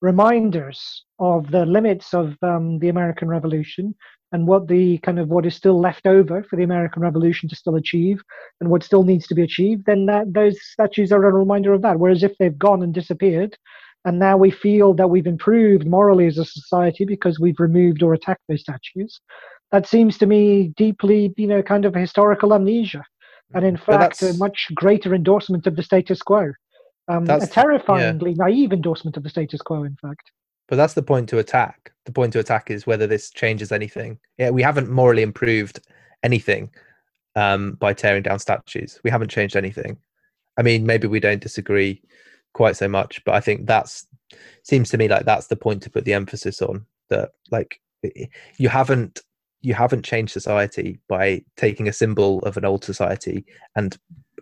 reminders 0.00 1.04
of 1.18 1.50
the 1.50 1.66
limits 1.66 2.14
of 2.14 2.36
um, 2.42 2.78
the 2.78 2.88
American 2.88 3.28
Revolution 3.28 3.94
and 4.32 4.46
what 4.46 4.66
the 4.68 4.98
kind 4.98 5.18
of 5.18 5.28
what 5.28 5.46
is 5.46 5.54
still 5.54 5.80
left 5.80 6.06
over 6.06 6.42
for 6.42 6.56
the 6.56 6.64
American 6.64 7.02
Revolution 7.02 7.48
to 7.48 7.56
still 7.56 7.76
achieve 7.76 8.20
and 8.60 8.70
what 8.70 8.82
still 8.82 9.04
needs 9.04 9.26
to 9.28 9.34
be 9.34 9.42
achieved, 9.42 9.84
then 9.86 10.06
that 10.06 10.32
those 10.32 10.56
statues 10.62 11.12
are 11.12 11.24
a 11.24 11.32
reminder 11.32 11.72
of 11.72 11.82
that. 11.82 11.98
Whereas 11.98 12.22
if 12.22 12.36
they've 12.38 12.58
gone 12.58 12.82
and 12.82 12.92
disappeared, 12.92 13.56
and 14.06 14.18
now 14.18 14.36
we 14.36 14.50
feel 14.50 14.94
that 14.94 15.08
we've 15.08 15.26
improved 15.26 15.86
morally 15.86 16.26
as 16.26 16.38
a 16.38 16.44
society 16.44 17.04
because 17.04 17.38
we've 17.38 17.58
removed 17.58 18.02
or 18.02 18.14
attacked 18.14 18.42
those 18.48 18.62
statues, 18.62 19.20
that 19.72 19.86
seems 19.86 20.16
to 20.18 20.26
me 20.26 20.72
deeply, 20.76 21.34
you 21.36 21.48
know, 21.48 21.60
kind 21.60 21.84
of 21.84 21.94
historical 21.94 22.54
amnesia 22.54 23.04
and 23.54 23.64
in 23.64 23.76
fact, 23.76 24.22
a 24.22 24.32
much 24.34 24.68
greater 24.74 25.14
endorsement 25.14 25.66
of 25.66 25.76
the 25.76 25.82
status 25.82 26.22
quo. 26.22 26.52
Um, 27.08 27.28
a 27.28 27.46
terrifyingly 27.46 28.30
yeah. 28.30 28.44
naive 28.44 28.72
endorsement 28.72 29.16
of 29.16 29.22
the 29.22 29.28
status 29.28 29.60
quo, 29.60 29.84
in 29.84 29.96
fact. 29.96 30.30
But 30.68 30.76
that's 30.76 30.94
the 30.94 31.02
point 31.02 31.28
to 31.28 31.38
attack. 31.38 31.92
The 32.04 32.12
point 32.12 32.32
to 32.32 32.40
attack 32.40 32.70
is 32.70 32.86
whether 32.86 33.06
this 33.06 33.30
changes 33.30 33.70
anything. 33.70 34.18
Yeah, 34.38 34.50
we 34.50 34.62
haven't 34.62 34.90
morally 34.90 35.22
improved 35.22 35.80
anything 36.22 36.70
um, 37.36 37.72
by 37.74 37.92
tearing 37.92 38.24
down 38.24 38.40
statues. 38.40 39.00
We 39.04 39.10
haven't 39.10 39.30
changed 39.30 39.56
anything. 39.56 39.96
I 40.58 40.62
mean, 40.62 40.86
maybe 40.86 41.06
we 41.06 41.20
don't 41.20 41.42
disagree 41.42 42.02
quite 42.56 42.76
so 42.76 42.88
much, 42.88 43.22
but 43.26 43.34
I 43.34 43.40
think 43.40 43.66
that's 43.66 44.06
seems 44.62 44.88
to 44.90 44.98
me 44.98 45.08
like 45.08 45.26
that's 45.26 45.48
the 45.48 45.56
point 45.56 45.82
to 45.82 45.90
put 45.90 46.06
the 46.06 46.14
emphasis 46.14 46.62
on. 46.62 46.86
That 47.10 47.32
like 47.50 47.80
you 48.56 48.68
haven't 48.70 49.20
you 49.60 49.74
haven't 49.74 50.04
changed 50.04 50.32
society 50.32 50.98
by 51.06 51.42
taking 51.56 51.86
a 51.86 51.92
symbol 51.92 52.38
of 52.40 52.56
an 52.56 52.64
old 52.64 52.82
society 52.82 53.44
and 53.76 53.96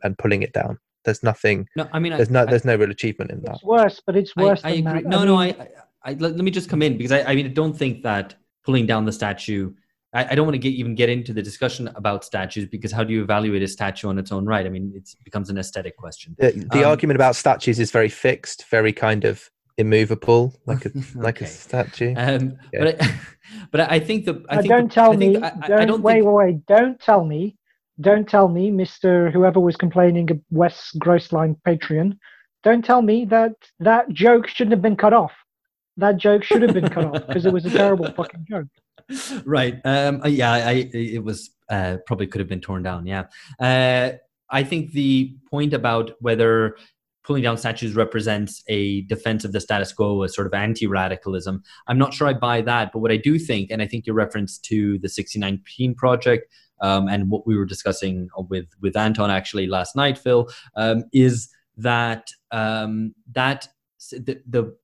and 0.05 0.17
pulling 0.17 0.43
it 0.43 0.53
down. 0.53 0.79
There's 1.05 1.25
nothing. 1.25 1.69
No, 1.77 1.89
I 1.93 1.99
mean, 1.99 2.13
there's 2.17 2.31
I, 2.31 2.33
no 2.33 2.47
there's 2.47 2.65
no 2.65 2.77
real 2.77 2.93
achievement 2.93 3.33
in 3.33 3.43
that. 3.43 3.57
It's 3.57 3.65
worse, 3.65 4.01
but 4.07 4.17
it's 4.17 4.35
worse. 4.37 4.61
I, 4.65 4.69
I 4.69 4.73
agree. 4.75 5.03
That. 5.03 5.07
No, 5.07 5.19
I 5.19 5.25
no, 5.25 5.37
I, 5.37 5.69
I, 6.05 6.11
let, 6.13 6.37
let, 6.37 6.45
me 6.45 6.53
just 6.53 6.71
come 6.71 6.83
in 6.83 6.97
because 6.97 7.13
I, 7.13 7.23
I 7.23 7.35
mean, 7.35 7.47
I 7.47 7.51
don't 7.51 7.77
think 7.77 8.05
that 8.05 8.37
pulling 8.65 8.87
down 8.87 9.05
the 9.05 9.13
statue. 9.13 9.73
I, 10.15 10.29
I 10.31 10.35
don't 10.35 10.47
want 10.47 10.55
to 10.55 10.59
get 10.59 10.71
even 10.71 10.95
get 10.95 11.09
into 11.09 11.33
the 11.33 11.43
discussion 11.43 11.89
about 11.97 12.25
statues 12.25 12.67
because 12.67 12.93
how 12.93 13.05
do 13.05 13.13
you 13.13 13.23
evaluate 13.23 13.63
a 13.63 13.69
statue 13.69 14.09
on 14.09 14.19
its 14.19 14.33
own 14.33 14.47
right? 14.47 14.65
I 14.65 14.69
mean, 14.69 14.93
it 14.95 15.15
becomes 15.25 15.51
an 15.51 15.59
aesthetic 15.59 15.97
question. 15.97 16.37
The, 16.39 16.53
the 16.73 16.85
um, 16.85 16.91
argument 16.91 17.17
about 17.17 17.37
statues 17.37 17.79
is 17.81 17.91
very 17.91 18.09
fixed, 18.09 18.67
very 18.71 18.93
kind 18.93 19.25
of 19.25 19.51
immovable, 19.77 20.55
like 20.67 20.85
a 20.87 20.91
okay. 20.91 21.03
like 21.15 21.41
a 21.41 21.47
statue. 21.47 22.15
Um, 22.17 22.57
yeah. 22.73 22.85
But 22.85 23.03
I, 23.03 23.15
but 23.73 23.81
I 23.81 24.01
think 24.01 24.25
the 24.25 24.45
I 24.49 24.57
think 24.59 24.69
don't 24.69 24.89
the, 24.89 24.95
tell 24.95 25.13
I 25.13 25.17
me. 25.17 25.37
I, 25.37 25.51
don't, 25.51 25.81
I 25.81 25.85
don't 25.85 26.03
wait, 26.03 26.15
think... 26.15 26.27
wait, 26.27 26.47
wait! 26.47 26.67
Don't 26.67 27.01
tell 27.01 27.25
me. 27.25 27.57
Don't 28.01 28.29
tell 28.29 28.49
me, 28.49 28.71
Mister. 28.71 29.31
Whoever 29.31 29.61
was 29.61 29.77
complaining 29.77 30.31
of 30.31 30.41
Wes 30.51 30.93
Grossline 30.99 31.57
Patreon. 31.67 32.17
Don't 32.63 32.85
tell 32.85 33.03
me 33.03 33.25
that 33.27 33.53
that 33.81 34.09
joke 34.11 34.49
shouldn't 34.49 34.73
have 34.73 34.83
been 34.83 34.97
cut 34.97 35.13
off. 35.13 35.33
That 35.97 36.17
joke 36.17 36.43
should 36.43 36.63
have 36.63 36.75
been 36.75 36.89
cut 36.89 37.05
off 37.05 37.13
because 37.27 37.47
it 37.47 37.53
was 37.53 37.67
a 37.67 37.71
terrible 37.71 38.11
fucking 38.13 38.47
joke. 38.49 38.67
Right. 39.45 39.81
Um. 39.85 40.23
Uh, 40.25 40.29
yeah. 40.29 40.53
I. 40.53 40.91
It 40.93 41.23
was. 41.23 41.51
Uh. 41.69 41.99
Probably 42.07 42.27
could 42.27 42.41
have 42.41 42.49
been 42.49 42.61
torn 42.61 42.83
down. 42.83 43.07
Yeah. 43.07 43.25
Uh. 43.61 44.13
I 44.51 44.63
think 44.63 44.93
the 44.93 45.37
point 45.51 45.73
about 45.73 46.13
whether 46.21 46.77
pulling 47.25 47.43
down 47.43 47.57
statues 47.57 47.97
represents 47.97 48.63
a 48.69 49.01
defense 49.03 49.45
of 49.45 49.53
the 49.53 49.61
status 49.61 49.93
quo, 49.93 50.23
a 50.23 50.29
sort 50.29 50.47
of 50.47 50.55
anti-radicalism. 50.55 51.63
I'm 51.87 51.99
not 51.99 52.13
sure 52.13 52.29
I 52.29 52.35
buy 52.35 52.61
that, 52.63 52.93
but 52.93 52.99
what 52.99 53.11
I 53.11 53.17
do 53.17 53.39
think, 53.39 53.71
and 53.71 53.81
I 53.81 53.87
think 53.87 54.07
your 54.07 54.15
reference 54.15 54.59
to 54.59 54.99
the 54.99 55.09
1619 55.09 55.95
project 55.95 56.53
um, 56.83 57.09
and 57.09 57.31
what 57.31 57.47
we 57.47 57.57
were 57.57 57.65
discussing 57.65 58.29
with 58.49 58.67
with 58.81 58.97
Anton 58.97 59.31
actually 59.31 59.67
last 59.67 59.97
night, 59.97 60.19
Phil, 60.19 60.49
um, 60.77 61.05
is 61.13 61.49
that 61.77 62.29
um, 62.51 63.15
that 63.33 63.69
the, 64.11 64.41
the 64.47 64.77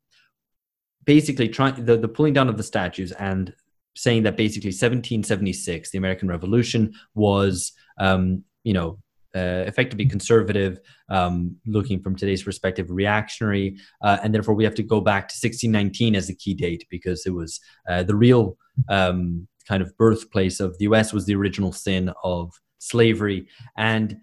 basically 1.04 1.48
trying 1.48 1.84
the, 1.84 1.96
the 1.96 2.08
pulling 2.08 2.32
down 2.32 2.48
of 2.48 2.56
the 2.56 2.62
statues 2.62 3.12
and 3.12 3.52
saying 4.00 4.22
that 4.22 4.36
basically 4.36 4.68
1776, 4.68 5.90
the 5.90 5.98
American 5.98 6.28
Revolution, 6.28 6.94
was 7.14 7.72
um, 7.98 8.42
you 8.64 8.72
know 8.72 8.98
uh, 9.36 9.64
effectively 9.66 10.06
conservative, 10.06 10.80
um, 11.10 11.54
looking 11.66 12.02
from 12.02 12.16
today's 12.16 12.42
perspective, 12.42 12.90
reactionary, 12.90 13.76
uh, 14.02 14.16
and 14.22 14.34
therefore 14.34 14.54
we 14.54 14.64
have 14.64 14.74
to 14.74 14.82
go 14.82 15.00
back 15.00 15.28
to 15.28 15.34
1619 15.34 16.16
as 16.16 16.30
a 16.30 16.34
key 16.34 16.54
date 16.54 16.86
because 16.90 17.26
it 17.26 17.34
was 17.34 17.60
uh, 17.88 18.02
the 18.02 18.16
real 18.16 18.56
um, 18.88 19.46
kind 19.68 19.82
of 19.82 19.96
birthplace 19.98 20.60
of 20.60 20.76
the 20.78 20.84
U.S. 20.84 21.12
was 21.12 21.26
the 21.26 21.34
original 21.34 21.72
sin 21.72 22.10
of 22.24 22.52
slavery, 22.78 23.46
and 23.76 24.16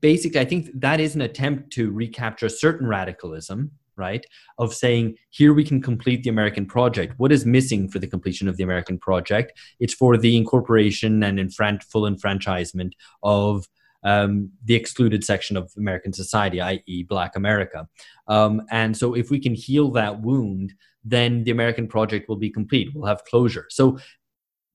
basically, 0.00 0.40
I 0.40 0.46
think 0.46 0.70
that 0.74 1.00
is 1.00 1.14
an 1.14 1.20
attempt 1.20 1.70
to 1.74 1.90
recapture 1.90 2.48
certain 2.48 2.86
radicalism. 2.86 3.72
Right, 3.96 4.26
of 4.58 4.74
saying 4.74 5.16
here 5.30 5.54
we 5.54 5.64
can 5.64 5.80
complete 5.80 6.22
the 6.22 6.28
American 6.30 6.66
project. 6.66 7.14
What 7.16 7.32
is 7.32 7.46
missing 7.46 7.88
for 7.88 7.98
the 7.98 8.06
completion 8.06 8.46
of 8.46 8.58
the 8.58 8.62
American 8.62 8.98
project? 8.98 9.58
It's 9.80 9.94
for 9.94 10.18
the 10.18 10.36
incorporation 10.36 11.22
and 11.22 11.54
full 11.54 12.06
enfranchisement 12.06 12.94
of 13.22 13.66
um, 14.06 14.50
the 14.64 14.74
excluded 14.74 15.24
section 15.24 15.56
of 15.56 15.72
American 15.76 16.12
society, 16.12 16.60
i.e., 16.60 17.02
Black 17.02 17.34
America. 17.34 17.88
Um, 18.28 18.62
and 18.70 18.96
so, 18.96 19.14
if 19.14 19.30
we 19.30 19.40
can 19.40 19.54
heal 19.54 19.90
that 19.92 20.20
wound, 20.20 20.74
then 21.04 21.44
the 21.44 21.50
American 21.50 21.88
project 21.88 22.28
will 22.28 22.36
be 22.36 22.50
complete. 22.50 22.90
We'll 22.94 23.06
have 23.06 23.24
closure. 23.24 23.66
So, 23.70 23.98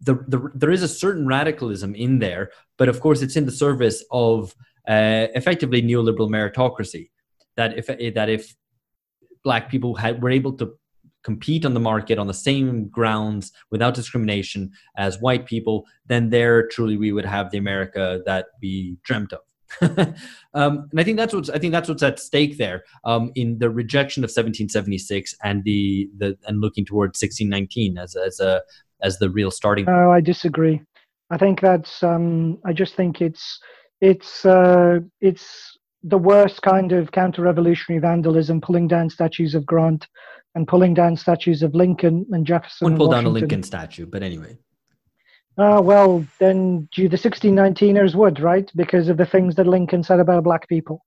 the, 0.02 0.16
the, 0.28 0.52
there 0.54 0.72
is 0.72 0.84
a 0.84 0.88
certain 0.88 1.28
radicalism 1.28 1.96
in 1.96 2.20
there, 2.20 2.52
but 2.78 2.90
of 2.90 3.00
course, 3.00 3.22
it's 3.22 3.36
in 3.36 3.46
the 3.46 3.52
service 3.52 4.04
of 4.12 4.54
uh, 4.88 5.28
effectively 5.36 5.82
neoliberal 5.82 6.30
meritocracy. 6.30 7.10
That 7.56 7.78
if 7.78 7.88
that 8.16 8.30
if 8.30 8.56
black 9.44 9.70
people 9.70 9.96
had, 9.96 10.22
were 10.22 10.30
able 10.30 10.54
to 10.54 10.72
compete 11.24 11.66
on 11.66 11.74
the 11.74 11.80
market 11.80 12.18
on 12.18 12.28
the 12.28 12.34
same 12.34 12.88
grounds 12.88 13.52
without 13.70 13.94
discrimination 13.94 14.72
as 14.98 15.20
white 15.20 15.46
people, 15.46 15.86
then 16.08 16.30
there 16.30 16.68
truly 16.68 16.98
we 16.98 17.12
would 17.12 17.26
have 17.26 17.52
the 17.52 17.58
America 17.58 18.22
that 18.26 18.48
we 18.62 18.98
dreamt 19.04 19.34
of. 19.34 19.42
um, 20.54 20.90
and 20.92 21.00
I 21.00 21.04
think 21.04 21.18
that's 21.18 21.34
what's 21.34 21.50
I 21.50 21.58
think 21.58 21.72
that's 21.72 21.88
what's 21.88 22.04
at 22.04 22.20
stake 22.20 22.58
there 22.58 22.84
um, 23.06 23.32
in 23.36 23.58
the 23.60 23.70
rejection 23.70 24.22
of 24.22 24.28
1776 24.28 25.34
and 25.44 25.64
the 25.64 26.10
the 26.18 26.38
and 26.46 26.60
looking 26.60 26.84
towards 26.84 27.22
1619 27.22 27.98
as 27.98 28.16
as 28.18 28.42
a 28.42 28.62
as 29.02 29.18
the 29.20 29.30
real 29.30 29.50
starting. 29.50 29.86
No, 29.86 30.12
I 30.12 30.20
disagree. 30.20 30.82
I 31.30 31.38
think 31.38 31.62
that's. 31.62 32.04
Um, 32.04 32.60
I 32.66 32.74
just 32.74 32.96
think 32.96 33.22
it's 33.22 33.60
it's 34.02 34.46
uh, 34.46 35.00
it's 35.22 35.78
the 36.04 36.18
worst 36.18 36.62
kind 36.62 36.92
of 36.92 37.12
counter-revolutionary 37.12 38.00
vandalism, 38.00 38.62
pulling 38.62 38.88
down 38.88 39.10
statues 39.10 39.56
of 39.56 39.66
Grant 39.66 40.08
and 40.56 40.68
pulling 40.68 40.94
down 40.94 41.16
statues 41.16 41.64
of 41.64 41.76
Lincoln 41.76 42.26
and 42.32 42.46
Jefferson. 42.46 42.86
Wouldn't 42.86 43.00
pull 43.00 43.12
down 43.12 43.26
a 43.26 43.30
Lincoln 43.30 43.64
statue, 43.64 44.06
but 44.06 44.24
anyway. 44.24 44.58
Ah, 45.58 45.80
well, 45.80 46.26
then 46.40 46.88
the 46.96 47.10
1619ers 47.10 48.16
would, 48.16 48.40
right? 48.40 48.70
Because 48.76 49.10
of 49.10 49.18
the 49.18 49.26
things 49.26 49.56
that 49.56 49.68
Lincoln 49.68 50.04
said 50.04 50.20
about 50.20 50.44
black 50.44 50.68
people. 50.68 51.06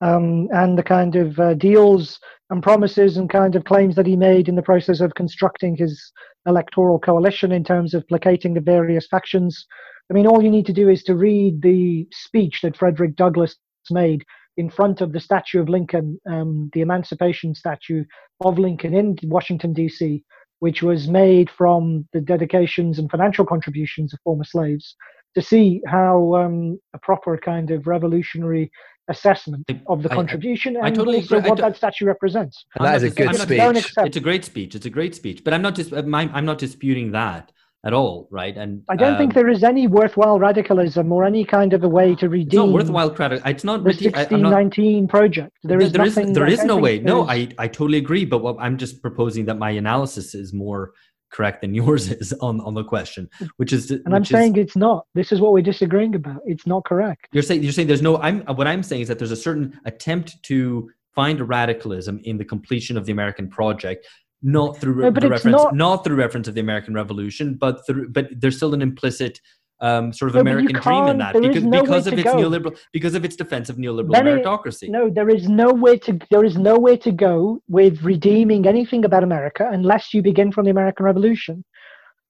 Um, 0.00 0.48
and 0.52 0.78
the 0.78 0.82
kind 0.84 1.16
of 1.16 1.40
uh, 1.40 1.54
deals 1.54 2.20
and 2.50 2.62
promises 2.62 3.16
and 3.16 3.28
kind 3.28 3.56
of 3.56 3.64
claims 3.64 3.96
that 3.96 4.06
he 4.06 4.14
made 4.14 4.48
in 4.48 4.54
the 4.54 4.62
process 4.62 5.00
of 5.00 5.14
constructing 5.14 5.76
his 5.76 6.12
electoral 6.46 7.00
coalition 7.00 7.50
in 7.50 7.64
terms 7.64 7.94
of 7.94 8.06
placating 8.06 8.54
the 8.54 8.60
various 8.60 9.08
factions. 9.08 9.66
I 10.08 10.14
mean, 10.14 10.26
all 10.26 10.42
you 10.42 10.50
need 10.50 10.66
to 10.66 10.72
do 10.72 10.88
is 10.88 11.02
to 11.04 11.16
read 11.16 11.60
the 11.62 12.06
speech 12.12 12.60
that 12.62 12.76
Frederick 12.76 13.16
Douglass 13.16 13.56
made 13.90 14.24
in 14.56 14.68
front 14.68 15.00
of 15.00 15.12
the 15.12 15.20
statue 15.20 15.60
of 15.60 15.68
Lincoln, 15.68 16.20
um, 16.28 16.70
the 16.72 16.80
Emancipation 16.80 17.54
statue 17.54 18.04
of 18.44 18.58
Lincoln 18.58 18.94
in 18.94 19.16
Washington, 19.24 19.72
D.C., 19.72 20.24
which 20.58 20.82
was 20.82 21.06
made 21.06 21.48
from 21.48 22.08
the 22.12 22.20
dedications 22.20 22.98
and 22.98 23.08
financial 23.10 23.46
contributions 23.46 24.12
of 24.12 24.18
former 24.24 24.44
slaves, 24.44 24.96
to 25.34 25.42
see 25.42 25.80
how 25.86 26.34
um, 26.34 26.80
a 26.94 26.98
proper 26.98 27.38
kind 27.38 27.70
of 27.70 27.86
revolutionary 27.86 28.70
assessment 29.08 29.64
of 29.86 30.02
the 30.02 30.10
I- 30.10 30.12
I- 30.12 30.16
contribution 30.16 30.76
I 30.76 30.88
and 30.88 30.96
totally 30.96 31.18
also 31.18 31.38
agree. 31.38 31.50
What 31.50 31.56
to- 31.56 31.62
that 31.62 31.76
statue 31.76 32.06
represents. 32.06 32.64
And 32.74 32.86
that 32.86 33.02
a 33.02 33.10
good 33.10 33.28
I'm 33.28 33.34
speech. 33.34 33.58
Don't 33.58 34.06
It's 34.06 34.16
a 34.16 34.20
great 34.20 34.44
speech. 34.44 34.74
It's 34.74 34.86
a 34.86 34.90
great 34.90 35.14
speech, 35.14 35.44
but 35.44 35.54
I'm 35.54 35.62
not 35.62 35.74
just 35.74 35.92
I'm, 35.92 36.14
I'm 36.14 36.44
not 36.44 36.58
disputing 36.58 37.12
that 37.12 37.52
at 37.84 37.92
all, 37.92 38.28
right? 38.30 38.56
And 38.56 38.82
I 38.88 38.96
don't 38.96 39.12
um, 39.12 39.18
think 39.18 39.34
there 39.34 39.48
is 39.48 39.62
any 39.62 39.86
worthwhile 39.86 40.38
radicalism 40.38 41.12
or 41.12 41.24
any 41.24 41.44
kind 41.44 41.72
of 41.72 41.84
a 41.84 41.88
way 41.88 42.14
to 42.16 42.26
it's 42.26 42.32
redeem 42.32 42.60
not 42.60 42.68
worthwhile 42.70 43.10
credit. 43.10 43.42
It's 43.46 43.64
not. 43.64 43.84
the 43.84 43.90
rede- 43.90 44.14
I, 44.16 44.22
am 44.22 44.42
not 44.42 44.52
1619 44.52 45.08
project. 45.08 45.52
There 45.62 45.80
is 45.80 45.92
there 45.92 46.04
is 46.04 46.16
nothing. 46.16 46.32
there 46.32 46.46
I 46.46 46.50
is 46.50 46.64
no 46.64 46.76
way. 46.76 46.98
No, 46.98 47.28
I 47.28 47.48
I 47.58 47.68
totally 47.68 47.98
agree. 47.98 48.24
But 48.24 48.38
what 48.38 48.56
I'm 48.58 48.76
just 48.78 49.00
proposing 49.00 49.44
that 49.46 49.58
my 49.58 49.70
analysis 49.70 50.34
is 50.34 50.52
more 50.52 50.92
correct 51.30 51.60
than 51.60 51.72
yours 51.82 52.10
is 52.10 52.32
on 52.40 52.60
on 52.62 52.74
the 52.74 52.84
question, 52.84 53.28
which 53.58 53.72
is 53.72 53.90
And 53.92 54.02
I'm 54.06 54.22
which 54.22 54.30
is- 54.30 54.36
saying 54.36 54.56
it's 54.56 54.76
not. 54.76 55.06
This 55.14 55.30
is 55.30 55.40
what 55.40 55.52
we're 55.52 55.62
disagreeing 55.62 56.16
about. 56.16 56.40
It's 56.46 56.66
not 56.66 56.84
correct. 56.84 57.28
You're 57.32 57.44
saying 57.44 57.62
you're 57.62 57.72
saying 57.72 57.86
there's 57.86 58.02
no. 58.02 58.16
I'm 58.18 58.40
what 58.56 58.66
I'm 58.66 58.82
saying 58.82 59.02
is 59.02 59.08
that 59.08 59.18
there's 59.18 59.30
a 59.30 59.36
certain 59.36 59.78
attempt 59.84 60.42
to 60.44 60.90
find 61.14 61.40
a 61.40 61.44
radicalism 61.44 62.20
in 62.24 62.38
the 62.38 62.44
completion 62.44 62.96
of 62.96 63.04
the 63.06 63.12
American 63.12 63.48
project, 63.48 64.06
not 64.42 64.76
through 64.78 65.02
No, 65.02 65.10
but 65.10 65.22
the 65.22 65.28
reference, 65.30 65.56
not- 65.56 65.74
not, 65.74 66.04
through 66.04 66.16
reference 66.16 66.48
of 66.48 66.54
the 66.54 66.60
American 66.60 66.94
Revolution, 66.94 67.54
but 67.54 67.84
through. 67.86 68.08
But 68.10 68.28
there's 68.36 68.56
still 68.56 68.74
an 68.74 68.82
implicit. 68.82 69.40
Um, 69.80 70.12
sort 70.12 70.30
of 70.30 70.34
No, 70.34 70.40
American 70.40 70.74
dream 70.80 71.06
in 71.06 71.18
that 71.18 71.34
because 71.40 71.62
no 71.62 71.82
because 71.82 72.08
of 72.08 72.14
its 72.14 72.24
go. 72.24 72.34
neoliberal 72.34 72.76
because 72.92 73.14
of 73.14 73.24
its 73.24 73.36
defense 73.36 73.68
of 73.68 73.76
neoliberal 73.76 74.10
Then 74.12 74.26
it- 74.26 74.44
meritocracy. 74.44 74.88
No, 74.88 75.08
there 75.08 75.28
is 75.28 75.48
no 75.48 75.72
way 75.72 75.96
to. 75.98 76.18
There 76.32 76.44
is 76.44 76.56
no 76.58 76.76
way 76.80 76.96
to 76.96 77.12
go 77.12 77.62
with 77.68 78.02
redeeming 78.02 78.66
anything 78.66 79.04
about 79.04 79.22
America 79.22 79.68
unless 79.72 80.12
you 80.12 80.20
begin 80.20 80.50
from 80.50 80.64
the 80.64 80.72
American 80.72 81.04
Revolution. 81.04 81.64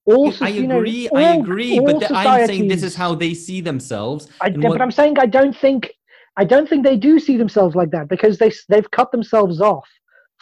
All, 0.05 0.31
I 0.43 0.49
you 0.49 0.67
know, 0.67 0.79
agree. 0.81 1.09
I 1.15 1.33
all- 1.37 1.41
agree. 1.41 1.81
But 1.81 2.01
the, 2.01 2.15
I'm 2.15 2.47
saying 2.47 2.69
this 2.69 2.83
is 2.83 2.95
how 2.95 3.15
they 3.15 3.33
see 3.33 3.63
themselves. 3.63 4.29
I, 4.43 4.49
and 4.49 4.61
but 4.61 4.83
I'm 4.83 4.91
saying 4.91 5.19
I 5.19 5.25
don't 5.27 5.57
think 5.57 5.91
I 6.37 6.45
don't 6.45 6.69
think 6.69 6.85
they 6.85 6.99
do 6.99 7.19
see 7.19 7.39
themselves 7.39 7.75
like 7.75 7.91
that 7.93 8.09
because 8.11 8.37
they 8.37 8.53
they've 8.69 8.91
cut 8.91 9.11
themselves 9.11 9.63
off 9.63 9.89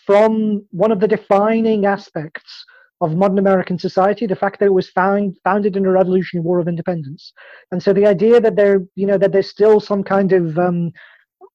from 0.07 0.65
one 0.71 0.93
of 0.93 1.01
the 1.01 1.09
defining 1.09 1.85
aspects 1.85 2.65
of 3.03 3.15
modern 3.15 3.39
American 3.39 3.79
society, 3.79 4.27
the 4.27 4.37
fact 4.37 4.59
that 4.59 4.67
it 4.67 4.73
was 4.73 4.89
found 4.91 5.37
founded 5.45 5.77
in 5.77 5.85
a 5.85 5.91
Revolutionary 5.91 6.45
War 6.45 6.61
of 6.61 6.69
Independence, 6.69 7.33
and 7.71 7.83
so 7.83 7.93
the 7.93 8.07
idea 8.07 8.41
that 8.41 8.57
there 8.57 8.81
you 8.95 9.07
know 9.07 9.19
that 9.19 9.33
there's 9.33 9.51
still 9.51 9.81
some 9.81 10.03
kind 10.03 10.33
of 10.33 10.59
um, 10.59 10.93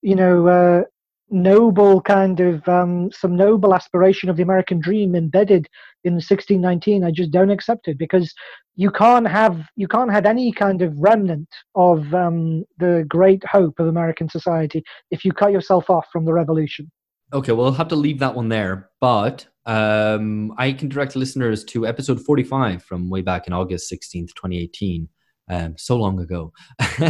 you 0.01 0.15
know 0.15 0.47
uh, 0.47 0.83
noble 1.31 2.01
kind 2.01 2.39
of 2.41 2.67
um, 2.67 3.09
some 3.11 3.35
noble 3.35 3.73
aspiration 3.73 4.29
of 4.29 4.37
the 4.37 4.43
American 4.43 4.79
dream 4.79 5.15
embedded 5.15 5.67
in 6.03 6.13
1619, 6.13 7.03
I 7.03 7.11
just 7.11 7.31
don't 7.31 7.49
accept 7.49 7.87
it 7.87 7.97
because 7.97 8.33
you 8.75 8.91
can't 8.91 9.27
have 9.27 9.61
you 9.75 9.87
can't 9.87 10.11
have 10.11 10.25
any 10.25 10.51
kind 10.51 10.81
of 10.81 10.97
remnant 10.97 11.49
of 11.75 12.13
um, 12.13 12.65
the 12.77 13.05
great 13.07 13.43
hope 13.45 13.79
of 13.79 13.87
American 13.87 14.29
society 14.29 14.83
if 15.11 15.23
you 15.23 15.31
cut 15.31 15.51
yourself 15.51 15.89
off 15.89 16.07
from 16.11 16.25
the 16.25 16.33
revolution. 16.33 16.91
Okay, 17.33 17.53
well, 17.53 17.67
I'll 17.67 17.71
have 17.73 17.87
to 17.89 17.95
leave 17.95 18.19
that 18.19 18.35
one 18.35 18.49
there. 18.49 18.89
But 18.99 19.47
um, 19.65 20.53
I 20.57 20.73
can 20.73 20.89
direct 20.89 21.15
listeners 21.15 21.63
to 21.65 21.87
episode 21.87 22.19
45 22.21 22.83
from 22.83 23.09
way 23.09 23.21
back 23.21 23.47
in 23.47 23.53
August 23.53 23.91
16th, 23.91 24.33
2018. 24.35 25.07
Um, 25.49 25.75
so 25.77 25.97
long 25.97 26.19
ago. 26.19 26.53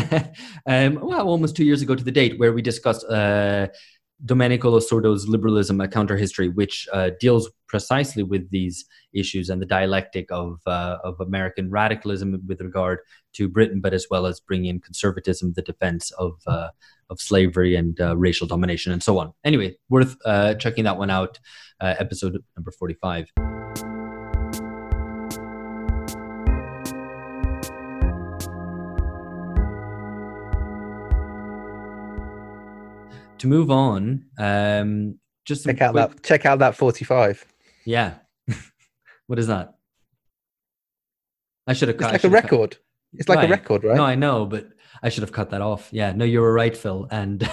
um, 0.65 0.95
well, 1.01 1.27
almost 1.27 1.55
two 1.55 1.65
years 1.65 1.81
ago 1.81 1.95
to 1.95 2.03
the 2.03 2.11
date, 2.11 2.39
where 2.39 2.53
we 2.53 2.61
discussed 2.61 3.05
uh, 3.07 3.67
Domenico 4.25 4.71
Losurdo's 4.71 5.27
Liberalism, 5.27 5.79
a 5.81 5.87
Counter 5.87 6.17
History, 6.17 6.49
which 6.49 6.87
uh, 6.91 7.11
deals 7.19 7.51
precisely 7.67 8.23
with 8.23 8.49
these 8.49 8.85
issues 9.13 9.49
and 9.49 9.61
the 9.61 9.65
dialectic 9.65 10.31
of, 10.31 10.59
uh, 10.65 10.97
of 11.03 11.19
American 11.19 11.69
radicalism 11.69 12.41
with 12.47 12.61
regard 12.61 12.99
to 13.33 13.47
Britain, 13.47 13.79
but 13.79 13.93
as 13.93 14.07
well 14.09 14.25
as 14.25 14.39
bringing 14.39 14.69
in 14.69 14.79
conservatism, 14.79 15.53
the 15.53 15.61
defense 15.61 16.11
of, 16.11 16.39
uh, 16.47 16.69
of 17.11 17.19
slavery 17.21 17.75
and 17.75 17.99
uh, 18.01 18.15
racial 18.17 18.47
domination, 18.47 18.91
and 18.91 19.03
so 19.03 19.19
on. 19.19 19.33
Anyway, 19.43 19.75
worth 19.89 20.15
uh, 20.25 20.55
checking 20.55 20.85
that 20.85 20.97
one 20.97 21.11
out, 21.11 21.37
uh, 21.79 21.93
episode 21.99 22.37
number 22.55 22.71
45. 22.71 23.27
To 33.39 33.47
move 33.47 33.71
on, 33.71 34.25
um, 34.37 35.17
just 35.45 35.65
Check 35.65 35.81
out 35.81 35.93
quick- 35.93 36.09
that. 36.11 36.23
Check 36.23 36.45
out 36.45 36.59
that 36.59 36.75
forty-five. 36.75 37.43
Yeah. 37.85 38.13
what 39.27 39.39
is 39.39 39.47
that? 39.47 39.73
I 41.65 41.73
should 41.73 41.87
have 41.87 41.95
It's 41.95 42.03
like 42.03 42.09
a 42.11 42.13
have 42.13 42.21
cut- 42.21 42.31
record. 42.43 42.77
It's 43.13 43.27
like 43.27 43.37
Right. 43.39 43.49
a 43.49 43.51
record, 43.51 43.83
right? 43.83 43.97
No, 43.97 44.03
I 44.05 44.13
know, 44.15 44.45
but 44.45 44.67
I 45.03 45.09
should 45.09 45.23
have 45.23 45.31
cut 45.31 45.49
that 45.49 45.61
off. 45.61 45.89
Yeah, 45.91 46.11
no, 46.11 46.25
you 46.25 46.41
were 46.41 46.53
right, 46.53 46.75
Phil. 46.77 47.07
And 47.11 47.41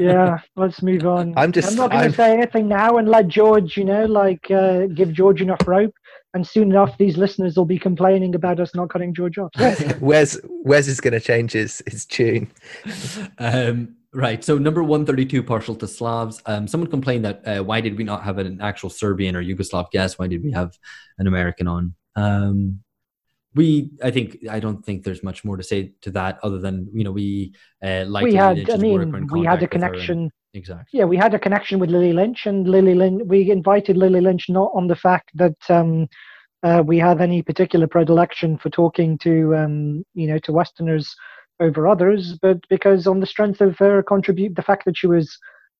Yeah, 0.00 0.40
let's 0.56 0.82
move 0.82 1.06
on. 1.06 1.34
I'm 1.36 1.52
just- 1.52 1.70
I'm 1.70 1.76
not 1.76 1.90
going 1.92 2.10
to 2.10 2.16
say 2.16 2.32
anything 2.32 2.68
now 2.68 2.96
and 2.98 3.08
let 3.08 3.28
George, 3.28 3.76
you 3.76 3.84
know, 3.84 4.06
like 4.06 4.50
uh, 4.50 4.86
give 4.86 5.12
George 5.12 5.40
enough 5.40 5.60
rope, 5.66 5.94
and 6.34 6.46
soon 6.46 6.70
enough 6.70 6.96
these 6.98 7.16
listeners 7.16 7.56
will 7.56 7.64
be 7.64 7.78
complaining 7.78 8.34
about 8.34 8.58
us 8.60 8.74
not 8.74 8.90
cutting 8.90 9.14
George 9.14 9.38
off. 9.38 9.50
Wes 10.00 10.38
Wes 10.48 10.88
is 10.88 11.00
going 11.00 11.12
to 11.14 11.20
change 11.20 11.52
his 11.52 11.82
his 11.86 12.04
tune. 12.06 12.50
um, 13.38 13.96
right. 14.12 14.42
So 14.44 14.58
number 14.58 14.82
one 14.82 15.06
thirty-two, 15.06 15.42
partial 15.42 15.74
to 15.76 15.86
Slavs. 15.86 16.42
Um, 16.46 16.66
someone 16.66 16.90
complained 16.90 17.24
that 17.24 17.46
uh, 17.46 17.62
why 17.62 17.80
did 17.80 17.96
we 17.96 18.04
not 18.04 18.22
have 18.24 18.38
an 18.38 18.60
actual 18.60 18.90
Serbian 18.90 19.36
or 19.36 19.42
Yugoslav 19.42 19.90
guest? 19.90 20.18
Why 20.18 20.26
did 20.26 20.42
we 20.42 20.50
have 20.52 20.76
an 21.18 21.26
American 21.26 21.68
on? 21.68 21.94
Um, 22.16 22.80
we, 23.54 23.90
I 24.02 24.10
think, 24.10 24.38
I 24.48 24.60
don't 24.60 24.84
think 24.84 25.04
there's 25.04 25.22
much 25.22 25.44
more 25.44 25.56
to 25.56 25.62
say 25.62 25.92
to 26.02 26.10
that 26.12 26.38
other 26.42 26.58
than 26.58 26.88
you 26.94 27.04
know 27.04 27.12
we 27.12 27.54
uh, 27.82 28.04
like 28.06 28.24
we 28.24 28.34
had, 28.34 28.70
I 28.70 28.76
mean, 28.76 29.26
we 29.28 29.44
had 29.44 29.62
a 29.62 29.66
contact 29.66 29.72
with 29.72 29.82
her 29.82 29.86
and- 29.86 29.92
connection. 29.92 30.30
Exactly. 30.52 30.98
Yeah, 30.98 31.04
we 31.04 31.16
had 31.16 31.32
a 31.32 31.38
connection 31.38 31.78
with 31.78 31.90
Lily 31.90 32.12
Lynch, 32.12 32.46
and 32.46 32.68
Lily 32.68 32.94
Lynch. 32.94 33.22
We 33.24 33.52
invited 33.52 33.96
Lily 33.96 34.20
Lynch 34.20 34.48
not 34.48 34.72
on 34.74 34.88
the 34.88 34.96
fact 34.96 35.30
that 35.34 35.56
um, 35.68 36.08
uh, 36.64 36.82
we 36.84 36.98
have 36.98 37.20
any 37.20 37.40
particular 37.40 37.86
predilection 37.86 38.58
for 38.58 38.68
talking 38.68 39.16
to 39.18 39.54
um, 39.54 40.04
you 40.14 40.26
know 40.26 40.38
to 40.38 40.52
Westerners 40.52 41.14
over 41.60 41.86
others, 41.86 42.36
but 42.42 42.58
because 42.68 43.06
on 43.06 43.20
the 43.20 43.26
strength 43.26 43.60
of 43.60 43.78
her 43.78 44.02
contribute, 44.02 44.56
the 44.56 44.62
fact 44.62 44.84
that 44.86 44.96
she 44.96 45.06
was 45.06 45.38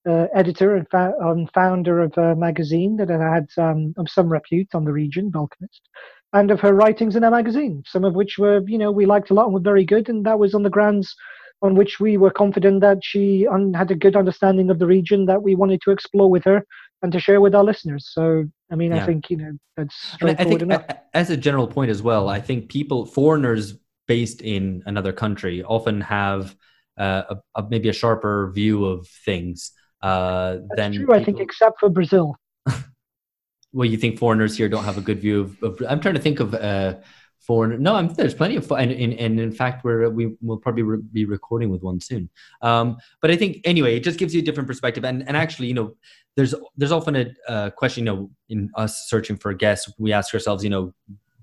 uh, 0.09 0.27
editor 0.35 0.77
and, 0.77 0.89
fa- 0.89 1.15
and 1.21 1.51
founder 1.53 2.01
of 2.01 2.17
a 2.17 2.37
magazine 2.37 2.97
that 2.97 3.09
had 3.09 3.49
um, 3.63 3.93
of 3.97 4.09
some 4.09 4.29
repute 4.29 4.69
on 4.75 4.85
the 4.85 4.93
region, 4.93 5.31
Balkanist, 5.31 5.89
and 6.33 6.51
of 6.51 6.61
her 6.61 6.73
writings 6.75 7.17
in 7.17 7.25
a 7.25 7.31
magazine, 7.31 7.83
some 7.87 8.05
of 8.05 8.15
which 8.15 8.39
were 8.39 8.63
you 8.67 8.79
know 8.79 8.91
we 8.93 9.07
liked 9.07 9.31
a 9.31 9.35
lot 9.35 9.47
and 9.47 9.55
were 9.55 9.61
very 9.61 9.85
good, 9.85 10.09
and 10.09 10.25
that 10.27 10.39
was 10.39 10.55
on 10.55 10.63
the 10.63 10.71
grounds 10.71 11.15
on 11.63 11.75
which 11.75 12.01
we 12.01 12.17
were 12.17 12.31
confident 12.31 12.81
that 12.81 12.99
she 13.03 13.47
un- 13.47 13.75
had 13.75 13.91
a 13.91 13.95
good 13.95 14.17
understanding 14.17 14.71
of 14.71 14.79
the 14.79 14.87
region 14.87 15.27
that 15.27 15.43
we 15.43 15.55
wanted 15.55 15.81
to 15.83 15.91
explore 15.91 16.31
with 16.31 16.43
her 16.45 16.65
and 17.03 17.13
to 17.13 17.21
share 17.21 17.41
with 17.41 17.55
our 17.55 17.65
listeners. 17.65 18.09
So, 18.13 18.45
I 18.73 18.77
mean, 18.77 18.93
Yeah. 18.93 19.03
I 19.03 19.07
think 19.07 19.29
you 19.31 19.37
know 19.37 19.53
that's 19.77 20.17
And 20.21 20.31
I- 20.31 20.33
I 20.33 20.35
straightforward 20.37 20.63
enough. 20.63 20.85
as 21.15 21.29
a 21.31 21.37
general 21.37 21.67
point 21.67 21.91
as 21.91 22.03
well, 22.03 22.29
I 22.29 22.41
think 22.41 22.71
people, 22.71 23.05
foreigners 23.05 23.75
based 24.09 24.41
in 24.43 24.83
another 24.87 25.13
country, 25.13 25.63
often 25.63 26.01
have 26.01 26.57
uh, 26.99 27.23
a, 27.31 27.61
a, 27.61 27.69
maybe 27.71 27.89
a 27.89 27.93
sharper 27.93 28.51
view 28.55 28.85
of 28.85 29.07
things 29.25 29.73
uh, 30.03 30.57
That's 30.69 30.77
than. 30.77 30.93
true. 30.93 31.15
I 31.15 31.23
think, 31.25 31.41
except 31.41 31.81
for 31.81 31.89
Brazil. 31.89 32.37
Well, 33.73 33.89
you 33.89 33.97
think 33.97 34.19
foreigners 34.19 34.57
here 34.57 34.69
don't 34.69 34.85
have 34.85 34.99
a 34.99 35.01
good 35.01 35.21
view 35.21 35.41
of. 35.41 35.63
of 35.63 35.83
I'm 35.89 36.01
trying 36.01 36.15
to 36.15 36.21
think 36.21 36.41
of 36.41 36.55
uh, 36.55 36.97
foreign. 37.39 37.83
No, 37.83 37.95
I'm, 37.95 38.09
there's 38.15 38.35
plenty 38.35 38.57
of, 38.57 38.71
and, 38.73 38.91
and, 38.91 39.13
and 39.15 39.41
in 39.41 39.53
fact, 39.53 39.85
we're 39.85 40.09
we 40.11 40.37
will 40.43 40.59
probably 40.59 40.83
re- 40.83 41.03
be 41.13 41.25
recording 41.25 41.71
with 41.71 41.83
one 41.83 42.01
soon. 42.01 42.29
Um, 42.63 42.97
but 43.21 43.31
I 43.31 43.37
think 43.37 43.61
anyway, 43.65 43.97
it 43.97 44.05
just 44.05 44.19
gives 44.19 44.35
you 44.35 44.41
a 44.41 44.45
different 44.45 44.67
perspective. 44.67 45.05
And 45.05 45.27
and 45.27 45.37
actually, 45.37 45.69
you 45.69 45.75
know, 45.75 45.97
there's 46.37 46.55
there's 46.77 46.93
often 46.93 47.17
a 47.17 47.27
uh, 47.49 47.71
question, 47.71 48.07
you 48.07 48.13
know, 48.13 48.31
in 48.49 48.71
us 48.75 49.09
searching 49.09 49.37
for 49.37 49.51
a 49.51 49.57
guest, 49.57 49.93
we 49.99 50.13
ask 50.13 50.35
ourselves, 50.35 50.65
you 50.65 50.71
know, 50.71 50.93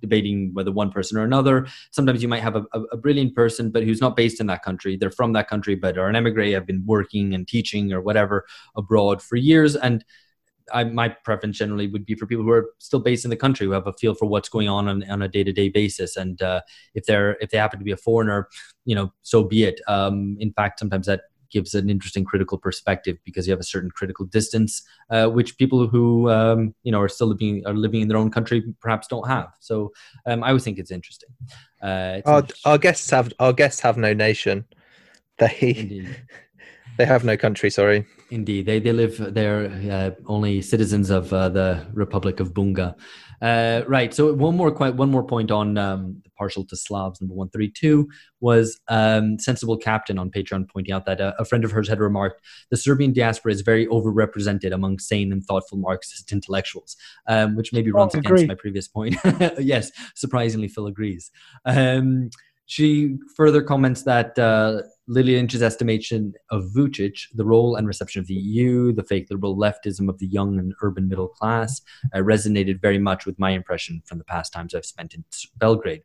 debating 0.01 0.53
whether 0.53 0.71
one 0.71 0.91
person 0.91 1.17
or 1.17 1.23
another. 1.23 1.67
Sometimes 1.91 2.21
you 2.21 2.27
might 2.27 2.43
have 2.43 2.55
a, 2.55 2.65
a, 2.73 2.81
a, 2.93 2.97
brilliant 2.97 3.33
person, 3.33 3.71
but 3.71 3.83
who's 3.83 4.01
not 4.01 4.15
based 4.15 4.39
in 4.39 4.47
that 4.47 4.63
country. 4.63 4.95
They're 4.95 5.09
from 5.09 5.33
that 5.33 5.47
country, 5.47 5.75
but 5.75 5.97
are 5.97 6.07
an 6.07 6.15
emigre, 6.15 6.51
have 6.51 6.67
been 6.67 6.83
working 6.85 7.33
and 7.33 7.47
teaching 7.47 7.91
or 7.91 8.01
whatever 8.01 8.45
abroad 8.75 9.21
for 9.21 9.37
years. 9.37 9.75
And 9.75 10.05
I, 10.73 10.83
my 10.83 11.09
preference 11.09 11.57
generally 11.57 11.87
would 11.87 12.05
be 12.05 12.15
for 12.15 12.25
people 12.25 12.43
who 12.43 12.51
are 12.51 12.71
still 12.79 12.99
based 12.99 13.25
in 13.25 13.29
the 13.29 13.37
country 13.37 13.65
who 13.65 13.73
have 13.73 13.87
a 13.87 13.93
feel 13.93 14.13
for 14.13 14.25
what's 14.25 14.49
going 14.49 14.67
on 14.67 14.87
on, 14.87 15.09
on 15.09 15.21
a 15.21 15.27
day-to-day 15.27 15.69
basis 15.69 16.17
and 16.17 16.41
uh, 16.41 16.61
if 16.93 17.05
they're 17.05 17.37
if 17.41 17.49
they 17.49 17.57
happen 17.57 17.79
to 17.79 17.85
be 17.85 17.91
a 17.91 17.97
foreigner 17.97 18.47
you 18.85 18.95
know 18.95 19.11
so 19.21 19.43
be 19.43 19.63
it 19.63 19.81
um, 19.87 20.37
in 20.39 20.51
fact 20.53 20.79
sometimes 20.79 21.07
that 21.07 21.21
gives 21.49 21.75
an 21.75 21.89
interesting 21.89 22.25
critical 22.25 22.57
perspective 22.57 23.17
because 23.23 23.47
you 23.47 23.51
have 23.51 23.59
a 23.59 23.63
certain 23.63 23.91
critical 23.91 24.25
distance, 24.25 24.83
uh, 25.09 25.27
which 25.27 25.57
people 25.57 25.87
who 25.87 26.29
um, 26.29 26.73
you 26.83 26.91
know 26.91 27.01
are 27.01 27.09
still 27.09 27.27
living 27.27 27.63
are 27.65 27.73
living 27.73 28.01
in 28.01 28.07
their 28.07 28.17
own 28.17 28.31
country 28.31 28.63
perhaps 28.81 29.07
don't 29.07 29.27
have. 29.27 29.53
So 29.59 29.91
um, 30.25 30.43
I 30.43 30.49
always 30.49 30.63
think 30.63 30.79
it's 30.79 30.91
interesting. 30.91 31.29
Uh, 31.81 32.15
it's 32.17 32.27
our, 32.27 32.39
interesting. 32.39 32.71
our 32.71 32.77
guests 32.77 33.09
have 33.11 33.33
our 33.39 33.53
guests 33.53 33.81
have 33.81 33.97
no 33.97 34.13
nation. 34.13 34.65
They. 35.37 36.07
they 36.97 37.05
have 37.05 37.23
no 37.23 37.37
country. 37.37 37.69
Sorry. 37.69 38.05
Indeed, 38.29 38.65
they 38.65 38.79
they 38.79 38.91
live. 38.91 39.33
They're 39.33 39.71
uh, 39.91 40.11
only 40.25 40.61
citizens 40.61 41.09
of 41.09 41.31
uh, 41.31 41.49
the 41.49 41.85
Republic 41.93 42.39
of 42.39 42.53
Bunga. 42.53 42.95
Uh, 43.41 43.83
right. 43.87 44.13
So 44.13 44.33
one 44.33 44.57
more 44.57 44.71
quite 44.71 44.95
one 44.95 45.11
more 45.11 45.23
point 45.23 45.51
on 45.51 45.77
um, 45.77 46.23
partial 46.37 46.65
to 46.65 46.75
Slavs. 46.75 47.21
Number 47.21 47.35
one 47.35 47.49
thirty 47.49 47.69
two 47.69 48.09
was 48.39 48.79
um, 48.87 49.37
sensible 49.39 49.77
captain 49.77 50.17
on 50.17 50.31
Patreon 50.31 50.67
pointing 50.67 50.93
out 50.93 51.05
that 51.05 51.21
a, 51.21 51.39
a, 51.39 51.45
friend 51.45 51.63
of 51.63 51.71
hers 51.71 51.87
had 51.87 51.99
remarked 51.99 52.41
the 52.71 52.77
Serbian 52.77 53.13
diaspora 53.13 53.51
is 53.51 53.61
very 53.61 53.85
overrepresented 53.87 54.73
among 54.73 54.99
sane 54.99 55.31
and 55.31 55.43
thoughtful 55.45 55.77
Marxist 55.77 56.31
intellectuals, 56.31 56.97
um, 57.27 57.55
which 57.55 57.71
maybe 57.73 57.91
runs 57.91 58.15
oh, 58.15 58.19
against 58.19 58.47
my 58.47 58.55
previous 58.55 58.87
point. 58.87 59.15
yes, 59.59 59.91
surprisingly, 60.15 60.67
Phil 60.67 60.87
agrees. 60.87 61.31
Um, 61.65 62.31
she 62.65 63.17
further 63.35 63.61
comments 63.61 64.03
that 64.03 64.37
Lily 65.07 65.35
Lynch's 65.35 65.61
estimation 65.61 66.33
of 66.51 66.65
Vucic, 66.75 67.27
the 67.33 67.45
role 67.45 67.75
and 67.75 67.87
reception 67.87 68.19
of 68.19 68.27
the 68.27 68.33
EU, 68.33 68.91
the 68.91 69.03
fake 69.03 69.27
liberal 69.29 69.55
leftism 69.55 70.09
of 70.09 70.19
the 70.19 70.27
young 70.27 70.59
and 70.59 70.73
urban 70.81 71.07
middle 71.07 71.29
class, 71.29 71.81
uh, 72.13 72.19
resonated 72.19 72.81
very 72.81 72.99
much 72.99 73.25
with 73.25 73.39
my 73.39 73.51
impression 73.51 74.01
from 74.05 74.17
the 74.17 74.25
past 74.25 74.51
times 74.51 74.75
I've 74.75 74.85
spent 74.85 75.13
in 75.13 75.23
Belgrade. 75.55 76.03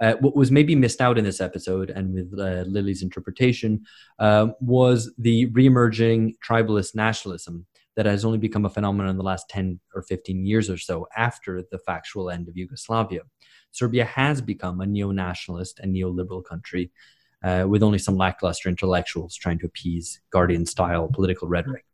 Uh, 0.00 0.14
what 0.14 0.34
was 0.34 0.50
maybe 0.50 0.74
missed 0.74 1.00
out 1.00 1.16
in 1.16 1.24
this 1.24 1.40
episode 1.40 1.90
and 1.90 2.12
with 2.12 2.38
uh, 2.38 2.64
Lily's 2.68 3.02
interpretation 3.02 3.84
uh, 4.18 4.48
was 4.60 5.12
the 5.18 5.46
re-emerging 5.46 6.34
tribalist 6.44 6.96
nationalism 6.96 7.66
that 7.96 8.06
has 8.06 8.24
only 8.24 8.38
become 8.38 8.64
a 8.64 8.70
phenomenon 8.70 9.10
in 9.10 9.16
the 9.16 9.22
last 9.22 9.48
10 9.48 9.78
or 9.94 10.02
15 10.02 10.44
years 10.44 10.68
or 10.68 10.76
so 10.76 11.06
after 11.16 11.62
the 11.70 11.78
factual 11.78 12.28
end 12.28 12.48
of 12.48 12.56
Yugoslavia. 12.56 13.20
Serbia 13.70 14.04
has 14.04 14.40
become 14.40 14.80
a 14.80 14.86
neo 14.86 15.12
nationalist 15.12 15.78
and 15.78 15.94
neoliberal 15.94 16.44
country 16.44 16.90
uh, 17.44 17.66
with 17.68 17.82
only 17.82 17.98
some 17.98 18.16
lackluster 18.16 18.68
intellectuals 18.68 19.36
trying 19.36 19.58
to 19.58 19.66
appease 19.66 20.20
Guardian 20.30 20.66
style 20.66 21.08
political 21.12 21.46
rhetoric. 21.46 21.84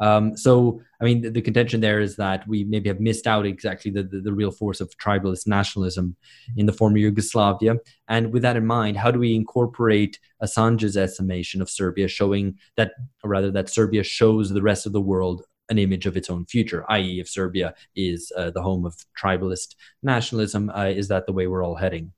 Um, 0.00 0.36
so, 0.36 0.80
I 1.00 1.04
mean, 1.04 1.22
the, 1.22 1.30
the, 1.30 1.42
contention 1.42 1.80
there 1.80 2.00
is 2.00 2.16
that 2.16 2.46
we 2.48 2.64
maybe 2.64 2.88
have 2.88 3.00
missed 3.00 3.26
out 3.26 3.44
exactly 3.44 3.90
the, 3.90 4.02
the, 4.02 4.20
the, 4.20 4.32
real 4.32 4.50
force 4.50 4.80
of 4.80 4.96
tribalist 4.96 5.46
nationalism 5.46 6.16
in 6.56 6.66
the 6.66 6.72
former 6.72 6.96
Yugoslavia. 6.96 7.76
And 8.08 8.32
with 8.32 8.42
that 8.42 8.56
in 8.56 8.66
mind, 8.66 8.96
how 8.96 9.10
do 9.10 9.18
we 9.18 9.34
incorporate 9.34 10.18
Assange's 10.42 10.96
estimation 10.96 11.60
of 11.60 11.68
Serbia 11.68 12.08
showing 12.08 12.58
that, 12.76 12.92
or 13.22 13.30
rather, 13.30 13.50
that 13.50 13.68
Serbia 13.68 14.02
shows 14.02 14.50
the 14.50 14.62
rest 14.62 14.86
of 14.86 14.92
the 14.92 15.02
world 15.02 15.42
an 15.70 15.78
image 15.78 16.06
of 16.06 16.16
its 16.16 16.30
own 16.30 16.46
future, 16.46 16.84
i.e., 16.88 17.20
if 17.20 17.28
Serbia 17.28 17.74
is 17.94 18.32
uh, 18.36 18.50
the 18.50 18.62
home 18.62 18.86
of 18.86 18.96
tribalist 19.22 19.74
nationalism, 20.02 20.70
uh, 20.70 20.84
is 20.84 21.08
that 21.08 21.26
the 21.26 21.32
way 21.32 21.46
we're 21.46 21.62
all 21.62 21.74
heading? 21.74 22.12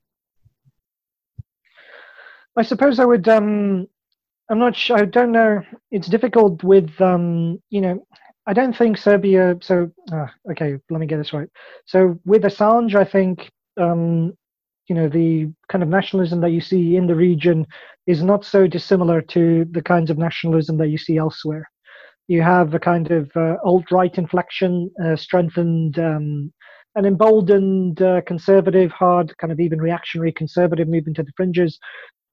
I 2.57 2.63
suppose 2.63 2.99
I 2.99 3.05
would. 3.05 3.27
Um, 3.27 3.87
I'm 4.49 4.59
not 4.59 4.75
sure. 4.75 4.97
I 4.97 5.05
don't 5.05 5.31
know. 5.31 5.61
It's 5.91 6.07
difficult 6.07 6.63
with, 6.63 6.99
um, 7.01 7.61
you 7.69 7.81
know, 7.81 8.05
I 8.47 8.53
don't 8.53 8.75
think 8.77 8.97
Serbia. 8.97 9.57
So, 9.61 9.91
uh, 10.11 10.27
okay, 10.51 10.77
let 10.89 10.99
me 10.99 11.07
get 11.07 11.17
this 11.17 11.33
right. 11.33 11.47
So, 11.85 12.19
with 12.25 12.43
Assange, 12.43 12.95
I 12.95 13.05
think, 13.05 13.49
um, 13.79 14.33
you 14.87 14.95
know, 14.95 15.07
the 15.07 15.53
kind 15.69 15.83
of 15.83 15.89
nationalism 15.89 16.41
that 16.41 16.49
you 16.51 16.59
see 16.61 16.97
in 16.97 17.07
the 17.07 17.15
region 17.15 17.65
is 18.07 18.23
not 18.23 18.43
so 18.43 18.67
dissimilar 18.67 19.21
to 19.21 19.65
the 19.71 19.81
kinds 19.81 20.09
of 20.09 20.17
nationalism 20.17 20.77
that 20.77 20.89
you 20.89 20.97
see 20.97 21.17
elsewhere 21.17 21.69
you 22.27 22.41
have 22.41 22.73
a 22.73 22.79
kind 22.79 23.11
of 23.11 23.29
uh, 23.35 23.57
alt-right 23.65 24.17
inflection, 24.17 24.89
uh, 25.03 25.17
strengthened 25.17 25.99
um, 25.99 26.51
an 26.95 27.05
emboldened 27.05 28.01
uh, 28.01 28.21
conservative, 28.21 28.91
hard, 28.91 29.37
kind 29.37 29.51
of 29.51 29.59
even 29.59 29.81
reactionary 29.81 30.31
conservative 30.31 30.87
movement 30.87 31.17
to 31.17 31.23
the 31.23 31.31
fringes. 31.35 31.77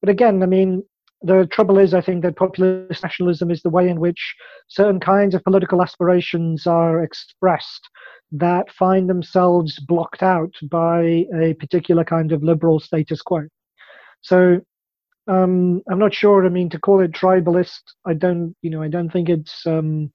But 0.00 0.10
again, 0.10 0.42
I 0.42 0.46
mean, 0.46 0.82
the 1.22 1.46
trouble 1.50 1.78
is, 1.78 1.94
I 1.94 2.00
think 2.00 2.22
that 2.22 2.36
populist 2.36 3.02
nationalism 3.02 3.50
is 3.50 3.62
the 3.62 3.70
way 3.70 3.88
in 3.88 3.98
which 3.98 4.34
certain 4.68 5.00
kinds 5.00 5.34
of 5.34 5.42
political 5.42 5.82
aspirations 5.82 6.66
are 6.66 7.02
expressed 7.02 7.88
that 8.30 8.70
find 8.72 9.08
themselves 9.08 9.80
blocked 9.80 10.22
out 10.22 10.54
by 10.70 11.24
a 11.42 11.54
particular 11.54 12.04
kind 12.04 12.30
of 12.30 12.42
liberal 12.42 12.78
status 12.78 13.22
quo. 13.22 13.48
So 14.20 14.60
um, 15.26 15.82
I'm 15.90 15.98
not 15.98 16.14
sure. 16.14 16.44
I 16.44 16.50
mean, 16.50 16.70
to 16.70 16.78
call 16.78 17.00
it 17.00 17.12
tribalist, 17.12 17.80
I 18.06 18.14
don't, 18.14 18.54
you 18.62 18.70
know, 18.70 18.82
I 18.82 18.88
don't 18.88 19.10
think 19.10 19.28
it's 19.28 19.66
um, 19.66 20.12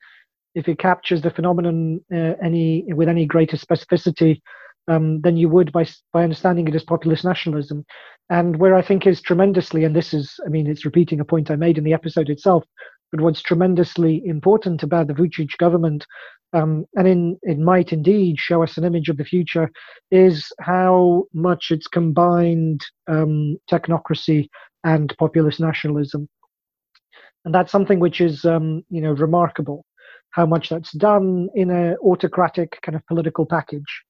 if 0.56 0.68
it 0.68 0.80
captures 0.80 1.22
the 1.22 1.32
phenomenon 1.32 2.00
uh, 2.14 2.34
any 2.44 2.86
with 2.94 3.10
any 3.10 3.26
greater 3.26 3.58
specificity 3.58 4.42
um, 4.88 5.22
than 5.22 5.38
you 5.38 5.50
would 5.50 5.72
by 5.72 5.86
by 6.12 6.24
understanding 6.24 6.68
it 6.68 6.76
as 6.76 6.84
populist 6.84 7.26
nationalism. 7.26 7.86
And 8.30 8.58
where 8.58 8.76
I 8.76 8.82
think 8.82 9.06
is 9.06 9.22
tremendously, 9.22 9.84
and 9.84 9.96
this 9.96 10.14
is, 10.14 10.40
I 10.46 10.50
mean, 10.50 10.68
it's 10.68 10.86
repeating 10.86 11.20
a 11.20 11.26
point 11.26 11.52
I 11.52 11.56
made 11.56 11.78
in 11.78 11.84
the 11.84 11.94
episode 11.94 12.30
itself, 12.30 12.64
but 13.12 13.22
what's 13.22 13.42
tremendously 13.42 14.24
important 14.26 14.82
about 14.82 15.08
the 15.08 15.14
Vucic 15.14 15.58
government, 15.58 16.06
um, 16.54 16.86
and 16.96 17.08
in, 17.08 17.38
it 17.44 17.60
might 17.60 17.92
indeed 17.92 18.40
show 18.40 18.64
us 18.64 18.78
an 18.78 18.86
image 18.86 19.10
of 19.10 19.18
the 19.18 19.26
future, 19.26 19.70
is 20.10 20.52
how 20.62 21.26
much 21.34 21.68
it's 21.70 21.88
combined 21.88 22.82
um, 23.08 23.58
technocracy 23.70 24.48
and 24.84 25.14
populist 25.20 25.60
nationalism. 25.60 26.28
And 27.46 27.54
that's 27.54 27.72
something 27.72 28.00
which 28.00 28.22
is, 28.22 28.46
um, 28.46 28.84
you 28.90 29.02
know, 29.02 29.12
remarkable, 29.12 29.86
how 30.30 30.46
much 30.46 30.70
that's 30.70 30.94
done 30.94 31.50
in 31.56 31.70
an 31.70 31.98
autocratic 31.98 32.80
kind 32.82 32.96
of 32.96 33.06
political 33.06 33.46
package. 33.46 34.04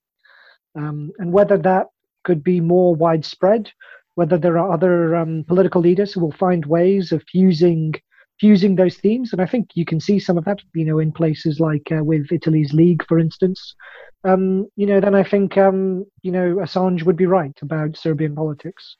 Um, 0.75 1.11
and 1.19 1.31
whether 1.31 1.57
that 1.57 1.87
could 2.23 2.43
be 2.43 2.59
more 2.59 2.95
widespread, 2.95 3.71
whether 4.15 4.37
there 4.37 4.57
are 4.57 4.71
other 4.71 5.15
um, 5.15 5.43
political 5.47 5.81
leaders 5.81 6.13
who 6.13 6.21
will 6.21 6.31
find 6.31 6.65
ways 6.65 7.11
of 7.11 7.23
fusing 7.31 7.95
fusing 8.39 8.75
those 8.75 8.97
themes. 8.97 9.31
And 9.31 9.41
I 9.41 9.45
think 9.45 9.69
you 9.75 9.85
can 9.85 9.99
see 9.99 10.19
some 10.19 10.37
of 10.37 10.45
that, 10.45 10.59
you 10.73 10.85
know, 10.85 10.99
in 10.99 11.11
places 11.11 11.59
like 11.59 11.91
uh, 11.91 12.03
with 12.03 12.31
Italy's 12.31 12.73
League, 12.73 13.05
for 13.07 13.19
instance. 13.19 13.75
Um, 14.23 14.67
you 14.75 14.85
know, 14.85 14.99
then 14.99 15.15
I 15.15 15.23
think, 15.23 15.57
um, 15.57 16.05
you 16.23 16.31
know, 16.31 16.55
Assange 16.55 17.03
would 17.03 17.15
be 17.15 17.25
right 17.25 17.57
about 17.61 17.95
Serbian 17.95 18.35
politics. 18.35 18.97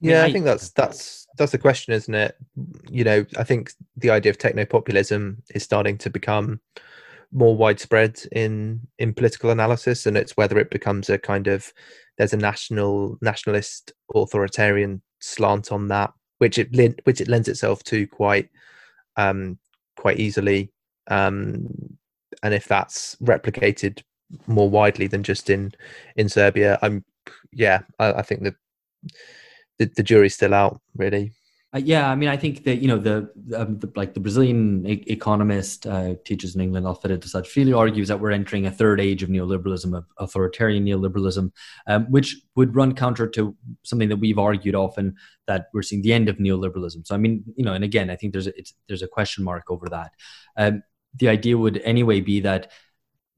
Yeah, 0.00 0.24
I 0.24 0.32
think 0.32 0.44
that's 0.44 0.70
that's 0.70 1.28
that's 1.38 1.52
the 1.52 1.58
question, 1.58 1.94
isn't 1.94 2.12
it? 2.12 2.36
You 2.90 3.04
know, 3.04 3.24
I 3.38 3.44
think 3.44 3.72
the 3.96 4.10
idea 4.10 4.30
of 4.30 4.38
techno 4.38 4.64
populism 4.64 5.40
is 5.54 5.62
starting 5.62 5.96
to 5.98 6.10
become 6.10 6.60
more 7.32 7.56
widespread 7.56 8.20
in 8.32 8.80
in 8.98 9.14
political 9.14 9.50
analysis, 9.50 10.06
and 10.06 10.16
it's 10.16 10.36
whether 10.36 10.58
it 10.58 10.70
becomes 10.70 11.10
a 11.10 11.18
kind 11.18 11.46
of 11.46 11.72
there's 12.18 12.32
a 12.32 12.36
national 12.38 13.18
nationalist 13.22 13.92
authoritarian 14.14 15.02
slant 15.20 15.72
on 15.72 15.88
that, 15.88 16.12
which 16.38 16.58
it 16.58 16.68
which 17.04 17.20
it 17.20 17.28
lends 17.28 17.48
itself 17.48 17.82
to 17.84 18.06
quite 18.06 18.48
um, 19.16 19.58
quite 19.96 20.18
easily, 20.18 20.70
um, 21.08 21.66
and 22.42 22.54
if 22.54 22.66
that's 22.66 23.16
replicated 23.16 24.02
more 24.46 24.68
widely 24.68 25.06
than 25.06 25.22
just 25.22 25.50
in 25.50 25.72
in 26.16 26.28
Serbia, 26.28 26.78
I'm 26.82 27.04
yeah, 27.52 27.80
I, 27.98 28.12
I 28.14 28.22
think 28.22 28.42
the, 29.78 29.90
the 29.96 30.02
jury's 30.02 30.34
still 30.34 30.54
out, 30.54 30.80
really. 30.96 31.32
Uh, 31.74 31.78
yeah, 31.78 32.10
I 32.10 32.14
mean, 32.16 32.28
I 32.28 32.36
think 32.36 32.64
that 32.64 32.82
you 32.82 32.88
know 32.88 32.98
the, 32.98 33.30
um, 33.56 33.78
the 33.78 33.90
like 33.96 34.12
the 34.12 34.20
Brazilian 34.20 34.86
e- 34.86 35.04
economist 35.06 35.86
uh, 35.86 36.16
teaches 36.26 36.54
in 36.54 36.60
England, 36.60 36.84
Alfredo 36.84 37.26
Saad-Filho, 37.26 37.78
argues 37.78 38.08
that 38.08 38.20
we're 38.20 38.30
entering 38.30 38.66
a 38.66 38.70
third 38.70 39.00
age 39.00 39.22
of 39.22 39.30
neoliberalism, 39.30 39.96
of 39.96 40.04
authoritarian 40.18 40.84
neoliberalism, 40.84 41.50
um, 41.86 42.04
which 42.10 42.36
would 42.56 42.76
run 42.76 42.94
counter 42.94 43.26
to 43.26 43.56
something 43.84 44.10
that 44.10 44.18
we've 44.18 44.38
argued 44.38 44.74
often 44.74 45.16
that 45.46 45.68
we're 45.72 45.80
seeing 45.82 46.02
the 46.02 46.12
end 46.12 46.28
of 46.28 46.36
neoliberalism. 46.36 47.06
So, 47.06 47.14
I 47.14 47.18
mean, 47.18 47.42
you 47.56 47.64
know, 47.64 47.72
and 47.72 47.84
again, 47.84 48.10
I 48.10 48.16
think 48.16 48.34
there's 48.34 48.48
a, 48.48 48.52
there's 48.86 49.02
a 49.02 49.08
question 49.08 49.42
mark 49.42 49.70
over 49.70 49.88
that. 49.88 50.12
Um, 50.58 50.82
the 51.16 51.30
idea 51.30 51.56
would 51.56 51.78
anyway 51.78 52.20
be 52.20 52.40
that 52.40 52.70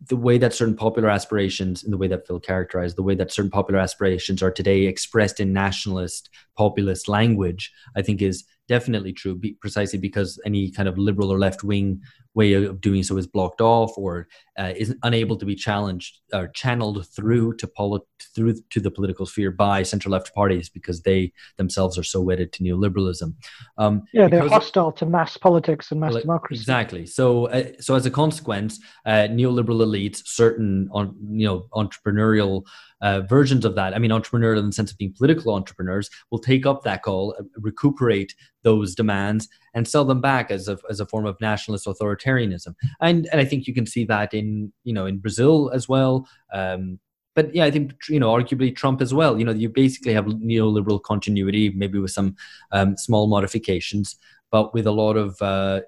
the 0.09 0.17
way 0.17 0.39
that 0.39 0.53
certain 0.53 0.77
popular 0.77 1.09
aspirations, 1.09 1.83
in 1.83 1.91
the 1.91 1.97
way 1.97 2.09
that 2.09 2.27
Phil 2.27 2.41
characterized, 2.41 2.97
the 2.97 3.03
way 3.03 3.15
that 3.15 3.33
certain 3.33 3.51
popular 3.51 3.81
aspirations 3.81 4.43
are 4.43 4.51
today 4.51 4.83
expressed 4.83 5.41
in 5.41 5.53
nationalist, 5.53 6.31
populist 6.57 7.09
language, 7.09 7.73
I 7.97 8.03
think 8.03 8.21
is 8.21 8.45
definitely 8.69 9.13
true, 9.13 9.37
be, 9.37 9.55
precisely 9.61 9.99
because 9.99 10.41
any 10.45 10.71
kind 10.71 10.89
of 10.89 10.99
liberal 10.99 11.33
or 11.33 11.39
left 11.39 11.65
wing 11.65 12.01
way 12.35 12.53
of 12.53 12.81
doing 12.81 13.03
so 13.03 13.17
is 13.17 13.27
blocked 13.27 13.61
off 13.61 13.97
or 13.97 14.29
uh, 14.59 14.73
is 14.77 14.95
unable 15.03 15.37
to 15.37 15.45
be 15.45 15.55
challenged 15.55 16.21
or 16.33 16.49
channeled 16.49 17.07
through 17.09 17.55
to 17.57 17.67
polit- 17.67 18.03
through 18.35 18.55
to 18.71 18.81
the 18.81 18.91
political 18.91 19.27
sphere 19.27 19.51
by 19.51 19.83
centre 19.83 20.11
left 20.11 20.35
parties 20.35 20.69
because 20.69 21.03
they 21.03 21.33
themselves 21.57 21.97
are 21.97 22.03
so 22.03 22.21
wedded 22.21 22.53
to 22.53 22.63
neoliberalism. 22.63 23.35
Um, 23.79 24.03
yeah, 24.13 24.29
they're 24.29 24.49
hostile 24.49 24.89
of, 24.89 24.97
to 24.97 25.07
mass 25.07 25.37
politics 25.37 25.91
and 25.91 26.01
mass 26.01 26.15
democracy. 26.15 26.61
Exactly. 26.61 27.07
So, 27.07 27.47
uh, 27.47 27.71
so 27.81 27.95
as 27.95 28.07
a 28.07 28.11
consequence, 28.11 28.81
uh, 29.07 29.29
neoliberal 29.31 29.85
elites, 29.85 30.23
certain 30.25 30.89
on 30.93 31.17
you 31.31 31.47
know 31.47 31.67
entrepreneurial 31.73 32.65
uh, 33.05 33.21
versions 33.21 33.67
of 33.67 33.75
that. 33.75 33.95
I 33.95 33.99
mean, 33.99 34.11
entrepreneurial 34.11 34.59
in 34.59 34.67
the 34.67 34.73
sense 34.73 34.91
of 34.91 34.97
being 34.97 35.15
political 35.17 35.55
entrepreneurs 35.55 36.09
will 36.31 36.39
take 36.39 36.65
up 36.65 36.83
that 36.83 37.03
call, 37.03 37.37
uh, 37.39 37.43
recuperate 37.59 38.35
those 38.63 38.95
demands, 38.95 39.47
and 39.75 39.87
sell 39.87 40.07
them 40.07 40.23
back 40.23 40.51
as 40.51 40.69
a 40.69 40.79
as 40.89 41.01
a 41.01 41.07
form 41.07 41.27
of 41.27 41.39
nationalist 41.41 41.87
authoritarianism. 41.87 42.75
And 43.03 43.29
and 43.31 43.41
I 43.41 43.45
think 43.45 43.67
you 43.67 43.75
can 43.75 43.87
see 43.87 44.07
that 44.07 44.33
in 44.33 44.73
you 44.85 44.95
know 44.95 45.05
in 45.05 45.19
Brazil 45.19 45.71
as 45.75 45.87
well. 45.87 46.27
Um, 46.53 46.99
but 47.35 47.55
yeah, 47.55 47.67
I 47.67 47.71
think 47.71 47.93
you 48.09 48.19
know, 48.19 48.33
arguably 48.33 48.75
Trump 48.75 49.03
as 49.03 49.13
well. 49.13 49.39
You 49.39 49.45
know, 49.45 49.53
you 49.53 49.69
basically 49.69 50.15
have 50.15 50.25
neoliberal 50.25 51.03
continuity, 51.03 51.71
maybe 51.77 51.99
with 51.99 52.13
some 52.13 52.37
um, 52.73 52.97
small 52.97 53.27
modifications, 53.27 54.17
but 54.51 54.73
with 54.73 54.87
a 54.87 54.93
lot 54.93 55.19
of 55.19 55.43
uh, 55.43 55.81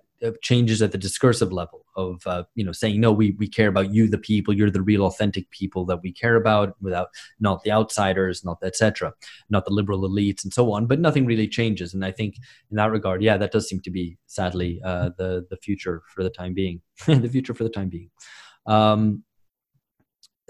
changes 0.42 0.82
at 0.82 0.92
the 0.92 0.98
discursive 0.98 1.52
level 1.52 1.84
of 1.96 2.26
uh, 2.26 2.44
you 2.54 2.64
know 2.64 2.72
saying 2.72 3.00
no 3.00 3.12
we 3.12 3.32
we 3.32 3.48
care 3.48 3.68
about 3.68 3.92
you 3.92 4.08
the 4.08 4.18
people 4.18 4.54
you're 4.54 4.70
the 4.70 4.82
real 4.82 5.04
authentic 5.04 5.50
people 5.50 5.84
that 5.84 6.02
we 6.02 6.12
care 6.12 6.36
about 6.36 6.74
without 6.80 7.08
not 7.40 7.62
the 7.62 7.72
outsiders 7.72 8.44
not 8.44 8.58
etc 8.62 9.12
not 9.50 9.64
the 9.64 9.72
liberal 9.72 10.08
elites 10.08 10.44
and 10.44 10.52
so 10.52 10.72
on 10.72 10.86
but 10.86 11.00
nothing 11.00 11.26
really 11.26 11.48
changes 11.48 11.94
and 11.94 12.04
i 12.04 12.10
think 12.10 12.36
in 12.70 12.76
that 12.76 12.90
regard 12.90 13.22
yeah 13.22 13.36
that 13.36 13.52
does 13.52 13.68
seem 13.68 13.80
to 13.80 13.90
be 13.90 14.16
sadly 14.26 14.80
uh, 14.84 15.10
the 15.18 15.46
the 15.50 15.56
future 15.56 16.02
for 16.14 16.22
the 16.22 16.30
time 16.30 16.54
being 16.54 16.80
the 17.06 17.28
future 17.28 17.54
for 17.54 17.64
the 17.64 17.70
time 17.70 17.88
being 17.88 18.10
um, 18.66 19.22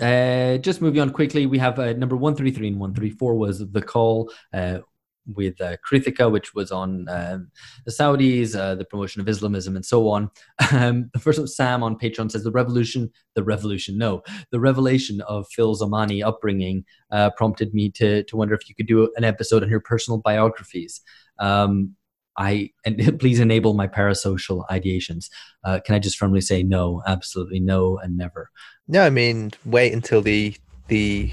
uh, 0.01 0.59
just 0.59 0.83
moving 0.83 1.01
on 1.01 1.11
quickly, 1.11 1.47
we 1.47 1.59
have 1.59 1.79
uh, 1.79 1.93
number 1.95 2.17
133 2.17 2.69
and 2.69 2.79
134 2.79 3.35
was 3.35 3.71
The 3.71 3.81
Call. 3.81 4.31
Uh, 4.53 4.81
with 5.27 5.61
uh, 5.61 5.77
Kritika, 5.89 6.31
which 6.31 6.55
was 6.55 6.71
on 6.71 7.07
um, 7.09 7.51
the 7.85 7.93
Saudis, 7.93 8.55
uh, 8.55 8.75
the 8.75 8.85
promotion 8.85 9.21
of 9.21 9.29
Islamism, 9.29 9.77
and 9.77 9.85
so 9.85 10.09
on. 10.09 10.31
Um, 10.73 11.11
the 11.13 11.19
first 11.19 11.39
one, 11.39 11.49
Sam 11.49 11.83
on 11.83 11.99
Patreon 11.99 12.31
says 12.31 12.45
the 12.45 12.51
revolution, 12.51 13.11
the 13.35 13.43
revolution, 13.43 13.99
no, 13.99 14.23
the 14.51 14.61
revelation 14.61 15.21
of 15.23 15.47
Phil 15.49 15.75
Zamani 15.77 16.25
upbringing 16.25 16.85
uh, 17.11 17.31
prompted 17.31 17.75
me 17.75 17.91
to 17.93 18.25
to 18.25 18.37
wonder 18.37 18.55
if 18.55 18.69
you 18.69 18.75
could 18.75 18.87
do 18.87 19.11
an 19.17 19.25
episode 19.25 19.63
on 19.63 19.71
your 19.71 19.81
personal 19.81 20.19
biographies. 20.19 21.01
Um, 21.39 21.97
I 22.39 22.71
and 22.85 23.19
please 23.21 23.41
enable 23.41 23.75
my 23.75 23.87
parasocial 23.87 24.67
ideations. 24.69 25.31
Uh, 25.65 25.81
can 25.85 25.95
I 25.95 25.99
just 25.99 26.19
firmly 26.19 26.41
say 26.41 26.63
no, 26.63 27.03
absolutely 27.07 27.61
no, 27.61 27.99
and 27.99 28.17
never? 28.17 28.51
No, 28.89 29.03
I 29.03 29.11
mean 29.11 29.53
wait 29.65 29.93
until 29.93 30.23
the 30.23 30.55
the 30.89 31.31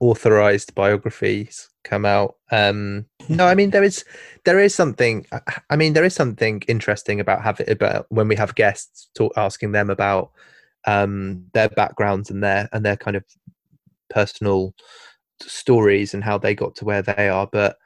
authorized 0.00 0.74
biographies 0.74 1.68
come 1.84 2.04
out. 2.04 2.36
Um, 2.50 3.06
no, 3.28 3.46
I 3.46 3.54
mean 3.54 3.70
there 3.70 3.84
is 3.84 4.04
there 4.44 4.58
is 4.58 4.74
something. 4.74 5.26
I 5.70 5.76
mean 5.76 5.92
there 5.92 6.04
is 6.04 6.14
something 6.14 6.62
interesting 6.68 7.20
about 7.20 7.42
having 7.42 7.70
about 7.70 8.06
when 8.08 8.28
we 8.28 8.36
have 8.36 8.54
guests 8.54 9.08
talk, 9.14 9.32
asking 9.36 9.72
them 9.72 9.90
about 9.90 10.30
um, 10.86 11.46
their 11.52 11.68
backgrounds 11.68 12.30
and 12.30 12.42
their 12.42 12.68
and 12.72 12.84
their 12.84 12.96
kind 12.96 13.16
of 13.16 13.24
personal 14.10 14.74
stories 15.40 16.14
and 16.14 16.24
how 16.24 16.38
they 16.38 16.54
got 16.54 16.74
to 16.76 16.84
where 16.84 17.02
they 17.02 17.28
are. 17.28 17.48
But 17.50 17.76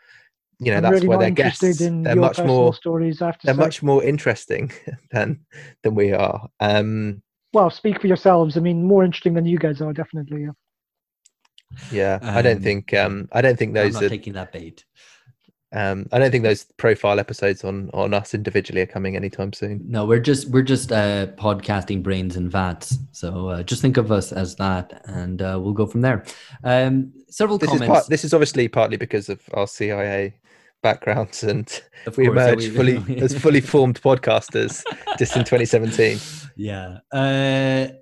you 0.59 0.71
know 0.71 0.79
I'm 0.79 0.83
that's 0.83 0.93
really 0.95 1.09
where 1.09 1.18
they're 1.18 1.31
guests. 1.31 1.79
they're 1.79 2.16
much 2.16 2.39
more 2.39 2.75
stories. 2.75 3.23
After 3.23 3.47
they're 3.47 3.55
say. 3.55 3.61
much 3.61 3.83
more 3.83 4.03
interesting 4.03 4.73
than 5.11 5.41
than 5.83 5.95
we 5.95 6.12
are. 6.12 6.49
Um, 6.61 7.23
well, 7.53 7.71
speak 7.71 8.01
for 8.01 8.07
yourselves. 8.07 8.57
I 8.57 8.61
mean, 8.61 8.85
more 8.85 9.05
interesting 9.05 9.35
than 9.35 9.47
you 9.47 9.59
guys 9.59 9.81
are, 9.81 9.93
definitely. 9.93 10.43
Yeah. 10.43 10.51
Yeah, 11.91 12.18
um, 12.23 12.37
I 12.37 12.43
don't 12.43 12.57
um, 12.57 12.62
think 12.62 12.95
um, 12.95 13.29
I 13.33 13.41
don't 13.41 13.59
think 13.59 13.75
those 13.75 14.01
are 14.01 14.09
taking 14.09 14.35
that 14.35 14.53
bait. 14.53 14.85
Um, 15.73 16.09
I 16.11 16.18
don't 16.18 16.33
think 16.33 16.43
those 16.43 16.64
profile 16.79 17.21
episodes 17.21 17.62
on 17.62 17.91
on 17.95 18.12
us 18.12 18.35
individually 18.35 18.81
are 18.81 18.87
coming 18.87 19.14
anytime 19.14 19.53
soon. 19.53 19.83
No, 19.87 20.05
we're 20.05 20.18
just 20.18 20.49
we're 20.49 20.62
just 20.62 20.91
uh, 20.91 21.29
podcasting 21.37 22.03
brains 22.03 22.37
and 22.37 22.51
vats. 22.51 22.99
So 23.12 23.49
uh, 23.51 23.62
just 23.62 23.81
think 23.81 23.97
of 23.97 24.11
us 24.11 24.33
as 24.33 24.57
that, 24.57 25.03
and 25.05 25.41
uh, 25.41 25.59
we'll 25.62 25.73
go 25.73 25.87
from 25.87 26.01
there. 26.01 26.25
Um, 26.64 27.12
several 27.29 27.57
this 27.57 27.68
comments. 27.68 27.85
Is 27.85 27.89
part, 27.89 28.09
this 28.09 28.25
is 28.25 28.35
obviously 28.35 28.66
partly 28.66 28.97
because 28.97 29.29
of 29.29 29.41
our 29.55 29.68
CIA 29.68 30.35
backgrounds, 30.83 31.45
and 31.45 31.81
of 32.05 32.16
we 32.16 32.27
emerged 32.27 32.62
yeah, 32.62 32.71
we, 32.71 32.77
fully 32.77 33.18
as 33.23 33.39
fully 33.39 33.61
formed 33.61 34.01
podcasters 34.03 34.83
just 35.18 35.37
in 35.37 35.45
2017. 35.45 36.18
Yeah. 36.57 36.99
Uh, 37.12 37.95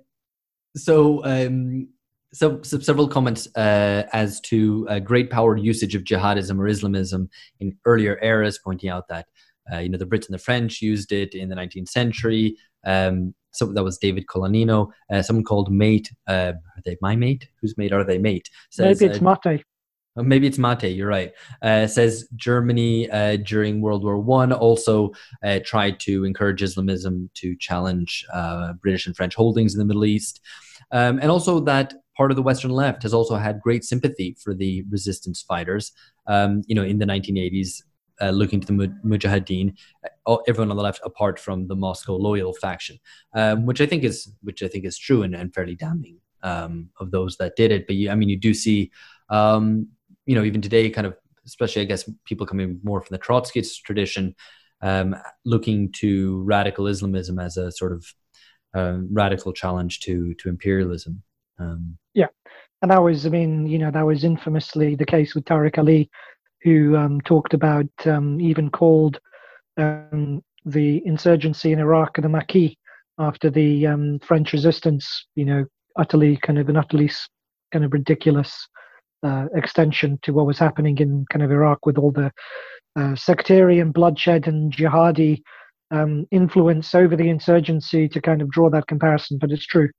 so 0.75 1.23
um, 1.23 1.89
so, 2.33 2.61
so, 2.61 2.79
several 2.79 3.07
comments 3.07 3.47
uh, 3.55 4.03
as 4.13 4.39
to 4.41 4.87
uh, 4.89 4.99
great 4.99 5.29
power 5.29 5.57
usage 5.57 5.95
of 5.95 6.03
jihadism 6.03 6.59
or 6.59 6.67
Islamism 6.67 7.29
in 7.59 7.75
earlier 7.85 8.19
eras, 8.21 8.59
pointing 8.59 8.89
out 8.89 9.07
that 9.07 9.27
uh, 9.71 9.77
you 9.77 9.89
know 9.89 9.97
the 9.97 10.05
Brits 10.05 10.27
and 10.27 10.33
the 10.33 10.39
French 10.39 10.81
used 10.81 11.11
it 11.11 11.33
in 11.33 11.49
the 11.49 11.55
19th 11.55 11.89
century. 11.89 12.55
Um, 12.85 13.33
so 13.51 13.65
that 13.65 13.83
was 13.83 13.97
David 13.97 14.27
Colanino. 14.27 14.91
Uh, 15.11 15.23
someone 15.23 15.43
called 15.43 15.71
Mate. 15.71 16.11
Uh, 16.27 16.53
are 16.53 16.81
they 16.85 16.97
my 17.01 17.15
mate? 17.15 17.49
Whose 17.61 17.77
mate 17.77 17.91
are 17.91 18.03
they? 18.03 18.19
Mate. 18.19 18.49
Says, 18.69 19.01
maybe 19.01 19.11
it's 19.11 19.21
Mate. 19.21 19.63
Oh, 20.15 20.23
maybe 20.23 20.45
it's 20.45 20.59
Mate. 20.59 20.83
You're 20.83 21.07
right. 21.07 21.33
says 21.63 22.27
Germany 22.35 23.07
during 23.43 23.81
World 23.81 24.03
War 24.03 24.19
One 24.19 24.53
also 24.53 25.13
tried 25.65 25.99
to 26.01 26.25
encourage 26.25 26.61
Islamism 26.61 27.31
to 27.35 27.55
challenge 27.55 28.23
British 28.81 29.07
and 29.07 29.15
French 29.15 29.33
holdings 29.33 29.73
in 29.73 29.79
the 29.79 29.85
Middle 29.85 30.05
East. 30.05 30.41
Um, 30.91 31.19
and 31.19 31.29
also 31.29 31.59
that 31.61 31.93
part 32.19 32.31
of 32.31 32.35
the 32.35 32.43
Western 32.43 32.71
left 32.71 33.03
has 33.03 33.13
also 33.13 33.37
had 33.37 33.61
great 33.61 33.85
sympathy 33.85 34.35
for 34.43 34.53
the 34.53 34.83
resistance 34.89 35.41
fighters. 35.41 35.93
Um, 36.27 36.63
you 36.67 36.75
know, 36.75 36.83
in 36.83 36.99
the 36.99 37.05
1980s, 37.05 37.81
uh, 38.19 38.31
looking 38.31 38.59
to 38.59 38.67
the 38.67 38.93
Mujahideen, 39.05 39.73
uh, 40.27 40.37
everyone 40.45 40.69
on 40.69 40.75
the 40.75 40.83
left, 40.83 40.99
apart 41.05 41.39
from 41.39 41.69
the 41.69 41.77
Moscow 41.77 42.17
loyal 42.17 42.53
faction, 42.53 42.97
um, 43.35 43.65
which 43.65 43.79
I 43.79 43.85
think 43.85 44.03
is 44.03 44.33
which 44.41 44.61
I 44.61 44.67
think 44.67 44.83
is 44.83 44.97
true 44.97 45.23
and, 45.23 45.33
and 45.33 45.53
fairly 45.53 45.75
damning 45.75 46.17
um, 46.43 46.89
of 46.99 47.11
those 47.11 47.37
that 47.37 47.55
did 47.55 47.71
it. 47.71 47.87
But 47.87 47.95
you, 47.95 48.09
I 48.09 48.15
mean, 48.15 48.27
you 48.27 48.35
do 48.37 48.53
see, 48.53 48.91
um, 49.29 49.87
you 50.25 50.35
know, 50.35 50.43
even 50.43 50.61
today, 50.61 50.89
kind 50.89 51.07
of, 51.07 51.15
especially 51.45 51.83
I 51.83 51.85
guess 51.85 52.03
people 52.25 52.45
coming 52.45 52.81
more 52.83 52.99
from 52.99 53.15
the 53.15 53.23
Trotskyist 53.23 53.83
tradition, 53.83 54.35
um, 54.81 55.15
looking 55.45 55.89
to 55.99 56.43
radical 56.43 56.85
Islamism 56.85 57.39
as 57.39 57.55
a 57.55 57.71
sort 57.71 57.93
of 57.93 58.13
uh, 58.75 58.97
radical 59.09 59.53
challenge 59.53 60.01
to 60.01 60.33
to 60.33 60.49
imperialism. 60.49 61.23
Um, 61.57 61.97
yeah, 62.13 62.27
and 62.81 62.91
that 62.91 63.03
was, 63.03 63.25
I 63.25 63.29
mean, 63.29 63.67
you 63.67 63.77
know, 63.77 63.91
that 63.91 64.05
was 64.05 64.23
infamously 64.23 64.95
the 64.95 65.05
case 65.05 65.35
with 65.35 65.45
Tariq 65.45 65.77
Ali, 65.77 66.09
who 66.61 66.95
um, 66.95 67.21
talked 67.21 67.53
about, 67.53 67.89
um, 68.05 68.39
even 68.41 68.69
called 68.69 69.19
um, 69.77 70.41
the 70.65 71.01
insurgency 71.05 71.71
in 71.71 71.79
Iraq 71.79 72.15
the 72.15 72.29
Maquis 72.29 72.75
after 73.17 73.49
the 73.49 73.87
um, 73.87 74.19
French 74.19 74.53
resistance, 74.53 75.25
you 75.35 75.45
know, 75.45 75.65
utterly 75.97 76.37
kind 76.37 76.59
of 76.59 76.69
an 76.69 76.77
utterly 76.77 77.11
kind 77.71 77.85
of 77.85 77.93
ridiculous 77.93 78.67
uh, 79.23 79.45
extension 79.53 80.17
to 80.23 80.31
what 80.31 80.45
was 80.45 80.57
happening 80.57 80.97
in 80.97 81.25
kind 81.31 81.43
of 81.43 81.51
Iraq 81.51 81.85
with 81.85 81.97
all 81.97 82.11
the 82.11 82.31
uh, 82.95 83.15
sectarian 83.15 83.91
bloodshed 83.91 84.47
and 84.47 84.73
jihadi 84.73 85.41
um, 85.91 86.25
influence 86.31 86.95
over 86.95 87.15
the 87.15 87.29
insurgency 87.29 88.07
to 88.07 88.21
kind 88.21 88.41
of 88.41 88.49
draw 88.49 88.69
that 88.69 88.87
comparison. 88.87 89.37
But 89.37 89.51
it's 89.51 89.65
true 89.65 89.89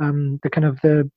um, 0.00 0.40
the 0.42 0.50
kind 0.50 0.64
of 0.64 0.80
the 0.82 1.10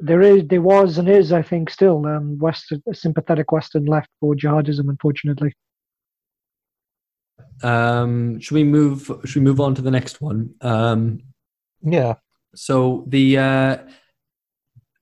there 0.00 0.22
is 0.22 0.46
there 0.48 0.62
was 0.62 0.98
and 0.98 1.08
is 1.08 1.32
I 1.32 1.42
think 1.42 1.70
still 1.70 2.06
um, 2.06 2.38
Western 2.38 2.82
sympathetic 2.92 3.52
Western 3.52 3.84
left 3.84 4.08
for 4.18 4.34
jihadism, 4.34 4.88
unfortunately. 4.88 5.54
Um, 7.62 8.40
should 8.40 8.54
we 8.54 8.64
move? 8.64 9.10
Should 9.24 9.36
we 9.36 9.44
move 9.44 9.60
on 9.60 9.74
to 9.74 9.82
the 9.82 9.90
next 9.90 10.20
one? 10.20 10.54
Um, 10.60 11.20
yeah. 11.82 12.14
So 12.54 13.04
the 13.08 13.38
uh, 13.38 13.76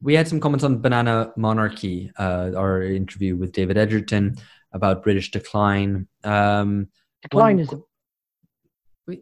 we 0.03 0.15
had 0.15 0.29
some 0.29 0.41
comments 0.41 0.65
on 0.65 0.81
banana 0.81 1.33
monarchy, 1.37 2.11
uh, 2.19 2.53
our 2.57 2.83
interview 2.83 3.37
with 3.37 3.53
David 3.53 3.79
Edgerton 3.79 4.37
about 4.73 5.03
British 5.03 5.31
decline. 5.31 6.09
Um, 6.25 6.89
Declinism. 7.27 7.83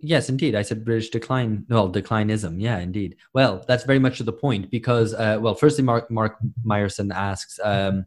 Yes, 0.03 0.28
indeed. 0.28 0.55
I 0.55 0.62
said 0.62 0.84
British 0.84 1.11
decline. 1.11 1.64
Well, 1.68 1.91
declinism. 1.91 2.61
Yeah, 2.61 2.78
indeed. 2.78 3.16
Well, 3.34 3.64
that's 3.68 3.84
very 3.84 3.99
much 3.99 4.18
to 4.18 4.24
the 4.24 4.32
point 4.32 4.70
because, 4.70 5.14
uh, 5.14 5.39
well, 5.41 5.55
firstly, 5.55 5.84
Mark 5.84 6.11
Mark 6.11 6.39
Meyerson 6.64 7.14
asks, 7.14 7.61
um, 7.62 8.07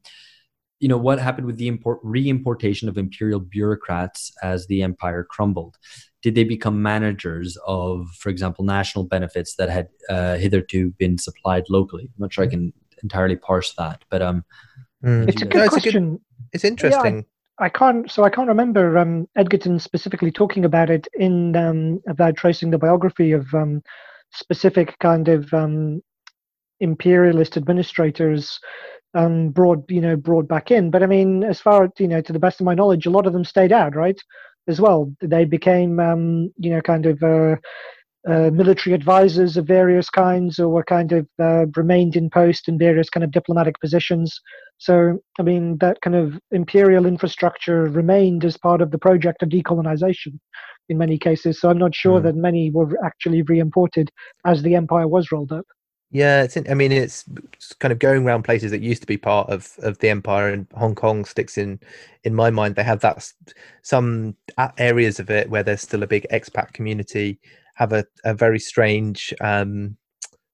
you 0.79 0.87
know 0.87 0.97
what 0.97 1.19
happened 1.19 1.45
with 1.45 1.57
the 1.57 1.67
import 1.67 1.99
re-importation 2.03 2.87
of 2.87 2.97
imperial 2.97 3.39
bureaucrats 3.39 4.31
as 4.41 4.65
the 4.67 4.81
empire 4.81 5.23
crumbled 5.23 5.77
did 6.21 6.35
they 6.35 6.43
become 6.43 6.81
managers 6.81 7.57
of 7.67 8.07
for 8.17 8.29
example 8.29 8.63
national 8.63 9.03
benefits 9.03 9.55
that 9.55 9.69
had 9.69 9.89
uh, 10.09 10.37
hitherto 10.37 10.91
been 10.91 11.17
supplied 11.17 11.63
locally 11.69 12.03
i'm 12.03 12.21
not 12.21 12.33
sure 12.33 12.43
i 12.43 12.47
can 12.47 12.73
entirely 13.03 13.35
parse 13.35 13.73
that 13.73 14.03
but 14.09 14.21
um 14.21 14.43
mm. 15.03 15.27
it's, 15.27 15.41
a 15.41 15.45
good 15.45 15.57
no, 15.57 15.63
it's, 15.63 15.73
question. 15.73 16.05
A 16.05 16.09
good, 16.11 16.21
it's 16.53 16.63
interesting 16.63 17.15
yeah, 17.17 17.21
I, 17.59 17.69
can't 17.69 18.09
so 18.09 18.23
i 18.23 18.29
can't 18.29 18.47
remember 18.47 18.97
um, 18.97 19.27
edgerton 19.35 19.79
specifically 19.79 20.31
talking 20.31 20.65
about 20.65 20.89
it 20.89 21.07
in 21.13 21.55
um, 21.55 22.01
about 22.07 22.37
tracing 22.37 22.71
the 22.71 22.77
biography 22.77 23.31
of 23.31 23.53
um, 23.53 23.81
specific 24.31 24.97
kind 24.99 25.27
of 25.27 25.53
um, 25.53 26.01
imperialist 26.79 27.57
administrators 27.57 28.59
um, 29.13 29.49
brought 29.49 29.83
you 29.89 30.01
know 30.01 30.15
brought 30.15 30.47
back 30.47 30.71
in. 30.71 30.91
But 30.91 31.03
I 31.03 31.07
mean, 31.07 31.43
as 31.43 31.59
far 31.59 31.85
as 31.85 31.91
you 31.99 32.07
know, 32.07 32.21
to 32.21 32.33
the 32.33 32.39
best 32.39 32.59
of 32.59 32.65
my 32.65 32.73
knowledge, 32.73 33.05
a 33.05 33.11
lot 33.11 33.27
of 33.27 33.33
them 33.33 33.45
stayed 33.45 33.71
out, 33.71 33.95
right? 33.95 34.19
As 34.67 34.79
well, 34.79 35.11
they 35.21 35.45
became 35.45 35.99
um, 35.99 36.51
you 36.57 36.71
know 36.71 36.81
kind 36.81 37.05
of 37.05 37.21
uh, 37.23 37.55
uh, 38.29 38.51
military 38.51 38.93
advisors 38.93 39.57
of 39.57 39.65
various 39.65 40.09
kinds, 40.09 40.59
or 40.59 40.69
were 40.69 40.83
kind 40.83 41.11
of 41.11 41.27
uh, 41.39 41.65
remained 41.75 42.15
in 42.15 42.29
post 42.29 42.67
in 42.67 42.77
various 42.77 43.09
kind 43.09 43.23
of 43.23 43.31
diplomatic 43.31 43.79
positions. 43.79 44.39
So 44.79 45.19
I 45.37 45.43
mean, 45.43 45.77
that 45.77 46.01
kind 46.01 46.15
of 46.15 46.39
imperial 46.51 47.05
infrastructure 47.05 47.83
remained 47.83 48.43
as 48.45 48.57
part 48.57 48.81
of 48.81 48.91
the 48.91 48.97
project 48.97 49.43
of 49.43 49.49
decolonization 49.49 50.39
in 50.87 50.97
many 50.97 51.17
cases. 51.17 51.59
So 51.59 51.69
I'm 51.69 51.77
not 51.77 51.93
sure 51.93 52.19
mm. 52.19 52.23
that 52.23 52.35
many 52.35 52.71
were 52.71 52.97
actually 53.05 53.41
re-imported 53.43 54.09
as 54.45 54.63
the 54.63 54.75
empire 54.75 55.07
was 55.07 55.31
rolled 55.31 55.51
up. 55.51 55.65
Yeah, 56.11 56.41
it's. 56.41 56.57
In, 56.57 56.69
I 56.71 56.73
mean, 56.73 56.91
it's 56.91 57.23
kind 57.79 57.91
of 57.91 57.99
going 57.99 58.25
around 58.25 58.43
places 58.43 58.71
that 58.71 58.81
used 58.81 59.01
to 59.01 59.07
be 59.07 59.17
part 59.17 59.47
of 59.49 59.77
of 59.83 59.99
the 59.99 60.09
empire, 60.09 60.49
and 60.51 60.65
Hong 60.73 60.95
Kong 60.95 61.23
sticks 61.23 61.55
in 61.55 61.79
in 62.23 62.33
my 62.33 62.49
mind. 62.49 62.75
They 62.75 62.83
have 62.83 63.01
that 63.01 63.31
some 63.83 64.35
areas 64.79 65.19
of 65.19 65.29
it 65.29 65.51
where 65.51 65.61
there's 65.61 65.81
still 65.81 66.01
a 66.01 66.07
big 66.07 66.25
expat 66.31 66.73
community 66.73 67.39
have 67.75 67.93
a 67.93 68.05
a 68.23 68.33
very 68.33 68.59
strange 68.59 69.33
um, 69.39 69.97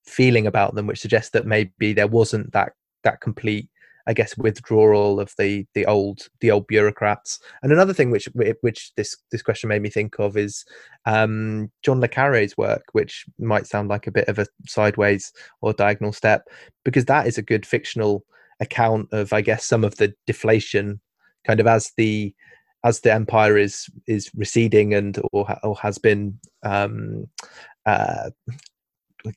feeling 0.05 0.45
about 0.45 0.75
them, 0.75 0.87
which 0.87 0.99
suggests 0.99 1.29
that 1.31 1.45
maybe 1.45 1.93
there 1.93 2.07
wasn't 2.07 2.51
that 2.51 2.73
that 3.03 3.21
complete 3.21 3.69
I 4.07 4.13
guess 4.13 4.37
withdrawal 4.37 5.19
of 5.19 5.33
the 5.37 5.65
the 5.73 5.85
old 5.85 6.27
the 6.39 6.51
old 6.51 6.67
bureaucrats. 6.67 7.39
And 7.63 7.71
another 7.71 7.93
thing 7.93 8.11
which 8.11 8.29
which 8.61 8.91
this 8.95 9.15
this 9.31 9.41
question 9.41 9.67
made 9.67 9.81
me 9.81 9.89
think 9.89 10.19
of 10.19 10.37
is 10.37 10.63
um, 11.05 11.71
John 11.83 11.99
le 11.99 12.07
Carre's 12.07 12.57
work, 12.57 12.83
which 12.91 13.25
might 13.39 13.67
sound 13.67 13.89
like 13.89 14.07
a 14.07 14.11
bit 14.11 14.27
of 14.27 14.39
a 14.39 14.47
sideways 14.67 15.31
or 15.61 15.73
diagonal 15.73 16.13
step, 16.13 16.43
because 16.83 17.05
that 17.05 17.27
is 17.27 17.37
a 17.37 17.43
good 17.43 17.65
fictional 17.65 18.23
account 18.59 19.09
of 19.11 19.33
I 19.33 19.41
guess 19.41 19.65
some 19.65 19.83
of 19.83 19.95
the 19.95 20.13
deflation, 20.27 21.01
kind 21.45 21.59
of 21.59 21.67
as 21.67 21.91
the 21.97 22.33
as 22.83 23.01
the 23.01 23.11
empire 23.11 23.57
is 23.57 23.89
is 24.07 24.29
receding 24.35 24.93
and 24.93 25.19
or 25.33 25.57
or 25.63 25.75
has 25.77 25.97
been 25.97 26.39
um, 26.63 27.27
uh, 27.87 28.29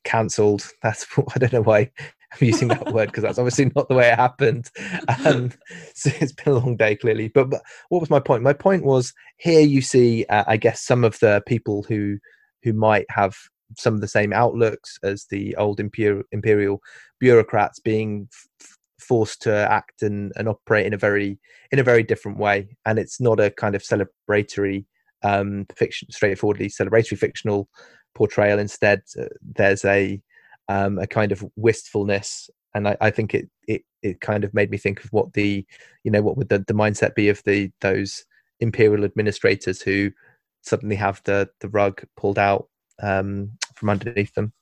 cancelled. 0.03 0.69
That's 0.83 1.07
I 1.35 1.39
don't 1.39 1.53
know 1.53 1.61
why 1.61 1.91
I'm 2.31 2.47
using 2.47 2.67
that 2.69 2.93
word 2.93 3.07
because 3.07 3.23
that's 3.23 3.39
obviously 3.39 3.71
not 3.75 3.89
the 3.89 3.95
way 3.95 4.09
it 4.09 4.15
happened. 4.15 4.69
Um, 5.25 5.51
so 5.95 6.11
it's 6.19 6.31
been 6.31 6.53
a 6.53 6.57
long 6.57 6.77
day, 6.77 6.95
clearly. 6.95 7.27
But, 7.29 7.49
but, 7.49 7.61
what 7.89 7.99
was 7.99 8.09
my 8.09 8.19
point? 8.19 8.43
My 8.43 8.53
point 8.53 8.83
was 8.83 9.13
here 9.37 9.61
you 9.61 9.81
see, 9.81 10.25
uh, 10.29 10.43
I 10.47 10.57
guess, 10.57 10.81
some 10.85 11.03
of 11.03 11.19
the 11.19 11.41
people 11.47 11.83
who 11.83 12.17
who 12.63 12.73
might 12.73 13.05
have 13.09 13.35
some 13.77 13.93
of 13.93 14.01
the 14.01 14.07
same 14.07 14.33
outlooks 14.33 14.97
as 15.03 15.25
the 15.29 15.55
old 15.55 15.79
imperial, 15.79 16.23
imperial 16.31 16.81
bureaucrats 17.19 17.79
being 17.79 18.27
f- 18.31 18.77
forced 18.99 19.41
to 19.43 19.53
act 19.71 20.01
and, 20.01 20.33
and 20.35 20.49
operate 20.49 20.85
in 20.85 20.93
a 20.93 20.97
very 20.97 21.39
in 21.71 21.79
a 21.79 21.83
very 21.83 22.03
different 22.03 22.37
way. 22.37 22.75
And 22.85 22.99
it's 22.99 23.21
not 23.21 23.39
a 23.39 23.51
kind 23.51 23.75
of 23.75 23.83
celebratory 23.83 24.85
um, 25.23 25.65
fiction, 25.75 26.09
straightforwardly 26.11 26.69
celebratory 26.69 27.17
fictional 27.17 27.69
portrayal. 28.15 28.59
Instead, 28.59 29.01
uh, 29.19 29.25
there's 29.41 29.85
a 29.85 30.21
um, 30.69 30.97
a 30.99 31.07
kind 31.07 31.33
of 31.33 31.43
wistfulness 31.57 32.49
and 32.73 32.87
I, 32.87 32.97
I, 33.01 33.09
think 33.09 33.33
it, 33.33 33.49
it 33.67 33.81
it 34.01 34.21
kind 34.21 34.43
of 34.43 34.53
made 34.53 34.69
me 34.69 34.77
think 34.77 35.03
of 35.03 35.11
what 35.11 35.33
the 35.33 35.65
you 36.03 36.11
know 36.11 36.21
what 36.21 36.37
would 36.37 36.49
the, 36.49 36.59
the 36.59 36.73
mindset 36.73 37.15
be 37.15 37.29
of 37.29 37.43
the 37.43 37.71
those 37.81 38.25
imperial 38.59 39.03
administrators 39.03 39.81
who 39.81 40.11
suddenly 40.61 40.95
have 40.95 41.21
the 41.25 41.49
the 41.59 41.69
rug 41.69 42.03
pulled 42.15 42.39
out 42.39 42.67
um, 43.01 43.51
from 43.75 43.89
underneath 43.89 44.33
them. 44.35 44.53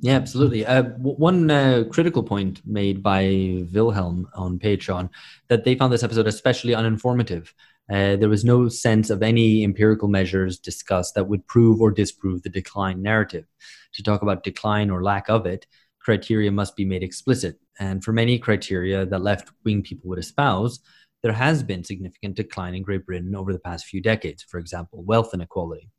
Yeah 0.00 0.14
absolutely. 0.14 0.64
Uh, 0.64 0.84
one 1.00 1.50
uh, 1.50 1.84
critical 1.90 2.22
point 2.22 2.62
made 2.64 3.02
by 3.02 3.64
wilhelm 3.72 4.28
on 4.34 4.58
patreon 4.58 5.10
that 5.48 5.64
they 5.64 5.74
found 5.74 5.92
this 5.92 6.04
episode 6.04 6.26
especially 6.26 6.74
uninformative 6.74 7.52
uh, 7.90 8.16
there 8.16 8.28
was 8.28 8.44
no 8.44 8.68
sense 8.68 9.10
of 9.10 9.22
any 9.22 9.64
empirical 9.64 10.08
measures 10.08 10.58
discussed 10.58 11.14
that 11.14 11.28
would 11.28 11.46
prove 11.48 11.80
or 11.80 11.90
disprove 11.90 12.42
the 12.42 12.48
decline 12.48 13.02
narrative 13.02 13.46
to 13.94 14.02
talk 14.02 14.22
about 14.22 14.44
decline 14.44 14.90
or 14.90 15.02
lack 15.02 15.28
of 15.28 15.46
it, 15.46 15.66
criteria 16.00 16.50
must 16.50 16.76
be 16.76 16.84
made 16.84 17.02
explicit. 17.02 17.58
And 17.78 18.02
for 18.04 18.12
many 18.12 18.38
criteria 18.38 19.06
that 19.06 19.22
left 19.22 19.50
wing 19.64 19.82
people 19.82 20.08
would 20.10 20.18
espouse, 20.18 20.80
there 21.22 21.32
has 21.32 21.62
been 21.62 21.84
significant 21.84 22.36
decline 22.36 22.74
in 22.74 22.82
Great 22.82 23.04
Britain 23.06 23.34
over 23.34 23.52
the 23.52 23.58
past 23.58 23.86
few 23.86 24.00
decades, 24.00 24.42
for 24.42 24.58
example, 24.58 25.02
wealth 25.02 25.34
inequality. 25.34 25.90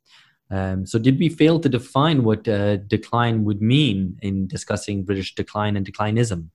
Um, 0.49 0.85
so, 0.85 0.99
did 0.99 1.17
we 1.19 1.29
fail 1.29 1.59
to 1.59 1.69
define 1.69 2.23
what 2.23 2.47
uh, 2.47 2.77
decline 2.77 3.45
would 3.45 3.61
mean 3.61 4.17
in 4.21 4.47
discussing 4.47 5.05
British 5.05 5.33
decline 5.33 5.77
and 5.77 5.85
declinism? 5.85 6.49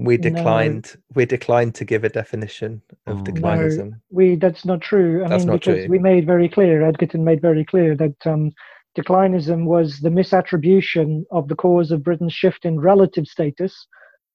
We 0.00 0.16
declined. 0.16 0.92
No. 0.94 1.00
We 1.14 1.26
declined 1.26 1.74
to 1.76 1.84
give 1.84 2.04
a 2.04 2.08
definition 2.08 2.80
of 3.06 3.20
oh. 3.20 3.22
declinism. 3.22 3.90
No, 3.90 3.96
we. 4.10 4.36
That's 4.36 4.64
not 4.64 4.80
true. 4.80 5.24
I 5.24 5.28
that's 5.28 5.44
mean, 5.44 5.58
because 5.58 5.80
true. 5.80 5.88
we 5.88 5.98
made 5.98 6.26
very 6.26 6.48
clear. 6.48 6.82
Edgerton 6.82 7.22
made 7.22 7.42
very 7.42 7.64
clear 7.64 7.94
that 7.96 8.26
um, 8.26 8.52
declinism 8.96 9.66
was 9.66 10.00
the 10.00 10.08
misattribution 10.08 11.24
of 11.30 11.48
the 11.48 11.54
cause 11.54 11.90
of 11.90 12.02
Britain's 12.02 12.32
shift 12.32 12.64
in 12.64 12.80
relative 12.80 13.26
status 13.26 13.86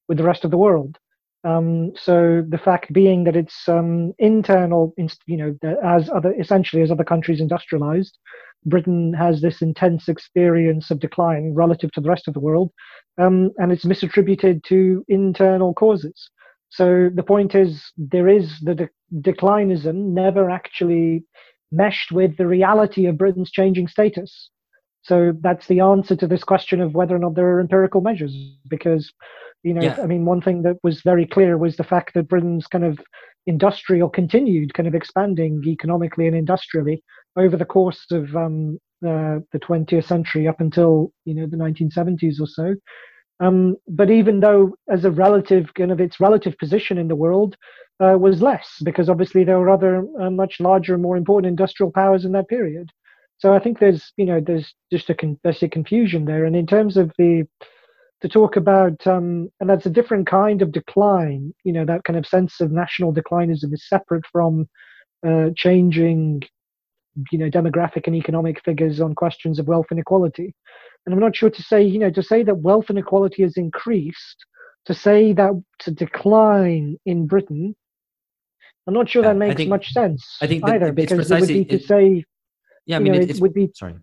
with 0.07 0.19
the 0.19 0.23
rest 0.23 0.45
of 0.45 0.51
the 0.51 0.57
world. 0.57 0.97
Um, 1.45 1.91
so 1.95 2.43
the 2.47 2.57
fact 2.57 2.91
being 2.91 3.23
that 3.25 3.35
it's 3.35 3.69
um, 3.69 4.13
internal, 4.17 4.93
you 5.27 5.37
know, 5.37 5.55
as 5.83 6.09
other 6.09 6.33
essentially 6.39 6.81
as 6.81 6.91
other 6.91 7.03
countries 7.03 7.39
industrialized, 7.39 8.17
Britain 8.65 9.13
has 9.13 9.41
this 9.41 9.61
intense 9.61 10.09
experience 10.09 10.89
of 10.89 10.99
decline 10.99 11.53
relative 11.53 11.91
to 11.91 12.01
the 12.01 12.09
rest 12.09 12.27
of 12.27 12.33
the 12.33 12.39
world, 12.39 12.71
um, 13.19 13.51
and 13.57 13.71
it's 13.71 13.85
misattributed 13.85 14.63
to 14.63 15.05
internal 15.07 15.73
causes. 15.73 16.31
So 16.69 17.09
the 17.13 17.23
point 17.23 17.53
is, 17.53 17.83
there 17.95 18.27
is 18.27 18.59
the 18.61 18.75
de- 18.75 18.89
declinism 19.21 20.13
never 20.13 20.49
actually 20.49 21.23
meshed 21.71 22.11
with 22.11 22.37
the 22.37 22.47
reality 22.47 23.05
of 23.05 23.17
Britain's 23.17 23.51
changing 23.51 23.87
status. 23.87 24.49
So 25.03 25.33
that's 25.41 25.67
the 25.67 25.81
answer 25.81 26.15
to 26.15 26.27
this 26.27 26.43
question 26.43 26.81
of 26.81 26.95
whether 26.95 27.15
or 27.15 27.19
not 27.19 27.35
there 27.35 27.47
are 27.47 27.59
empirical 27.61 28.01
measures. 28.01 28.35
Because, 28.67 29.13
you 29.65 29.73
know, 29.73 29.81
yeah. 29.81 29.97
I 30.01 30.05
mean, 30.05 30.25
one 30.25 30.41
thing 30.41 30.61
that 30.61 30.77
was 30.83 31.01
very 31.01 31.25
clear 31.25 31.57
was 31.57 31.75
the 31.75 31.83
fact 31.83 32.13
that 32.13 32.29
Britain's 32.29 32.67
kind 32.67 32.85
of 32.85 32.99
industrial 33.47 34.09
continued 34.09 34.75
kind 34.75 34.87
of 34.87 34.93
expanding 34.93 35.63
economically 35.65 36.27
and 36.27 36.35
industrially 36.35 37.03
over 37.35 37.57
the 37.57 37.65
course 37.65 38.05
of 38.11 38.35
um, 38.35 38.77
uh, 39.05 39.39
the 39.51 39.59
20th 39.59 40.05
century 40.05 40.47
up 40.47 40.61
until 40.61 41.11
you 41.25 41.33
know 41.33 41.47
the 41.47 41.57
1970s 41.57 42.39
or 42.39 42.45
so. 42.45 42.75
Um, 43.39 43.75
but 43.87 44.11
even 44.11 44.39
though, 44.39 44.75
as 44.89 45.03
a 45.03 45.11
relative 45.11 45.73
kind 45.73 45.91
of 45.91 45.99
its 45.99 46.19
relative 46.19 46.55
position 46.59 46.99
in 46.99 47.07
the 47.07 47.15
world 47.15 47.57
uh, 47.99 48.17
was 48.19 48.43
less, 48.43 48.67
because 48.83 49.09
obviously 49.09 49.43
there 49.43 49.59
were 49.59 49.71
other 49.71 50.05
uh, 50.21 50.29
much 50.29 50.59
larger 50.59 50.93
and 50.93 51.01
more 51.01 51.17
important 51.17 51.49
industrial 51.49 51.91
powers 51.91 52.23
in 52.23 52.33
that 52.33 52.47
period. 52.49 52.91
So 53.39 53.53
I 53.53 53.59
think 53.59 53.79
there's 53.79 54.13
you 54.15 54.25
know 54.25 54.39
there's 54.39 54.75
just 54.91 55.09
a 55.09 55.15
con- 55.15 55.39
there's 55.43 55.63
a 55.63 55.69
confusion 55.69 56.25
there, 56.25 56.45
and 56.45 56.55
in 56.55 56.67
terms 56.67 56.97
of 56.97 57.11
the 57.17 57.47
to 58.21 58.29
talk 58.29 58.55
about 58.55 59.05
um, 59.05 59.49
and 59.59 59.69
that's 59.69 59.85
a 59.85 59.89
different 59.89 60.27
kind 60.27 60.61
of 60.61 60.71
decline. 60.71 61.53
You 61.63 61.73
know 61.73 61.85
that 61.85 62.03
kind 62.03 62.17
of 62.17 62.25
sense 62.25 62.61
of 62.61 62.71
national 62.71 63.13
declinism 63.13 63.73
is 63.73 63.87
separate 63.87 64.25
from 64.31 64.67
uh, 65.25 65.49
changing 65.55 66.43
you 67.31 67.37
know 67.37 67.49
demographic 67.49 68.07
and 68.07 68.15
economic 68.15 68.63
figures 68.63 68.99
on 68.99 69.15
questions 69.15 69.59
of 69.59 69.67
wealth 69.67 69.87
inequality. 69.91 70.53
And 71.05 71.13
I'm 71.13 71.19
not 71.19 71.35
sure 71.35 71.51
to 71.51 71.61
say, 71.61 71.83
you 71.83 71.99
know, 71.99 72.09
to 72.09 72.23
say 72.23 72.43
that 72.43 72.55
wealth 72.55 72.89
inequality 72.89 73.43
has 73.43 73.57
increased, 73.57 74.43
to 74.85 74.93
say 74.93 75.33
that 75.33 75.63
to 75.79 75.91
decline 75.91 76.97
in 77.05 77.27
Britain, 77.27 77.75
I'm 78.87 78.93
not 78.93 79.09
sure 79.09 79.23
yeah, 79.23 79.29
that 79.29 79.37
makes 79.37 79.55
think, 79.55 79.69
much 79.69 79.91
sense 79.91 80.37
I 80.41 80.47
think 80.47 80.63
either, 80.67 80.91
because 80.91 81.29
it 81.31 81.39
would 81.39 81.47
be 81.47 81.65
to 81.65 81.79
say, 81.79 82.23
yeah, 82.85 82.97
I 82.97 82.99
mean, 82.99 83.13
know, 83.13 83.19
it, 83.19 83.29
it 83.29 83.39
would 83.39 83.53
be 83.53 83.69
sorry. 83.73 83.95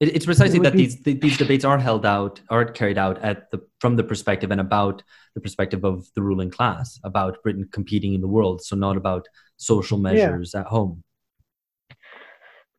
It, 0.00 0.14
it's 0.14 0.26
precisely 0.26 0.58
it 0.58 0.62
that 0.62 0.72
be, 0.74 0.86
these 0.86 1.02
these 1.02 1.36
debates 1.36 1.64
are 1.64 1.78
held 1.78 2.06
out, 2.06 2.40
are 2.50 2.64
carried 2.64 2.98
out 2.98 3.18
at 3.18 3.50
the 3.50 3.60
from 3.80 3.96
the 3.96 4.04
perspective 4.04 4.50
and 4.50 4.60
about 4.60 5.02
the 5.34 5.40
perspective 5.40 5.84
of 5.84 6.06
the 6.14 6.22
ruling 6.22 6.50
class, 6.50 7.00
about 7.04 7.42
Britain 7.42 7.68
competing 7.72 8.14
in 8.14 8.20
the 8.20 8.28
world, 8.28 8.62
so 8.62 8.76
not 8.76 8.96
about 8.96 9.26
social 9.56 9.98
measures 9.98 10.52
yeah. 10.54 10.60
at 10.60 10.66
home. 10.66 11.02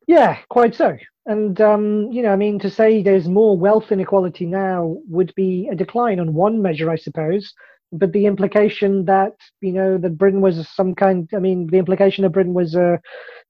Yeah, 0.07 0.39
quite 0.49 0.74
so. 0.74 0.97
And, 1.28 1.61
um, 1.61 2.11
you 2.11 2.24
know, 2.24 2.34
I 2.34 2.36
mean, 2.36 2.57
to 2.59 2.72
say 2.72 3.03
there's 3.03 3.28
more 3.28 3.55
wealth 3.55 3.91
inequality 3.91 4.47
now 4.47 4.97
would 5.07 5.32
be 5.36 5.70
a 5.72 5.76
decline 5.76 6.20
on 6.20 6.34
one 6.34 6.63
measure, 6.63 6.89
I 6.89 6.95
suppose. 6.95 7.53
But 7.91 8.13
the 8.13 8.25
implication 8.25 9.05
that 9.05 9.33
you 9.61 9.71
know 9.71 9.97
that 9.97 10.17
Britain 10.17 10.41
was 10.41 10.67
some 10.69 10.93
kind. 10.93 11.29
I 11.35 11.39
mean, 11.39 11.67
the 11.67 11.77
implication 11.77 12.23
that 12.23 12.31
Britain 12.31 12.53
was 12.53 12.75
a, 12.75 12.99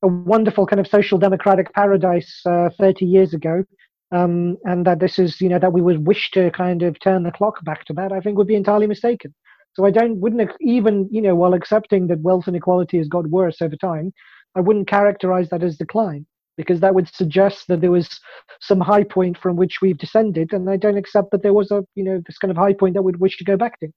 a 0.02 0.08
wonderful 0.08 0.66
kind 0.66 0.80
of 0.80 0.88
social 0.88 1.18
democratic 1.18 1.74
paradise 1.74 2.42
uh, 2.46 2.70
30 2.78 3.06
years 3.06 3.34
ago, 3.34 3.64
um, 4.12 4.58
and 4.64 4.86
that 4.86 5.00
this 5.00 5.20
is 5.20 5.42
you 5.42 5.50
know 5.50 5.60
that 5.60 5.74
we 5.74 5.82
would 5.82 6.08
wish 6.08 6.32
to 6.32 6.52
kind 6.52 6.84
of 6.84 7.00
turn 7.00 7.24
the 7.24 7.32
clock 7.32 7.64
back 7.66 7.86
to 7.86 7.94
that. 7.94 8.12
I 8.12 8.20
think 8.22 8.38
would 8.38 8.48
be 8.48 8.56
entirely 8.56 8.88
mistaken. 8.88 9.34
So 9.74 9.86
I 9.86 9.92
don't 9.92 10.20
wouldn't 10.20 10.50
even 10.62 11.10
you 11.12 11.22
know 11.22 11.36
while 11.36 11.54
accepting 11.54 12.08
that 12.08 12.22
wealth 12.22 12.48
inequality 12.48 12.98
has 12.98 13.08
got 13.08 13.28
worse 13.28 13.62
over 13.62 13.76
time, 13.76 14.14
I 14.56 14.62
wouldn't 14.62 14.88
characterize 14.88 15.50
that 15.50 15.64
as 15.64 15.78
decline 15.78 16.26
because 16.56 16.80
that 16.82 16.96
would 16.96 17.08
suggest 17.14 17.68
that 17.68 17.80
there 17.80 17.92
was 17.92 18.20
some 18.60 18.82
high 18.82 19.04
point 19.04 19.38
from 19.38 19.56
which 19.56 19.78
we've 19.82 19.98
descended, 19.98 20.52
and 20.54 20.70
I 20.70 20.76
don't 20.78 20.98
accept 20.98 21.32
that 21.32 21.44
there 21.44 21.54
was 21.54 21.72
a 21.72 21.84
you 21.96 22.06
know 22.06 22.22
this 22.26 22.38
kind 22.38 22.52
of 22.52 22.58
high 22.58 22.74
point 22.74 22.94
that 22.94 23.04
we'd 23.04 23.18
wish 23.18 23.38
to 23.38 23.44
go 23.44 23.58
back 23.58 23.80
to. 23.82 23.90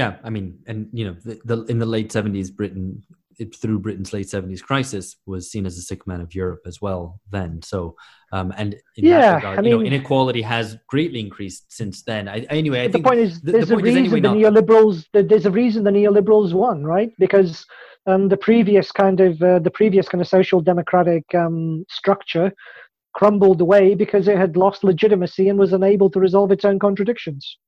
Yeah, 0.00 0.16
I 0.24 0.30
mean, 0.30 0.58
and 0.66 0.88
you 0.92 1.04
know, 1.04 1.16
the, 1.26 1.40
the 1.44 1.64
in 1.64 1.78
the 1.78 1.84
late 1.84 2.10
seventies, 2.10 2.50
Britain 2.50 3.02
it, 3.40 3.54
through 3.54 3.80
Britain's 3.80 4.14
late 4.14 4.30
seventies 4.30 4.62
crisis 4.62 5.16
was 5.26 5.50
seen 5.50 5.66
as 5.66 5.76
a 5.76 5.82
sick 5.82 6.06
man 6.06 6.22
of 6.22 6.34
Europe 6.34 6.62
as 6.66 6.80
well. 6.80 7.20
Then, 7.30 7.60
so 7.62 7.96
um, 8.32 8.52
and 8.56 8.76
yeah, 8.96 9.34
regard, 9.34 9.58
I 9.58 9.62
mean, 9.62 9.72
know, 9.72 9.82
inequality 9.82 10.40
has 10.40 10.78
greatly 10.86 11.20
increased 11.20 11.70
since 11.70 12.02
then. 12.02 12.28
I, 12.28 12.38
anyway, 12.48 12.84
I 12.84 12.88
the 12.88 13.02
point 13.02 13.20
is, 13.20 13.42
the, 13.42 13.52
there's 13.52 13.68
the 13.68 13.76
a 13.76 13.78
reason 13.78 13.98
anyway 13.98 14.20
the 14.20 14.34
not... 14.34 14.36
neoliberals. 14.38 15.04
There's 15.12 15.44
a 15.44 15.50
reason 15.50 15.84
the 15.84 15.90
neoliberals 15.90 16.54
won, 16.54 16.82
right? 16.82 17.12
Because 17.18 17.66
um, 18.06 18.28
the 18.28 18.38
previous 18.38 18.90
kind 18.92 19.20
of 19.20 19.42
uh, 19.42 19.58
the 19.58 19.70
previous 19.70 20.08
kind 20.08 20.22
of 20.22 20.28
social 20.28 20.62
democratic 20.62 21.24
um, 21.34 21.84
structure 21.90 22.52
crumbled 23.12 23.60
away 23.60 23.94
because 23.94 24.28
it 24.28 24.38
had 24.38 24.56
lost 24.56 24.82
legitimacy 24.82 25.50
and 25.50 25.58
was 25.58 25.74
unable 25.74 26.08
to 26.08 26.20
resolve 26.20 26.50
its 26.52 26.64
own 26.64 26.78
contradictions. 26.78 27.58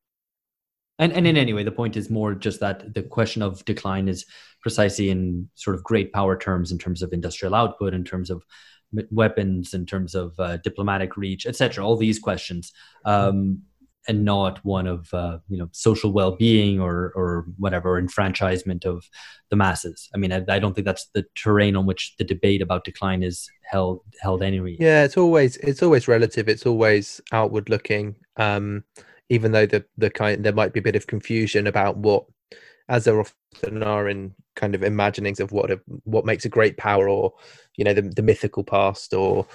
And 1.03 1.13
and 1.13 1.27
in 1.27 1.37
any 1.37 1.53
way, 1.53 1.65
the 1.65 1.73
point 1.73 1.97
is 1.97 2.11
more 2.11 2.33
just 2.33 2.61
that 2.61 2.95
the 2.95 3.03
question 3.03 3.43
of 3.43 3.65
decline 3.65 4.07
is 4.07 4.25
precisely 4.61 5.11
in 5.11 5.49
sort 5.57 5.75
of 5.75 5.83
great 5.83 6.13
power 6.13 6.39
terms, 6.39 6.71
in 6.71 6.79
terms 6.79 7.03
of 7.03 7.13
industrial 7.13 7.57
output, 7.57 7.93
in 7.93 8.05
terms 8.05 8.31
of 8.31 8.45
weapons, 9.11 9.75
in 9.75 9.85
terms 9.85 10.15
of 10.15 10.39
uh, 10.39 10.59
diplomatic 10.59 11.17
reach, 11.17 11.45
etc. 11.45 11.85
All 11.85 11.97
these 11.97 12.21
questions. 12.21 12.73
Um, 13.05 13.63
and 14.09 14.25
not 14.25 14.65
one 14.65 14.87
of 14.87 15.13
uh, 15.13 15.39
you 15.49 15.57
know 15.57 15.69
social 15.73 16.13
well-being 16.13 16.81
or 16.81 17.13
or 17.17 17.47
whatever 17.59 17.99
enfranchisement 17.99 18.85
of 18.85 19.05
the 19.51 19.57
masses. 19.57 20.09
I 20.15 20.19
mean, 20.19 20.33
I, 20.33 20.43
I, 20.49 20.59
don't 20.59 20.75
think 20.75 20.87
that's 20.87 21.07
the 21.15 21.25
terrain 21.37 21.77
on 21.77 21.87
which 21.87 22.15
the 22.17 22.25
debate 22.25 22.63
about 22.63 22.85
decline 22.85 23.23
is 23.23 23.49
held 23.63 24.01
held 24.21 24.43
anyway. 24.43 24.77
Yeah, 24.79 25.05
it's 25.05 25.17
always 25.17 25.57
it's 25.59 25.83
always 25.83 26.07
relative. 26.09 26.49
It's 26.49 26.67
always 26.67 27.21
outward 27.33 27.69
looking. 27.69 28.17
Um, 28.37 28.85
even 29.29 29.53
though 29.53 29.67
the 29.67 29.85
the 29.97 30.11
kind 30.11 30.45
there 30.45 30.53
might 30.53 30.73
be 30.73 30.81
a 30.81 30.83
bit 30.83 30.97
of 30.97 31.07
confusion 31.07 31.67
about 31.67 31.97
what, 31.97 32.25
as 32.89 33.05
there 33.05 33.21
often 33.21 33.83
are 33.83 34.09
in 34.09 34.35
kind 34.57 34.75
of 34.75 34.83
imaginings 34.83 35.41
of 35.41 35.53
what 35.53 35.71
a, 35.71 35.81
what 36.05 36.27
makes 36.27 36.45
a 36.45 36.51
great 36.51 36.77
power 36.77 37.09
or 37.09 37.33
you 37.77 37.85
know 37.85 37.95
the, 37.95 38.03
the 38.03 38.23
mythical 38.23 38.65
past 38.65 39.15
or 39.15 39.47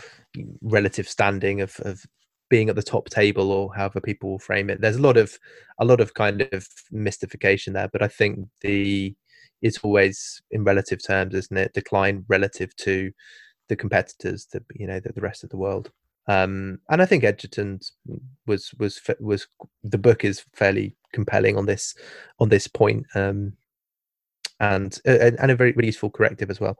relative 0.61 1.07
standing 1.07 1.61
of, 1.61 1.79
of 1.81 2.03
being 2.49 2.69
at 2.69 2.75
the 2.75 2.83
top 2.83 3.09
table 3.09 3.51
or 3.51 3.73
however 3.75 3.99
people 3.99 4.31
will 4.31 4.39
frame 4.39 4.69
it. 4.69 4.81
There's 4.81 4.95
a 4.95 5.01
lot 5.01 5.17
of 5.17 5.37
a 5.79 5.85
lot 5.85 5.99
of 5.99 6.13
kind 6.13 6.47
of 6.51 6.67
mystification 6.91 7.73
there, 7.73 7.89
but 7.89 8.01
I 8.01 8.07
think 8.07 8.47
the 8.61 9.15
it's 9.61 9.79
always 9.79 10.41
in 10.51 10.63
relative 10.63 11.03
terms, 11.03 11.33
isn't 11.33 11.57
it? 11.57 11.73
Decline 11.73 12.25
relative 12.27 12.75
to 12.77 13.11
the 13.69 13.75
competitors, 13.75 14.47
the 14.51 14.63
you 14.73 14.87
know 14.87 14.99
the 14.99 15.21
rest 15.21 15.43
of 15.43 15.49
the 15.49 15.57
world. 15.57 15.91
Um, 16.27 16.79
and 16.89 17.01
I 17.01 17.05
think 17.05 17.23
Edgerton's 17.23 17.93
was 18.45 18.73
was 18.79 19.01
was 19.19 19.47
the 19.83 19.97
book 19.97 20.25
is 20.25 20.43
fairly 20.53 20.95
compelling 21.13 21.57
on 21.57 21.65
this 21.65 21.95
on 22.39 22.49
this 22.49 22.67
point, 22.67 23.05
um, 23.15 23.53
and 24.59 24.99
and 25.05 25.51
a 25.51 25.55
very, 25.55 25.71
very 25.71 25.87
useful 25.87 26.09
corrective 26.09 26.49
as 26.49 26.59
well. 26.59 26.77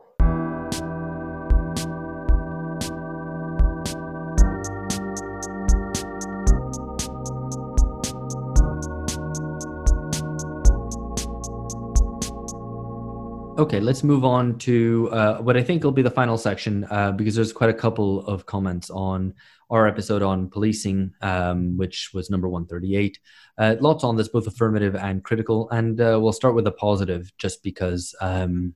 Okay, 13.58 13.80
let's 13.80 14.04
move 14.04 14.24
on 14.24 14.60
to 14.60 15.10
uh, 15.12 15.38
what 15.40 15.58
I 15.58 15.64
think 15.64 15.84
will 15.84 15.92
be 15.92 16.04
the 16.04 16.12
final 16.12 16.38
section 16.38 16.86
uh, 16.92 17.12
because 17.12 17.34
there's 17.34 17.52
quite 17.52 17.72
a 17.72 17.74
couple 17.74 18.24
of 18.28 18.46
comments 18.46 18.92
on 18.92 19.34
our 19.72 19.88
episode 19.88 20.22
on 20.22 20.48
policing, 20.48 21.12
um, 21.22 21.76
which 21.76 22.12
was 22.14 22.30
number 22.30 22.48
138. 22.48 23.20
Uh, 23.58 23.76
lots 23.80 24.04
on 24.04 24.16
this, 24.16 24.28
both 24.28 24.46
affirmative 24.46 24.96
and 24.96 25.24
critical. 25.24 25.68
And 25.72 26.00
uh, 26.00 26.20
we'll 26.22 26.34
start 26.34 26.54
with 26.54 26.68
a 26.68 26.72
positive 26.72 27.32
just 27.40 27.64
because 27.64 28.14
um, 28.22 28.76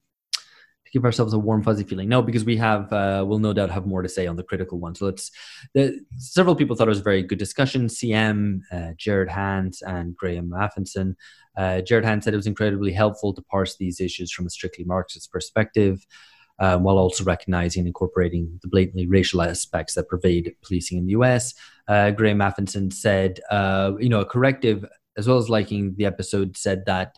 give 0.91 1.05
ourselves 1.05 1.33
a 1.33 1.39
warm, 1.39 1.63
fuzzy 1.63 1.83
feeling. 1.83 2.09
No, 2.09 2.21
because 2.21 2.43
we 2.43 2.57
have, 2.57 2.91
uh, 2.91 3.23
we'll 3.27 3.39
no 3.39 3.53
doubt 3.53 3.71
have 3.71 3.85
more 3.85 4.01
to 4.01 4.09
say 4.09 4.27
on 4.27 4.35
the 4.35 4.43
critical 4.43 4.79
one. 4.79 4.93
So 4.95 5.05
let's, 5.05 5.31
the, 5.73 5.99
several 6.17 6.55
people 6.55 6.75
thought 6.75 6.87
it 6.87 6.89
was 6.89 6.99
a 6.99 7.03
very 7.03 7.23
good 7.23 7.39
discussion. 7.39 7.87
CM, 7.87 8.61
uh, 8.71 8.93
Jared 8.97 9.29
Hans, 9.29 9.81
and 9.81 10.15
Graham 10.15 10.49
Affinson. 10.49 11.15
Uh, 11.57 11.81
Jared 11.81 12.05
Hans 12.05 12.25
said 12.25 12.33
it 12.33 12.37
was 12.37 12.47
incredibly 12.47 12.91
helpful 12.91 13.33
to 13.33 13.41
parse 13.41 13.77
these 13.77 13.99
issues 13.99 14.31
from 14.31 14.45
a 14.45 14.49
strictly 14.49 14.83
Marxist 14.85 15.31
perspective, 15.31 16.05
um, 16.59 16.83
while 16.83 16.97
also 16.97 17.23
recognizing 17.23 17.81
and 17.81 17.87
incorporating 17.87 18.59
the 18.61 18.67
blatantly 18.67 19.07
racial 19.07 19.41
aspects 19.41 19.95
that 19.95 20.09
pervade 20.09 20.55
policing 20.61 20.97
in 20.97 21.05
the 21.05 21.11
US. 21.11 21.53
Uh, 21.87 22.11
Graham 22.11 22.39
Affinson 22.39 22.91
said, 22.91 23.39
uh, 23.49 23.93
you 23.99 24.09
know, 24.09 24.21
a 24.21 24.25
corrective, 24.25 24.85
as 25.17 25.27
well 25.27 25.37
as 25.37 25.49
liking 25.49 25.95
the 25.97 26.05
episode, 26.05 26.55
said 26.55 26.85
that 26.85 27.17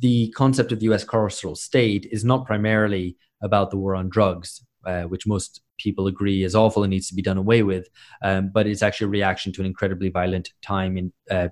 the 0.00 0.30
concept 0.36 0.72
of 0.72 0.80
the 0.80 0.86
US 0.86 1.04
carceral 1.04 1.56
state 1.56 2.06
is 2.10 2.24
not 2.24 2.46
primarily 2.46 3.16
about 3.42 3.70
the 3.70 3.76
war 3.76 3.94
on 3.94 4.08
drugs, 4.08 4.64
uh, 4.84 5.02
which 5.02 5.26
most 5.26 5.62
people 5.78 6.06
agree 6.06 6.42
is 6.42 6.54
awful 6.54 6.82
and 6.82 6.90
needs 6.90 7.08
to 7.08 7.14
be 7.14 7.22
done 7.22 7.36
away 7.36 7.62
with, 7.62 7.88
um, 8.22 8.50
but 8.52 8.66
it's 8.66 8.82
actually 8.82 9.06
a 9.06 9.10
reaction 9.10 9.52
to 9.52 9.60
an 9.60 9.66
incredibly 9.66 10.08
violent 10.08 10.52
time 10.62 10.96
in 10.96 11.12
uh, 11.30 11.48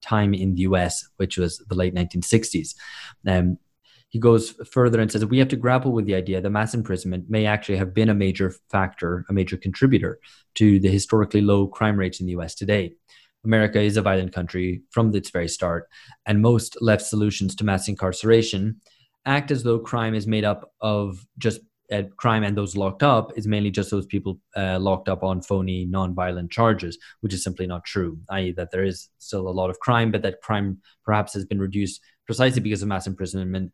time 0.00 0.34
in 0.34 0.54
the 0.54 0.62
US, 0.62 1.06
which 1.16 1.38
was 1.38 1.58
the 1.68 1.74
late 1.74 1.94
1960s. 1.94 2.74
Um, 3.26 3.58
he 4.08 4.18
goes 4.18 4.54
further 4.70 5.00
and 5.00 5.12
says 5.12 5.24
we 5.26 5.38
have 5.38 5.48
to 5.48 5.56
grapple 5.56 5.92
with 5.92 6.06
the 6.06 6.14
idea 6.14 6.40
that 6.40 6.50
mass 6.50 6.72
imprisonment 6.72 7.28
may 7.28 7.44
actually 7.44 7.76
have 7.76 7.92
been 7.92 8.08
a 8.08 8.14
major 8.14 8.54
factor, 8.70 9.26
a 9.28 9.32
major 9.32 9.56
contributor 9.56 10.18
to 10.54 10.80
the 10.80 10.88
historically 10.88 11.42
low 11.42 11.66
crime 11.66 11.96
rates 11.96 12.20
in 12.20 12.26
the 12.26 12.32
US 12.32 12.54
today. 12.54 12.94
America 13.44 13.80
is 13.80 13.96
a 13.96 14.02
violent 14.02 14.32
country 14.32 14.82
from 14.90 15.14
its 15.14 15.30
very 15.30 15.48
start, 15.48 15.88
and 16.26 16.42
most 16.42 16.76
left 16.80 17.02
solutions 17.02 17.54
to 17.56 17.64
mass 17.64 17.88
incarceration 17.88 18.80
act 19.26 19.50
as 19.50 19.62
though 19.62 19.78
crime 19.78 20.14
is 20.14 20.26
made 20.26 20.44
up 20.44 20.72
of 20.80 21.26
just 21.36 21.60
uh, 21.92 22.02
crime 22.16 22.42
and 22.44 22.56
those 22.56 22.76
locked 22.76 23.02
up 23.02 23.32
is 23.36 23.46
mainly 23.46 23.70
just 23.70 23.90
those 23.90 24.06
people 24.06 24.38
uh, 24.56 24.78
locked 24.78 25.08
up 25.08 25.22
on 25.22 25.40
phony 25.40 25.86
non-violent 25.86 26.50
charges, 26.50 26.98
which 27.20 27.32
is 27.32 27.42
simply 27.42 27.66
not 27.66 27.84
true. 27.84 28.18
I.e., 28.28 28.52
that 28.52 28.70
there 28.70 28.84
is 28.84 29.08
still 29.18 29.48
a 29.48 29.50
lot 29.50 29.70
of 29.70 29.80
crime, 29.80 30.10
but 30.10 30.22
that 30.22 30.42
crime 30.42 30.78
perhaps 31.04 31.32
has 31.34 31.46
been 31.46 31.58
reduced 31.58 32.00
precisely 32.26 32.60
because 32.60 32.82
of 32.82 32.88
mass 32.88 33.06
imprisonment. 33.06 33.72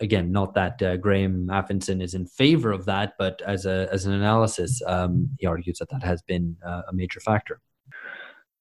Again, 0.00 0.32
not 0.32 0.54
that 0.54 0.82
uh, 0.82 0.96
Graham 0.96 1.48
Affinson 1.48 2.02
is 2.02 2.14
in 2.14 2.26
favor 2.26 2.72
of 2.72 2.86
that, 2.86 3.14
but 3.18 3.42
as 3.42 3.66
a 3.66 3.88
as 3.92 4.06
an 4.06 4.12
analysis, 4.12 4.80
um, 4.86 5.28
he 5.38 5.46
argues 5.46 5.78
that 5.78 5.90
that 5.90 6.02
has 6.02 6.22
been 6.22 6.56
uh, 6.64 6.82
a 6.88 6.92
major 6.92 7.20
factor. 7.20 7.60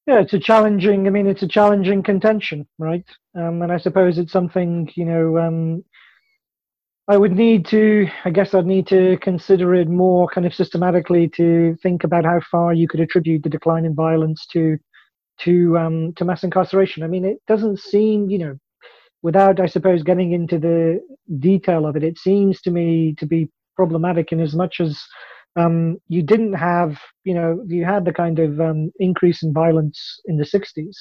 Yeah, 0.10 0.22
it's 0.22 0.34
a 0.34 0.40
challenging. 0.40 1.06
I 1.06 1.12
mean, 1.12 1.28
it's 1.28 1.44
a 1.44 1.48
challenging 1.48 2.02
contention, 2.02 2.68
right? 2.80 3.06
Um, 3.36 3.62
and 3.62 3.72
I 3.72 3.78
suppose 3.78 4.18
it's 4.18 4.32
something 4.32 4.90
you 4.96 5.06
know 5.06 5.38
um, 5.38 5.84
I 7.08 7.16
would 7.16 7.34
need 7.34 7.68
to, 7.68 8.08
I 8.26 8.32
guess 8.32 8.56
I'd 8.56 8.66
need 8.66 8.88
to 8.88 9.20
consider 9.22 9.76
it 9.76 9.88
more 9.88 10.28
kind 10.28 10.48
of 10.48 10.56
systematically 10.56 11.30
to 11.36 11.78
think 11.84 12.06
about 12.06 12.26
how 12.26 12.40
far 12.50 12.74
you 12.74 12.88
could 12.88 13.02
attribute 13.02 13.44
the 13.44 13.50
decline 13.52 13.86
in 13.86 13.94
violence 13.94 14.48
to 14.54 14.80
to 15.42 15.78
um, 15.78 16.14
to 16.16 16.26
mass 16.26 16.44
incarceration. 16.44 17.04
I 17.04 17.08
mean, 17.08 17.24
it 17.24 17.38
doesn't 17.48 17.78
seem, 17.80 18.32
you 18.32 18.40
know, 18.40 18.58
without 19.22 19.60
I 19.60 19.68
suppose 19.68 20.02
getting 20.02 20.32
into 20.32 20.58
the 20.58 21.02
detail 21.38 21.86
of 21.86 21.96
it, 21.96 22.04
it 22.04 22.18
seems 22.18 22.62
to 22.62 22.72
me 22.72 23.14
to 23.20 23.28
be 23.28 23.48
problematic 23.76 24.32
in 24.32 24.40
as 24.40 24.56
much 24.56 24.80
as 24.80 25.00
um, 25.60 25.98
you 26.08 26.22
didn't 26.24 26.54
have, 26.54 26.98
you 27.26 27.34
know, 27.34 27.62
you 27.68 27.84
had 27.84 28.06
the 28.06 28.14
kind 28.14 28.40
of 28.40 28.62
um, 28.62 28.92
increase 29.00 29.44
in 29.44 29.54
violence 29.54 30.00
in 30.26 30.38
the 30.38 30.46
60s, 30.46 30.96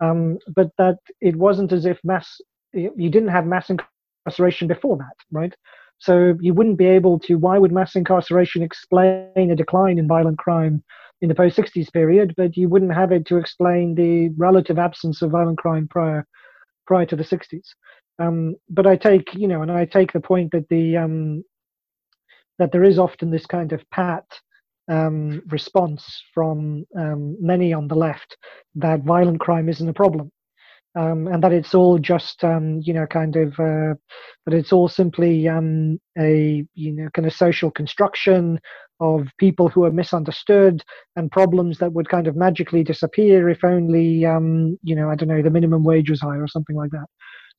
um, 0.00 0.38
but 0.54 0.70
that 0.78 0.98
it 1.20 1.36
wasn't 1.36 1.72
as 1.72 1.84
if 1.86 1.98
mass, 2.04 2.40
you 2.72 3.10
didn't 3.10 3.28
have 3.36 3.46
mass 3.46 3.68
incarceration 3.70 4.68
before 4.68 4.96
that, 4.96 5.16
right? 5.32 5.54
So 5.98 6.34
you 6.40 6.54
wouldn't 6.54 6.78
be 6.78 6.86
able 6.86 7.18
to. 7.20 7.34
Why 7.34 7.58
would 7.58 7.72
mass 7.72 7.96
incarceration 7.96 8.62
explain 8.62 9.50
a 9.50 9.56
decline 9.56 9.98
in 9.98 10.06
violent 10.06 10.38
crime 10.38 10.82
in 11.20 11.28
the 11.28 11.34
post 11.34 11.58
60s 11.58 11.92
period, 11.92 12.32
but 12.36 12.56
you 12.56 12.68
wouldn't 12.68 12.94
have 12.94 13.12
it 13.12 13.26
to 13.26 13.36
explain 13.36 13.94
the 13.94 14.30
relative 14.38 14.78
absence 14.78 15.20
of 15.20 15.32
violent 15.32 15.58
crime 15.58 15.88
prior 15.88 16.26
prior 16.86 17.06
to 17.06 17.16
the 17.16 17.24
60s? 17.24 17.66
Um, 18.18 18.54
but 18.68 18.86
I 18.86 18.96
take, 18.96 19.34
you 19.34 19.48
know, 19.48 19.62
and 19.62 19.70
I 19.70 19.84
take 19.84 20.12
the 20.12 20.20
point 20.20 20.52
that 20.52 20.68
the 20.68 20.96
um, 20.96 21.44
that 22.60 22.72
there 22.72 22.84
is 22.84 23.00
often 23.00 23.32
this 23.32 23.46
kind 23.46 23.72
of 23.72 23.82
pat 23.90 24.26
um, 24.90 25.42
response 25.48 26.22
from 26.34 26.86
um, 26.98 27.36
many 27.40 27.74
on 27.74 27.88
the 27.88 27.96
left 27.96 28.36
that 28.76 29.02
violent 29.04 29.40
crime 29.40 29.68
isn't 29.70 29.90
a 29.90 29.94
problem. 29.94 30.30
um, 30.98 31.28
and 31.28 31.42
that 31.44 31.52
it's 31.52 31.74
all 31.74 31.98
just 31.98 32.42
um, 32.44 32.80
you 32.84 32.92
know 32.92 33.06
kind 33.06 33.36
of 33.36 33.48
uh, 33.60 33.94
that 34.46 34.54
it's 34.54 34.72
all 34.72 34.88
simply 34.88 35.48
um, 35.48 35.98
a 36.18 36.64
you 36.74 36.92
know 36.92 37.08
kind 37.14 37.26
of 37.26 37.32
social 37.34 37.70
construction 37.70 38.58
of 39.00 39.28
people 39.38 39.68
who 39.68 39.84
are 39.84 39.92
misunderstood 39.92 40.82
and 41.16 41.30
problems 41.32 41.78
that 41.78 41.92
would 41.92 42.08
kind 42.08 42.26
of 42.26 42.36
magically 42.36 42.82
disappear 42.84 43.48
if 43.48 43.64
only 43.64 44.26
um, 44.26 44.78
you 44.82 44.96
know 44.96 45.10
I 45.10 45.14
don't 45.14 45.28
know 45.28 45.42
the 45.42 45.50
minimum 45.50 45.84
wage 45.84 46.10
was 46.10 46.20
higher 46.20 46.42
or 46.42 46.48
something 46.48 46.76
like 46.76 46.90
that. 46.90 47.06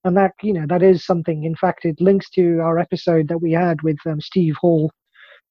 And 0.03 0.17
that 0.17 0.33
you 0.41 0.53
know 0.53 0.65
that 0.67 0.81
is 0.81 1.05
something. 1.05 1.43
In 1.43 1.55
fact, 1.55 1.85
it 1.85 2.01
links 2.01 2.29
to 2.31 2.59
our 2.59 2.79
episode 2.79 3.27
that 3.27 3.41
we 3.41 3.51
had 3.51 3.81
with 3.83 3.97
um, 4.05 4.19
Steve 4.19 4.55
Hall 4.59 4.91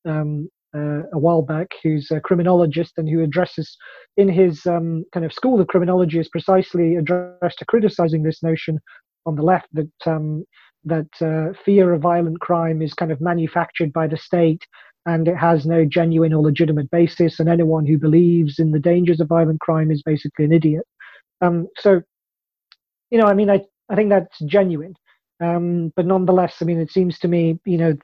um, 0.05 0.49
uh, 0.75 1.03
a 1.13 1.19
while 1.19 1.43
back, 1.43 1.69
who's 1.83 2.11
a 2.11 2.21
criminologist 2.21 2.95
and 2.97 3.09
who 3.09 3.23
addresses 3.23 3.77
in 4.17 4.29
his 4.29 4.67
um, 4.67 5.05
kind 5.13 5.25
of 5.25 5.33
school 5.33 5.61
of 5.61 5.69
criminology 5.69 6.19
is 6.19 6.29
precisely 6.29 6.97
addressed 6.97 7.59
to 7.59 7.65
criticizing 7.67 8.23
this 8.23 8.43
notion 8.43 8.79
on 9.27 9.37
the 9.37 9.43
left 9.43 9.69
that 9.73 9.91
um, 10.07 10.45
that 10.85 11.09
uh, 11.21 11.53
fear 11.65 11.93
of 11.93 12.03
violent 12.03 12.41
crime 12.41 12.83
is 12.83 12.95
kind 12.95 13.13
of 13.13 13.21
manufactured 13.21 13.93
by 13.93 14.07
the 14.07 14.17
state 14.17 14.65
and 15.07 15.29
it 15.29 15.37
has 15.37 15.67
no 15.67 15.85
genuine 15.85 16.33
or 16.33 16.43
legitimate 16.43 16.91
basis, 16.91 17.41
and 17.41 17.49
anyone 17.49 17.87
who 17.87 17.99
believes 17.99 18.59
in 18.59 18.71
the 18.71 18.79
dangers 18.79 19.21
of 19.21 19.29
violent 19.29 19.61
crime 19.61 19.91
is 19.91 20.03
basically 20.03 20.45
an 20.45 20.53
idiot. 20.53 20.85
Um, 21.41 21.69
so, 21.79 22.03
you 23.11 23.19
know, 23.19 23.27
I 23.27 23.35
mean, 23.35 23.49
I, 23.49 23.63
I 23.91 23.97
think 23.97 24.09
that's 24.11 24.39
genuine. 24.41 24.95
Um, 25.41 25.93
but 25.97 26.07
nonetheless, 26.07 26.57
I 26.61 26.65
mean, 26.65 26.79
it 26.81 26.91
seems 26.91 27.19
to 27.21 27.29
me, 27.29 27.59
you 27.65 27.79
know, 27.79 27.95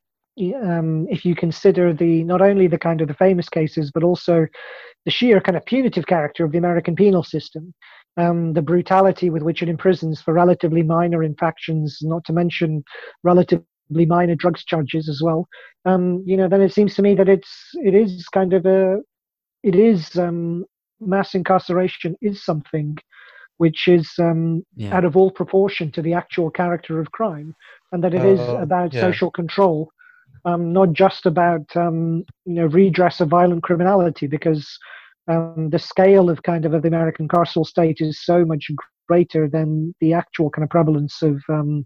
um, 0.62 1.06
if 1.08 1.24
you 1.24 1.34
consider 1.34 1.94
the 1.94 2.22
not 2.24 2.42
only 2.42 2.66
the 2.66 2.78
kind 2.78 3.00
of 3.00 3.08
the 3.08 3.14
famous 3.14 3.48
cases, 3.48 3.90
but 3.92 4.02
also 4.02 4.46
the 5.04 5.10
sheer 5.10 5.40
kind 5.40 5.56
of 5.56 5.64
punitive 5.64 6.06
character 6.06 6.44
of 6.44 6.52
the 6.52 6.58
American 6.58 6.94
penal 6.94 7.22
system, 7.22 7.72
um, 8.16 8.52
the 8.52 8.62
brutality 8.62 9.30
with 9.30 9.42
which 9.42 9.62
it 9.62 9.68
imprisons 9.68 10.20
for 10.20 10.34
relatively 10.34 10.82
minor 10.82 11.22
infractions, 11.22 11.98
not 12.02 12.24
to 12.24 12.32
mention 12.32 12.82
relatively 13.22 13.64
minor 14.06 14.34
drugs 14.34 14.64
charges 14.64 15.08
as 15.08 15.22
well. 15.22 15.46
Um, 15.84 16.22
you 16.26 16.36
know, 16.36 16.48
then 16.48 16.60
it 16.60 16.72
seems 16.72 16.94
to 16.96 17.02
me 17.02 17.14
that 17.14 17.28
it's 17.28 17.70
it 17.74 17.94
is 17.94 18.26
kind 18.28 18.52
of 18.52 18.66
a 18.66 18.98
it 19.62 19.74
is 19.74 20.16
um, 20.18 20.64
mass 21.00 21.34
incarceration 21.34 22.16
is 22.22 22.44
something 22.44 22.96
which 23.58 23.88
is 23.88 24.12
um, 24.18 24.64
yeah. 24.76 24.96
out 24.96 25.04
of 25.04 25.16
all 25.16 25.30
proportion 25.30 25.90
to 25.92 26.02
the 26.02 26.14
actual 26.14 26.50
character 26.50 27.00
of 27.00 27.12
crime, 27.12 27.54
and 27.92 28.02
that 28.04 28.14
it 28.14 28.22
uh, 28.22 28.28
is 28.28 28.40
about 28.62 28.92
yeah. 28.92 29.00
social 29.00 29.30
control 29.30 29.90
um, 30.46 30.72
not 30.72 30.92
just 30.92 31.26
about 31.26 31.76
um, 31.76 32.24
you 32.44 32.54
know 32.54 32.66
redress 32.66 33.20
of 33.20 33.28
violent 33.28 33.62
criminality, 33.62 34.26
because 34.26 34.78
um, 35.28 35.68
the 35.70 35.78
scale 35.78 36.30
of 36.30 36.42
kind 36.44 36.64
of, 36.64 36.72
of 36.72 36.82
the 36.82 36.88
American 36.88 37.28
carceral 37.28 37.66
state 37.66 37.98
is 38.00 38.24
so 38.24 38.44
much 38.44 38.70
greater 39.08 39.48
than 39.48 39.94
the 40.00 40.12
actual 40.12 40.48
kind 40.50 40.62
of 40.62 40.70
prevalence 40.70 41.20
of 41.20 41.42
um, 41.48 41.84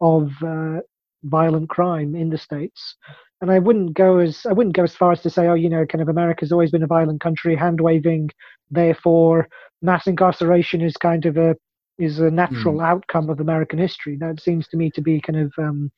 of 0.00 0.32
uh, 0.44 0.80
violent 1.24 1.68
crime 1.68 2.14
in 2.14 2.30
the 2.30 2.38
states. 2.38 2.96
And 3.40 3.50
I 3.50 3.58
wouldn't 3.58 3.94
go 3.94 4.18
as 4.18 4.46
I 4.48 4.52
wouldn't 4.52 4.76
go 4.76 4.84
as 4.84 4.94
far 4.94 5.12
as 5.12 5.20
to 5.22 5.30
say, 5.30 5.48
oh, 5.48 5.54
you 5.54 5.68
know, 5.68 5.84
kind 5.84 6.02
of 6.02 6.08
America's 6.08 6.52
always 6.52 6.70
been 6.70 6.84
a 6.84 6.86
violent 6.88 7.20
country, 7.20 7.56
hand 7.56 7.80
waving. 7.80 8.30
Therefore, 8.70 9.48
mass 9.82 10.06
incarceration 10.06 10.80
is 10.80 10.96
kind 10.96 11.26
of 11.26 11.36
a 11.36 11.56
is 11.98 12.20
a 12.20 12.30
natural 12.30 12.76
mm. 12.76 12.86
outcome 12.86 13.30
of 13.30 13.40
American 13.40 13.78
history. 13.78 14.16
That 14.16 14.40
seems 14.40 14.68
to 14.68 14.76
me 14.76 14.90
to 14.90 15.00
be 15.00 15.20
kind 15.20 15.38
of 15.38 15.52
um, 15.58 15.90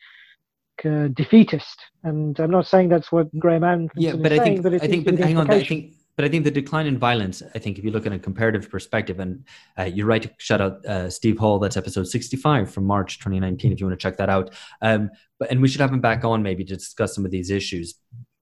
uh, 0.84 1.08
defeatist, 1.08 1.78
and 2.02 2.38
I'm 2.40 2.50
not 2.50 2.66
saying 2.66 2.88
that's 2.88 3.12
what 3.12 3.28
Graham 3.38 3.90
yeah, 3.94 4.16
but 4.16 4.32
I 4.32 4.38
saying, 4.38 4.62
think, 4.62 4.62
but 4.62 4.74
I 4.74 4.78
think, 4.78 5.04
but 5.04 5.18
hang 5.18 5.36
on, 5.36 5.50
I 5.50 5.62
think, 5.62 5.94
but 6.16 6.24
I 6.24 6.28
think 6.28 6.44
the 6.44 6.50
decline 6.50 6.86
in 6.86 6.98
violence. 6.98 7.42
I 7.54 7.58
think 7.58 7.78
if 7.78 7.84
you 7.84 7.90
look 7.90 8.06
at 8.06 8.12
a 8.12 8.18
comparative 8.18 8.70
perspective, 8.70 9.18
and 9.20 9.44
uh, 9.78 9.84
you're 9.84 10.06
right 10.06 10.22
to 10.22 10.30
shout 10.38 10.60
out 10.60 10.84
uh, 10.86 11.10
Steve 11.10 11.38
Hall. 11.38 11.58
That's 11.58 11.76
episode 11.76 12.06
65 12.06 12.70
from 12.70 12.84
March 12.84 13.18
2019. 13.18 13.72
If 13.72 13.80
you 13.80 13.86
want 13.86 13.98
to 13.98 14.02
check 14.02 14.16
that 14.18 14.28
out, 14.28 14.54
um, 14.82 15.10
but 15.38 15.50
and 15.50 15.60
we 15.60 15.68
should 15.68 15.80
have 15.80 15.92
him 15.92 16.00
back 16.00 16.24
on 16.24 16.42
maybe 16.42 16.64
to 16.64 16.76
discuss 16.76 17.14
some 17.14 17.24
of 17.24 17.30
these 17.30 17.50
issues. 17.50 17.94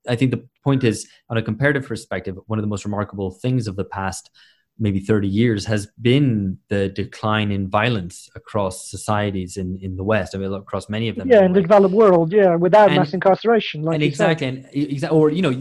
I 0.09 0.17
think 0.17 0.33
the 0.33 0.49
point 0.65 0.85
is, 0.85 1.09
on 1.31 1.37
a 1.37 1.43
comparative 1.43 1.87
perspective, 1.87 2.37
one 2.47 2.59
of 2.59 2.63
the 2.63 2.69
most 2.69 2.85
remarkable 2.85 3.31
things 3.31 3.69
of 3.69 3.77
the 3.77 3.85
past 3.85 4.31
maybe 4.79 5.01
30 5.01 5.29
years 5.29 5.65
has 5.67 5.87
been 6.01 6.59
the 6.69 6.89
decline 6.89 7.53
in 7.53 7.69
violence 7.69 8.29
across 8.35 8.91
societies 8.91 9.57
in, 9.57 9.79
in 9.81 9.97
the 9.97 10.05
West. 10.05 10.35
I 10.35 10.39
mean, 10.39 10.53
across 10.53 10.89
many 10.89 11.09
of 11.09 11.17
them. 11.17 11.29
Yeah, 11.29 11.45
in 11.45 11.53
the 11.53 11.61
developed 11.61 11.95
world, 11.95 12.33
yeah, 12.33 12.57
without 12.57 12.89
and, 12.89 12.99
mass 12.99 13.13
incarceration. 13.13 13.83
Like 13.83 13.95
and 13.95 14.03
exactly, 14.03 14.47
and 14.47 14.69
exactly, 14.73 15.19
or 15.19 15.31
you 15.31 15.43
know, 15.43 15.53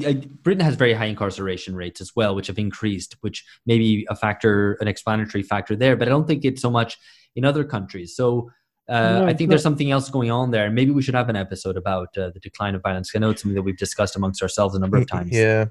Britain 0.44 0.64
has 0.64 0.76
very 0.76 0.94
high 0.94 1.06
incarceration 1.06 1.76
rates 1.76 2.02
as 2.02 2.12
well, 2.16 2.36
which 2.36 2.48
have 2.48 2.58
increased, 2.58 3.16
which 3.22 3.46
may 3.66 3.78
be 3.78 4.08
a 4.10 4.16
factor, 4.16 4.74
an 4.82 4.88
explanatory 4.88 5.44
factor 5.44 5.76
there. 5.76 5.96
But 5.96 6.08
I 6.08 6.12
don't 6.12 6.28
think 6.28 6.46
it's 6.46 6.62
so 6.62 6.72
much 6.72 6.98
in 7.36 7.46
other 7.46 7.64
countries. 7.64 8.16
So. 8.16 8.50
Uh, 8.90 9.22
no, 9.22 9.28
I 9.28 9.34
think 9.34 9.50
there's 9.50 9.64
something 9.64 9.90
else 9.90 10.10
going 10.10 10.32
on 10.32 10.52
there. 10.52 10.70
Maybe 10.70 10.92
we 10.92 11.02
should 11.02 11.16
have 11.16 11.30
an 11.30 11.38
episode 11.38 11.78
about 11.78 12.10
uh, 12.18 12.32
the 12.34 12.42
decline 12.42 12.76
of 12.76 12.82
violence. 12.82 13.12
I 13.16 13.20
know 13.20 13.30
it's 13.30 13.42
something 13.42 13.56
that 13.56 13.62
we've 13.62 13.78
discussed 13.78 14.18
amongst 14.18 14.42
ourselves 14.42 14.76
a 14.76 14.80
number 14.80 14.98
of 14.98 15.08
times. 15.08 15.32
Yeah, 15.32 15.66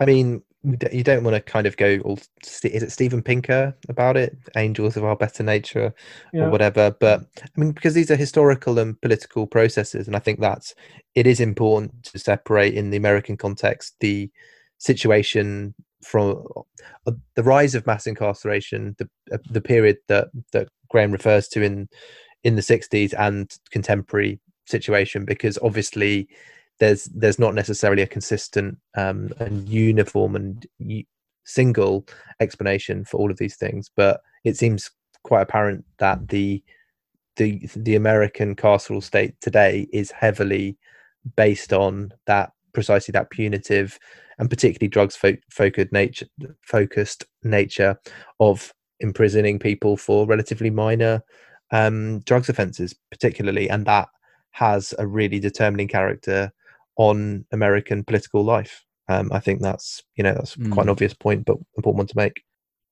I 0.00 0.06
mean, 0.06 0.42
you 0.62 1.02
don't 1.02 1.24
want 1.24 1.34
to 1.34 1.40
kind 1.40 1.66
of 1.66 1.76
go 1.76 1.98
all 2.04 2.18
is 2.64 2.82
it 2.82 2.92
Steven 2.92 3.22
Pinker 3.22 3.74
about 3.88 4.16
it, 4.16 4.36
Angels 4.56 4.96
of 4.96 5.04
Our 5.04 5.16
Better 5.16 5.42
Nature, 5.42 5.94
yeah. 6.32 6.42
or 6.42 6.50
whatever. 6.50 6.94
But 7.00 7.22
I 7.42 7.60
mean, 7.60 7.72
because 7.72 7.94
these 7.94 8.10
are 8.10 8.16
historical 8.16 8.78
and 8.78 9.00
political 9.00 9.46
processes, 9.46 10.06
and 10.06 10.14
I 10.14 10.18
think 10.18 10.40
that's 10.40 10.74
it 11.14 11.26
is 11.26 11.40
important 11.40 12.04
to 12.04 12.18
separate 12.18 12.74
in 12.74 12.90
the 12.90 12.98
American 12.98 13.36
context 13.36 13.94
the 14.00 14.30
situation 14.78 15.74
from 16.02 16.44
uh, 17.06 17.12
the 17.36 17.42
rise 17.42 17.74
of 17.74 17.86
mass 17.86 18.06
incarceration, 18.06 18.94
the 18.98 19.08
uh, 19.32 19.38
the 19.50 19.62
period 19.62 19.96
that 20.08 20.28
that 20.52 20.68
Graham 20.88 21.12
refers 21.12 21.48
to 21.48 21.62
in 21.62 21.88
in 22.44 22.56
the 22.56 22.62
60s 22.62 23.14
and 23.18 23.50
contemporary 23.70 24.40
situation, 24.66 25.24
because 25.24 25.58
obviously 25.62 26.28
there's 26.80 27.04
there's 27.04 27.38
not 27.38 27.54
necessarily 27.54 28.02
a 28.02 28.06
consistent 28.06 28.78
um, 28.96 29.30
and 29.38 29.68
uniform 29.68 30.34
and 30.34 30.66
single 31.44 32.06
explanation 32.40 33.04
for 33.04 33.18
all 33.18 33.30
of 33.30 33.38
these 33.38 33.56
things, 33.56 33.90
but 33.94 34.20
it 34.44 34.56
seems 34.56 34.90
quite 35.22 35.42
apparent 35.42 35.84
that 35.98 36.28
the 36.28 36.62
the 37.36 37.68
the 37.76 37.94
American 37.94 38.56
carceral 38.56 39.02
state 39.02 39.34
today 39.40 39.86
is 39.92 40.10
heavily 40.10 40.76
based 41.36 41.72
on 41.72 42.12
that 42.26 42.52
precisely 42.72 43.12
that 43.12 43.30
punitive 43.30 43.98
and 44.38 44.48
particularly 44.48 44.88
drugs 44.88 45.16
fo- 45.16 45.36
focused 45.50 45.92
nature 45.92 46.26
focused 46.62 47.24
nature 47.42 47.98
of 48.40 48.72
imprisoning 49.00 49.58
people 49.58 49.96
for 49.96 50.26
relatively 50.26 50.70
minor 50.70 51.22
um, 51.72 52.20
drugs 52.20 52.48
offences, 52.48 52.94
particularly, 53.10 53.68
and 53.70 53.86
that 53.86 54.08
has 54.52 54.94
a 54.98 55.06
really 55.06 55.38
determining 55.38 55.88
character 55.88 56.52
on 57.00 57.46
American 57.50 58.04
political 58.04 58.44
life. 58.44 58.84
Um, 59.08 59.32
I 59.32 59.40
think 59.40 59.62
that's 59.62 60.02
you 60.16 60.22
know 60.22 60.34
that's 60.34 60.54
mm. 60.54 60.70
quite 60.70 60.82
an 60.82 60.88
hmm. 60.88 60.92
obvious 60.92 61.14
point, 61.14 61.46
but 61.46 61.56
important 61.76 61.98
one 61.98 62.06
to 62.08 62.16
make. 62.16 62.42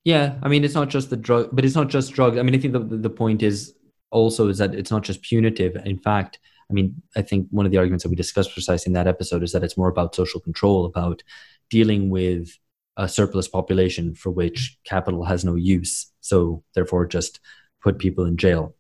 Yeah, 0.03 0.37
I 0.43 0.49
mean 0.49 0.65
it's 0.65 0.75
not 0.75 0.89
just 0.89 1.11
the 1.11 1.17
drug, 1.17 1.51
but 1.53 1.65
it's 1.65 1.75
not 1.75 1.89
just 1.89 2.15
drugs. 2.15 2.39
I 2.39 2.43
mean 2.43 2.55
I 2.55 2.59
think 2.59 2.73
the 2.73 2.81
the 2.81 3.11
point 3.11 3.43
is 3.43 3.75
also 4.11 4.49
is 4.49 4.59
that 4.59 4.75
it's 4.75 4.91
not 4.91 5.03
just 5.03 5.21
punitive. 5.21 5.77
In 5.85 5.99
fact, 5.99 6.39
I 6.71 6.73
mean 6.73 7.03
I 7.17 7.23
think 7.23 7.49
one 7.51 7.67
of 7.67 7.71
the 7.71 7.77
arguments 7.77 8.03
that 8.03 8.09
we 8.09 8.17
discussed 8.17 8.55
precisely 8.55 8.89
in 8.89 8.95
that 8.95 9.07
episode 9.07 9.43
is 9.43 9.53
that 9.53 9.63
it's 9.63 9.77
more 9.77 9.91
about 9.91 10.15
social 10.15 10.41
control, 10.41 10.87
about 10.87 11.23
dealing 11.69 12.09
with 12.09 12.49
a 12.97 13.09
surplus 13.09 13.47
population 13.47 14.15
for 14.15 14.31
which 14.31 14.79
capital 14.85 15.25
has 15.25 15.45
no 15.45 15.55
use. 15.55 16.11
So 16.23 16.65
therefore, 16.75 17.07
just 17.07 17.41
put 17.83 17.99
people 17.99 18.25
in 18.25 18.39
jail. 18.39 18.75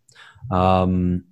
Um, 0.50 1.24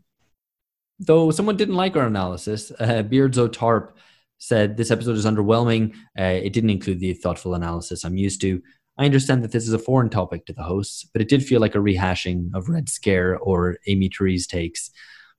Though 0.98 1.30
someone 1.30 1.56
didn't 1.56 1.74
like 1.74 1.96
our 1.96 2.06
analysis, 2.06 2.72
uh, 2.78 3.02
Beardzo 3.02 3.52
Tarp 3.52 3.96
said 4.38 4.76
this 4.76 4.90
episode 4.90 5.16
is 5.16 5.26
underwhelming. 5.26 5.94
Uh, 6.18 6.40
it 6.42 6.52
didn't 6.52 6.70
include 6.70 7.00
the 7.00 7.12
thoughtful 7.14 7.54
analysis 7.54 8.04
I'm 8.04 8.16
used 8.16 8.40
to. 8.42 8.62
I 8.98 9.04
understand 9.04 9.44
that 9.44 9.52
this 9.52 9.66
is 9.66 9.74
a 9.74 9.78
foreign 9.78 10.08
topic 10.08 10.46
to 10.46 10.54
the 10.54 10.62
hosts, 10.62 11.04
but 11.12 11.20
it 11.20 11.28
did 11.28 11.44
feel 11.44 11.60
like 11.60 11.74
a 11.74 11.78
rehashing 11.78 12.48
of 12.54 12.68
Red 12.68 12.88
Scare 12.88 13.38
or 13.38 13.76
Amy 13.86 14.08
Therese 14.08 14.46
takes, 14.46 14.90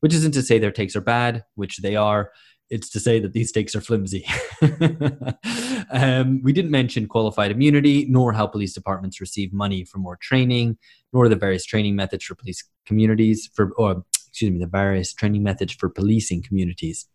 which 0.02 0.14
isn't 0.14 0.34
to 0.34 0.44
say 0.44 0.60
their 0.60 0.72
takes 0.72 0.96
are 0.96 1.02
bad, 1.02 1.44
which 1.56 1.78
they 1.78 1.96
are. 1.96 2.32
It's 2.70 2.90
to 2.90 3.00
say 3.00 3.20
that 3.22 3.34
these 3.34 3.52
takes 3.52 3.76
are 3.76 3.82
flimsy. 3.82 4.28
um, 5.90 6.42
we 6.44 6.52
didn't 6.54 6.70
mention 6.70 7.08
qualified 7.08 7.50
immunity, 7.50 8.06
nor 8.10 8.34
how 8.34 8.46
police 8.46 8.74
departments 8.74 9.22
receive 9.22 9.54
money 9.54 9.86
for 9.86 9.98
more 10.00 10.18
training, 10.18 10.78
nor 11.14 11.30
the 11.30 11.36
various 11.36 11.66
training 11.66 11.96
methods 11.96 12.26
for 12.26 12.36
police 12.36 12.64
communities 12.86 13.50
for 13.56 13.72
or 13.78 14.04
excuse 14.38 14.52
me, 14.52 14.60
the 14.60 14.68
various 14.68 15.16
training 15.16 15.42
methods 15.42 15.74
for 15.74 15.90
policing 15.90 16.44
communities. 16.44 17.08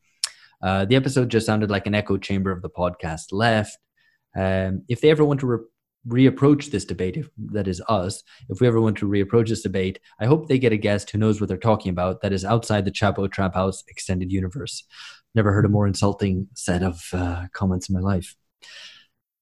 Uh, 0.61 0.85
the 0.85 0.97
episode 0.97 1.29
just 1.29 1.47
sounded 1.47 1.71
like 1.71 1.87
an 1.87 1.95
echo 1.95 2.17
chamber 2.17 2.51
of 2.51 2.63
the 2.63 2.69
podcast 2.69 3.27
left. 3.31 3.79
Um, 4.37 4.83
if 4.89 5.01
they 5.01 5.11
ever 5.11 5.25
want 5.25 5.39
to 5.39 5.47
re- 5.47 6.31
reapproach 6.31 6.73
this 6.73 6.85
debate, 6.85 7.17
if 7.17 7.29
that 7.53 7.69
is 7.69 7.81
us, 7.89 8.25
if 8.49 8.61
we 8.61 8.67
ever 8.67 8.81
want 8.81 8.99
to 8.99 9.09
reapproach 9.09 9.51
this 9.51 9.63
debate, 9.63 10.01
I 10.19 10.27
hope 10.27 10.49
they 10.49 10.59
get 10.59 10.73
a 10.73 10.77
guest 10.77 11.11
who 11.11 11.19
knows 11.19 11.41
what 11.41 11.47
they're 11.47 11.59
talking 11.59 11.91
about 11.91 12.23
that 12.23 12.33
is 12.33 12.45
outside 12.45 12.85
the 12.85 12.91
Chapo 12.91 13.31
Trap 13.31 13.55
House 13.55 13.85
extended 13.87 14.33
universe. 14.33 14.83
Never 15.37 15.53
heard 15.53 15.65
a 15.65 15.69
more 15.69 15.87
insulting 15.87 16.49
set 16.55 16.83
of 16.83 17.05
uh, 17.13 17.47
comments 17.53 17.89
in 17.89 17.95
my 17.95 18.01
life. 18.01 18.35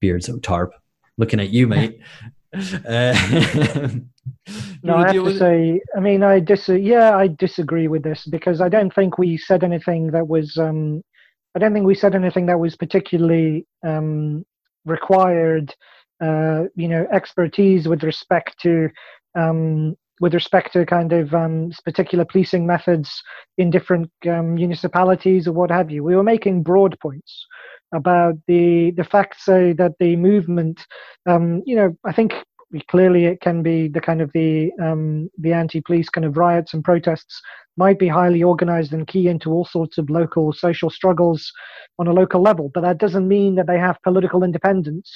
Beards 0.01 0.28
tarp. 0.43 0.74
Looking 1.16 1.41
at 1.41 1.49
you, 1.49 1.66
mate. 1.66 2.01
Uh, 2.86 3.88
no, 4.82 4.96
I 4.96 5.12
have 5.12 5.24
to 5.24 5.38
say, 5.38 5.80
I 5.96 6.01
mean, 6.01 6.22
I 6.22 6.40
dis- 6.40 6.68
yeah, 6.68 7.16
I 7.16 7.28
disagree 7.28 7.86
with 7.86 8.03
this 8.03 8.26
because 8.26 8.61
I 8.61 8.68
don't 8.68 8.92
think 8.92 9.18
we 9.18 9.36
said 9.36 9.62
anything 9.62 10.11
that 10.12 10.26
was, 10.26 10.57
um, 10.57 11.03
I 11.55 11.59
don't 11.59 11.72
think 11.72 11.86
we 11.86 11.94
said 11.94 12.14
anything 12.14 12.46
that 12.46 12.59
was 12.59 12.76
particularly 12.76 13.66
um, 13.86 14.44
required, 14.84 15.74
uh, 16.20 16.64
you 16.74 16.88
know, 16.88 17.07
expertise 17.12 17.86
with 17.86 18.03
respect 18.03 18.59
to, 18.62 18.88
um, 19.38 19.94
with 20.20 20.34
respect 20.34 20.72
to 20.72 20.84
kind 20.86 21.12
of 21.12 21.32
um, 21.34 21.70
particular 21.84 22.24
policing 22.24 22.66
methods 22.66 23.22
in 23.59 23.70
different 23.70 24.11
um, 24.28 24.55
municipalities 24.55 25.46
or 25.46 25.53
what 25.53 25.70
have 25.70 25.90
you. 25.90 26.03
We 26.03 26.16
were 26.16 26.22
making 26.22 26.62
broad 26.62 26.98
points 27.01 27.46
about 27.93 28.34
the 28.47 28.93
the 28.93 29.05
fact 29.05 29.41
say 29.41 29.72
that 29.72 29.93
the 29.99 30.16
movement 30.16 30.86
um, 31.26 31.62
you 31.66 31.76
know 31.76 31.97
i 32.05 32.12
think 32.12 32.34
clearly 32.88 33.24
it 33.24 33.41
can 33.41 33.62
be 33.62 33.88
the 33.88 34.01
kind 34.01 34.20
of 34.20 34.30
the 34.32 34.70
um, 34.80 35.28
the 35.38 35.53
anti-police 35.53 36.09
kind 36.09 36.24
of 36.24 36.36
riots 36.36 36.72
and 36.72 36.84
protests 36.84 37.41
might 37.76 37.99
be 37.99 38.09
highly 38.09 38.43
organized 38.43 38.93
and 38.93 39.07
key 39.07 39.26
into 39.26 39.51
all 39.51 39.64
sorts 39.64 39.99
of 39.99 40.11
local 40.11 40.53
social 40.53 40.91
struggles 40.91 41.51
on 41.99 42.07
a 42.07 42.12
local 42.12 42.41
level. 42.41 42.70
But 42.72 42.82
that 42.82 42.99
doesn't 42.99 43.26
mean 43.26 43.55
that 43.55 43.66
they 43.66 43.78
have 43.78 44.03
political 44.03 44.45
independence 44.45 45.11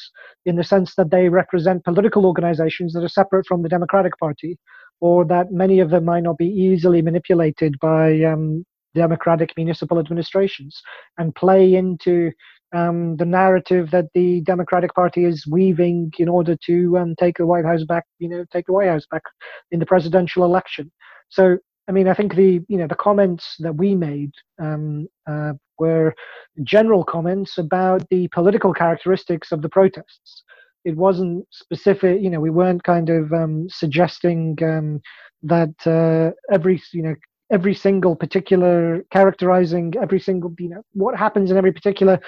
in 0.47 0.57
the 0.57 0.64
sense 0.64 0.95
that 0.95 1.11
they 1.11 1.29
represent 1.29 1.85
political 1.85 2.27
organizations 2.27 2.93
that 2.93 3.05
are 3.05 3.09
separate 3.09 3.47
from 3.47 3.62
the 3.62 3.68
democratic 3.68 4.16
party 4.18 4.59
or 5.01 5.25
that 5.27 5.53
many 5.53 5.81
of 5.81 5.91
them 5.91 6.07
might 6.07 6.22
not 6.22 6.39
be 6.39 6.47
easily 6.47 7.03
manipulated 7.03 7.79
by 7.81 8.22
um, 8.22 8.64
democratic 8.95 9.53
municipal 9.57 9.99
administrations 9.99 10.81
and 11.18 11.35
play 11.35 11.75
into 11.75 12.31
um, 12.75 13.16
the 13.16 13.25
narrative 13.25 13.91
that 13.93 14.07
the 14.14 14.41
Democratic 14.43 14.95
Party 14.95 15.25
is 15.25 15.47
weaving 15.47 16.12
in 16.18 16.29
order 16.29 16.57
to 16.66 16.99
um, 16.99 17.14
take 17.16 17.39
the 17.39 17.47
White 17.47 17.64
House 17.64 17.85
back, 17.85 18.05
you 18.18 18.29
know, 18.29 18.45
take 18.53 18.66
the 18.66 18.72
White 18.72 18.89
House 18.89 19.07
back 19.11 19.22
in 19.70 19.79
the 19.79 19.87
presidential 19.87 20.45
election. 20.45 20.91
So, 21.29 21.59
I 21.89 21.93
mean, 21.93 22.09
I 22.09 22.14
think 22.14 22.35
the 22.35 22.61
you 22.68 22.77
know 22.77 22.89
the 22.89 22.97
comments 22.97 23.57
that 23.61 23.77
we 23.77 23.95
made 23.95 24.33
um, 24.61 25.07
uh, 25.27 25.53
were 25.79 26.14
general 26.62 27.05
comments 27.05 27.59
about 27.59 28.09
the 28.11 28.29
political 28.29 28.75
characteristics 28.75 29.53
of 29.53 29.62
the 29.62 29.68
protests. 29.68 30.43
It 30.85 30.97
wasn't 30.97 31.47
specific, 31.51 32.20
you 32.20 32.29
know, 32.29 32.41
we 32.41 32.51
weren't 32.51 32.83
kind 32.83 33.09
of 33.09 33.33
um, 33.33 33.68
suggesting 33.70 34.59
um, 34.62 35.01
that 35.43 35.75
uh, 35.87 36.33
every 36.53 36.83
you 36.93 37.03
know 37.03 37.14
every 37.55 37.75
single 37.75 38.15
particular 38.17 39.05
characterizing 39.17 39.95
every 40.03 40.21
single 40.29 40.53
you 40.59 40.69
know 40.69 40.83
what 40.93 41.17
happens 41.17 41.51
in 41.51 41.57
every 41.57 41.73
particular 41.73 42.19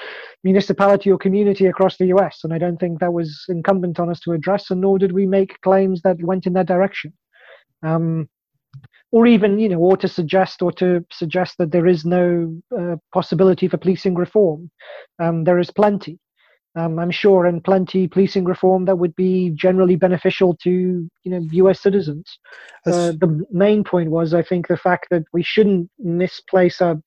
municipality 0.45 1.11
or 1.11 1.19
community 1.19 1.67
across 1.67 1.97
the 1.97 2.07
US 2.15 2.45
and 2.45 2.53
I 2.55 2.59
don't 2.59 2.79
think 2.79 3.01
that 3.01 3.13
was 3.13 3.29
incumbent 3.49 3.99
on 3.99 4.09
us 4.09 4.21
to 4.21 4.33
address 4.33 4.71
and 4.71 4.81
nor 4.81 4.99
did 4.99 5.13
we 5.13 5.27
make 5.27 5.61
claims 5.63 6.01
that 6.03 6.23
went 6.23 6.47
in 6.47 6.53
that 6.55 6.69
direction. 6.75 7.13
Um, 7.83 8.29
or 9.13 9.27
even 9.27 9.59
you 9.59 9.69
know 9.69 9.79
or 9.79 9.97
to 9.97 10.09
suggest 10.09 10.63
or 10.63 10.73
to 10.73 11.05
suggest 11.11 11.59
that 11.59 11.73
there 11.73 11.87
is 11.87 12.05
no 12.05 12.27
uh, 12.79 12.97
possibility 13.13 13.69
for 13.69 13.79
policing 13.79 14.15
reform. 14.15 14.71
Um, 15.19 15.45
there 15.45 15.59
is 15.59 15.71
plenty 15.71 16.19
um, 16.77 16.99
I'm 16.99 17.11
sure, 17.11 17.47
and 17.47 17.65
plenty 17.65 18.07
policing 18.07 18.45
reform 18.45 18.85
that 18.85 18.99
would 18.99 19.17
be 19.17 19.51
generally 19.51 19.97
beneficial 19.97 20.55
to 20.63 20.71
you 20.71 21.31
know 21.31 21.41
U.S. 21.53 21.81
citizens. 21.81 22.39
Uh, 22.85 23.13
the 23.13 23.45
main 23.51 23.83
point 23.83 24.11
was, 24.11 24.35
I 24.35 24.43
think, 24.43 24.69
the 24.69 24.77
fact 24.77 25.07
that 25.11 25.25
we 25.33 25.43
shouldn't 25.43 25.91
misplace 25.99 26.81
a, 26.83 27.01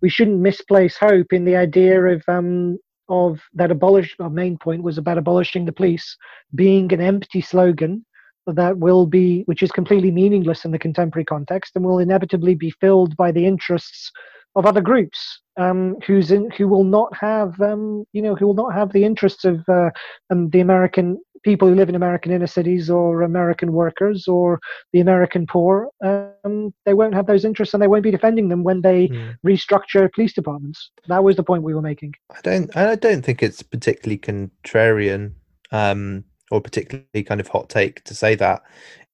we 0.00 0.08
shouldn't 0.08 0.38
misplace 0.38 0.96
hope 0.96 1.32
in 1.32 1.44
the 1.44 1.56
idea 1.56 2.00
of 2.02 2.22
um, 2.28 2.78
of 3.08 3.40
that 3.54 3.72
abolish. 3.72 4.14
Our 4.20 4.30
main 4.30 4.58
point 4.58 4.84
was 4.84 4.96
about 4.96 5.18
abolishing 5.18 5.64
the 5.64 5.72
police 5.72 6.16
being 6.54 6.92
an 6.92 7.00
empty 7.00 7.40
slogan 7.40 8.06
that 8.46 8.78
will 8.78 9.06
be, 9.06 9.42
which 9.46 9.60
is 9.60 9.72
completely 9.72 10.12
meaningless 10.12 10.64
in 10.64 10.70
the 10.70 10.78
contemporary 10.78 11.24
context, 11.24 11.72
and 11.74 11.84
will 11.84 11.98
inevitably 11.98 12.54
be 12.54 12.70
filled 12.70 13.16
by 13.16 13.32
the 13.32 13.44
interests 13.44 14.12
of 14.56 14.66
other 14.66 14.80
groups 14.80 15.40
um, 15.58 15.96
who's 16.06 16.30
in, 16.30 16.50
who 16.50 16.66
will 16.66 16.84
not 16.84 17.14
have 17.16 17.60
um, 17.60 18.04
you 18.12 18.22
know 18.22 18.34
who 18.34 18.46
will 18.46 18.54
not 18.54 18.74
have 18.74 18.92
the 18.92 19.04
interests 19.04 19.44
of 19.44 19.62
uh, 19.68 19.90
um, 20.30 20.50
the 20.50 20.60
American 20.60 21.18
people 21.44 21.68
who 21.68 21.76
live 21.76 21.88
in 21.88 21.94
American 21.94 22.32
inner 22.32 22.46
cities 22.46 22.90
or 22.90 23.22
American 23.22 23.72
workers 23.72 24.26
or 24.26 24.58
the 24.92 24.98
American 24.98 25.46
poor. 25.46 25.88
Um, 26.04 26.74
they 26.84 26.92
won't 26.92 27.14
have 27.14 27.26
those 27.26 27.44
interests 27.44 27.72
and 27.72 27.80
they 27.80 27.86
won't 27.86 28.02
be 28.02 28.10
defending 28.10 28.48
them 28.48 28.64
when 28.64 28.80
they 28.80 29.06
mm. 29.06 29.36
restructure 29.46 30.12
police 30.12 30.32
departments. 30.32 30.90
That 31.06 31.22
was 31.22 31.36
the 31.36 31.44
point 31.44 31.62
we 31.62 31.74
were 31.74 31.82
making. 31.82 32.14
I 32.30 32.40
don't 32.42 32.76
I 32.76 32.96
don't 32.96 33.24
think 33.24 33.42
it's 33.42 33.62
particularly 33.62 34.18
contrarian 34.18 35.34
um, 35.70 36.24
or 36.50 36.60
particularly 36.60 37.22
kind 37.24 37.40
of 37.40 37.48
hot 37.48 37.68
take 37.68 38.02
to 38.04 38.14
say 38.14 38.34
that 38.34 38.62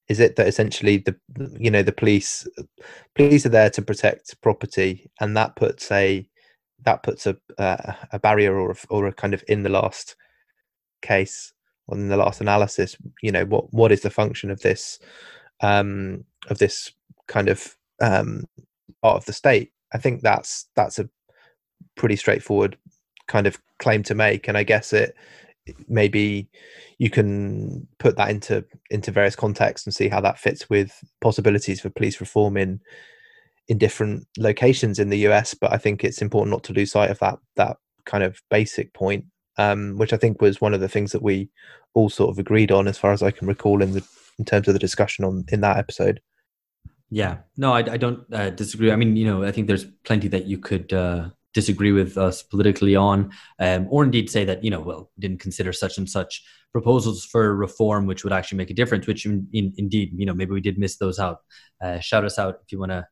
is 0.08 0.20
it 0.20 0.36
that 0.36 0.48
essentially 0.48 0.98
the 0.98 1.16
you 1.58 1.70
know 1.70 1.82
the 1.82 1.92
police 1.92 2.46
police 3.14 3.46
are 3.46 3.50
there 3.50 3.70
to 3.70 3.82
protect 3.82 4.40
property 4.42 5.10
and 5.20 5.36
that 5.36 5.56
puts 5.56 5.90
a 5.90 6.28
that 6.84 7.02
puts 7.02 7.26
a 7.26 7.36
uh, 7.58 7.92
a 8.10 8.18
barrier 8.18 8.58
or 8.58 8.72
a, 8.72 8.76
or 8.90 9.06
a 9.06 9.12
kind 9.12 9.34
of 9.34 9.44
in 9.48 9.62
the 9.62 9.68
last 9.68 10.16
case 11.00 11.52
or 11.86 11.96
in 11.96 12.08
the 12.08 12.16
last 12.16 12.40
analysis 12.40 12.96
you 13.22 13.32
know 13.32 13.44
what 13.44 13.72
what 13.72 13.92
is 13.92 14.00
the 14.00 14.10
function 14.10 14.50
of 14.50 14.60
this 14.60 14.98
um 15.60 16.24
of 16.48 16.58
this 16.58 16.92
kind 17.28 17.48
of 17.48 17.76
um 18.00 18.44
part 19.02 19.16
of 19.16 19.24
the 19.24 19.32
state? 19.32 19.72
I 19.92 19.98
think 19.98 20.22
that's 20.22 20.68
that's 20.74 20.98
a 20.98 21.08
pretty 21.96 22.16
straightforward 22.16 22.76
kind 23.28 23.46
of 23.46 23.58
claim 23.78 24.02
to 24.02 24.14
make 24.14 24.48
and 24.48 24.56
i 24.56 24.62
guess 24.62 24.92
it 24.92 25.14
maybe 25.88 26.48
you 26.98 27.10
can 27.10 27.86
put 27.98 28.16
that 28.16 28.30
into 28.30 28.64
into 28.90 29.10
various 29.10 29.36
contexts 29.36 29.86
and 29.86 29.94
see 29.94 30.08
how 30.08 30.20
that 30.20 30.38
fits 30.38 30.68
with 30.68 30.98
possibilities 31.20 31.80
for 31.80 31.90
police 31.90 32.20
reform 32.20 32.56
in 32.56 32.80
in 33.68 33.78
different 33.78 34.26
locations 34.38 34.98
in 34.98 35.08
the 35.08 35.18
US. 35.28 35.54
But 35.54 35.72
I 35.72 35.78
think 35.78 36.04
it's 36.04 36.22
important 36.22 36.50
not 36.50 36.64
to 36.64 36.72
lose 36.72 36.92
sight 36.92 37.10
of 37.10 37.18
that 37.20 37.38
that 37.56 37.76
kind 38.04 38.24
of 38.24 38.40
basic 38.50 38.92
point, 38.92 39.24
um, 39.56 39.96
which 39.98 40.12
I 40.12 40.16
think 40.16 40.40
was 40.40 40.60
one 40.60 40.74
of 40.74 40.80
the 40.80 40.88
things 40.88 41.12
that 41.12 41.22
we 41.22 41.48
all 41.94 42.10
sort 42.10 42.30
of 42.30 42.38
agreed 42.38 42.72
on, 42.72 42.88
as 42.88 42.98
far 42.98 43.12
as 43.12 43.22
I 43.22 43.30
can 43.30 43.46
recall, 43.46 43.82
in 43.82 43.92
the 43.92 44.04
in 44.38 44.44
terms 44.44 44.66
of 44.68 44.74
the 44.74 44.80
discussion 44.80 45.24
on 45.24 45.44
in 45.48 45.60
that 45.60 45.76
episode. 45.76 46.20
Yeah, 47.10 47.38
no, 47.58 47.74
I, 47.74 47.80
I 47.80 47.96
don't 47.98 48.24
uh, 48.32 48.50
disagree. 48.50 48.90
I 48.90 48.96
mean, 48.96 49.16
you 49.16 49.26
know, 49.26 49.44
I 49.44 49.52
think 49.52 49.66
there's 49.66 49.84
plenty 50.04 50.28
that 50.28 50.46
you 50.46 50.56
could 50.56 50.92
uh, 50.94 51.28
disagree 51.54 51.92
with 51.92 52.16
us 52.16 52.42
politically 52.42 52.96
on, 52.96 53.30
um, 53.58 53.86
or 53.90 54.04
indeed 54.04 54.30
say 54.30 54.44
that 54.44 54.64
you 54.64 54.70
know, 54.70 54.80
well, 54.80 55.10
didn't 55.18 55.40
consider 55.40 55.72
such 55.72 55.98
and 55.98 56.08
such 56.08 56.42
proposals 56.72 57.24
for 57.24 57.54
reform, 57.54 58.06
which 58.06 58.24
would 58.24 58.32
actually 58.32 58.58
make 58.58 58.70
a 58.70 58.74
difference. 58.74 59.06
Which 59.06 59.26
in, 59.26 59.46
in, 59.52 59.72
indeed, 59.76 60.12
you 60.16 60.26
know, 60.26 60.34
maybe 60.34 60.52
we 60.52 60.60
did 60.60 60.78
miss 60.78 60.96
those 60.96 61.18
out. 61.18 61.38
Uh, 61.82 61.98
shout 62.00 62.24
us 62.24 62.38
out 62.38 62.58
if 62.64 62.72
you 62.72 62.78
want 62.78 62.92
to. 62.92 63.06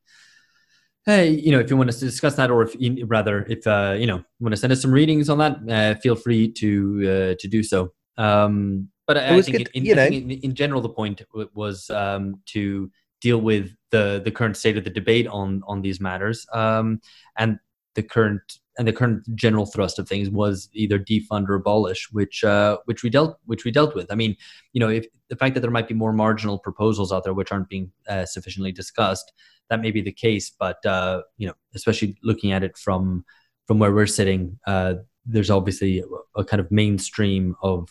Hey, 1.07 1.30
you 1.30 1.51
know, 1.51 1.59
if 1.59 1.70
you 1.70 1.76
want 1.76 1.88
us 1.88 1.99
to 2.01 2.05
discuss 2.05 2.34
that, 2.36 2.51
or 2.51 2.62
if 2.62 2.76
you, 2.78 3.07
rather, 3.07 3.47
if 3.49 3.67
uh, 3.67 3.96
you 3.99 4.07
know, 4.07 4.22
want 4.38 4.53
to 4.53 4.57
send 4.57 4.72
us 4.72 4.83
some 4.83 4.92
readings 4.92 5.30
on 5.30 5.38
that, 5.38 5.58
uh, 5.68 5.99
feel 6.00 6.14
free 6.14 6.53
to 6.53 7.33
uh, 7.33 7.34
to 7.38 7.49
do 7.49 7.62
so. 7.62 7.92
Um, 8.18 8.88
but 9.07 9.17
I, 9.17 9.37
I 9.37 9.42
think, 9.42 9.57
good, 9.57 9.71
in, 9.75 9.99
I 9.99 10.08
think 10.08 10.30
in, 10.30 10.38
in, 10.41 10.54
general, 10.54 10.80
the 10.80 10.91
point 10.91 11.22
was 11.54 11.91
um, 11.91 12.37
to 12.46 12.91
deal 13.21 13.38
with 13.38 13.75
the 13.91 14.21
the 14.25 14.30
current 14.30 14.57
state 14.57 14.76
of 14.76 14.84
the 14.84 14.91
debate 14.91 15.26
on 15.26 15.62
on 15.67 15.83
these 15.83 16.00
matters, 16.00 16.46
um, 16.53 17.00
and 17.38 17.58
the 17.95 18.03
current 18.03 18.42
and 18.79 18.88
the 18.88 18.92
current 18.92 19.22
general 19.34 19.67
thrust 19.67 19.99
of 19.99 20.08
things 20.08 20.30
was 20.30 20.71
either 20.72 20.99
defund 20.99 21.49
or 21.49 21.54
abolish, 21.54 22.08
which 22.12 22.45
uh, 22.45 22.79
which 22.87 23.03
we 23.03 23.11
dealt 23.11 23.38
which 23.45 23.64
we 23.64 23.71
dealt 23.71 23.95
with. 23.95 24.11
I 24.11 24.14
mean, 24.14 24.37
you 24.72 24.80
know, 24.80 24.88
if 24.88 25.07
the 25.29 25.37
fact 25.37 25.54
that 25.54 25.61
there 25.61 25.71
might 25.71 25.88
be 25.88 25.95
more 25.95 26.12
marginal 26.12 26.58
proposals 26.58 27.12
out 27.12 27.25
there 27.25 27.34
which 27.34 27.53
aren't 27.53 27.68
being 27.68 27.92
uh, 28.08 28.25
sufficiently 28.25 28.72
discussed, 28.72 29.33
that 29.68 29.80
may 29.80 29.91
be 29.91 30.00
the 30.00 30.12
case. 30.12 30.50
But 30.58 30.84
uh, 30.87 31.22
you 31.37 31.46
know, 31.46 31.54
especially 31.75 32.17
looking 32.22 32.53
at 32.53 32.62
it 32.62 32.76
from 32.79 33.25
from 33.67 33.79
where 33.79 33.92
we're 33.92 34.07
sitting, 34.07 34.58
uh, 34.67 34.95
there's 35.26 35.50
obviously 35.50 36.00
a, 36.00 36.41
a 36.41 36.45
kind 36.45 36.61
of 36.61 36.71
mainstream 36.71 37.57
of 37.62 37.88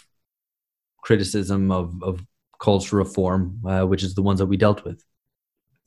criticism 1.03 1.71
of 1.71 1.93
of 2.01 2.25
calls 2.59 2.85
for 2.85 2.97
reform, 2.97 3.59
uh, 3.67 3.83
which 3.83 4.03
is 4.03 4.15
the 4.15 4.21
ones 4.21 4.39
that 4.39 4.47
we 4.47 4.57
dealt 4.57 4.83
with. 4.83 5.03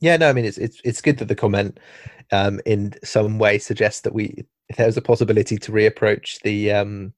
Yeah, 0.02 0.16
no, 0.16 0.28
I 0.28 0.32
mean 0.32 0.44
it's 0.44 0.58
it's 0.58 0.80
it's 0.84 1.00
good 1.00 1.18
that 1.18 1.28
the 1.28 1.36
comment 1.36 1.78
um, 2.32 2.60
in 2.66 2.92
some 3.04 3.38
way 3.38 3.58
suggests 3.58 4.00
that 4.00 4.12
we 4.12 4.44
there's 4.76 4.96
a 4.96 5.02
possibility 5.02 5.56
to 5.58 5.70
reapproach 5.70 6.40
the 6.42 6.72
um, 6.72 7.12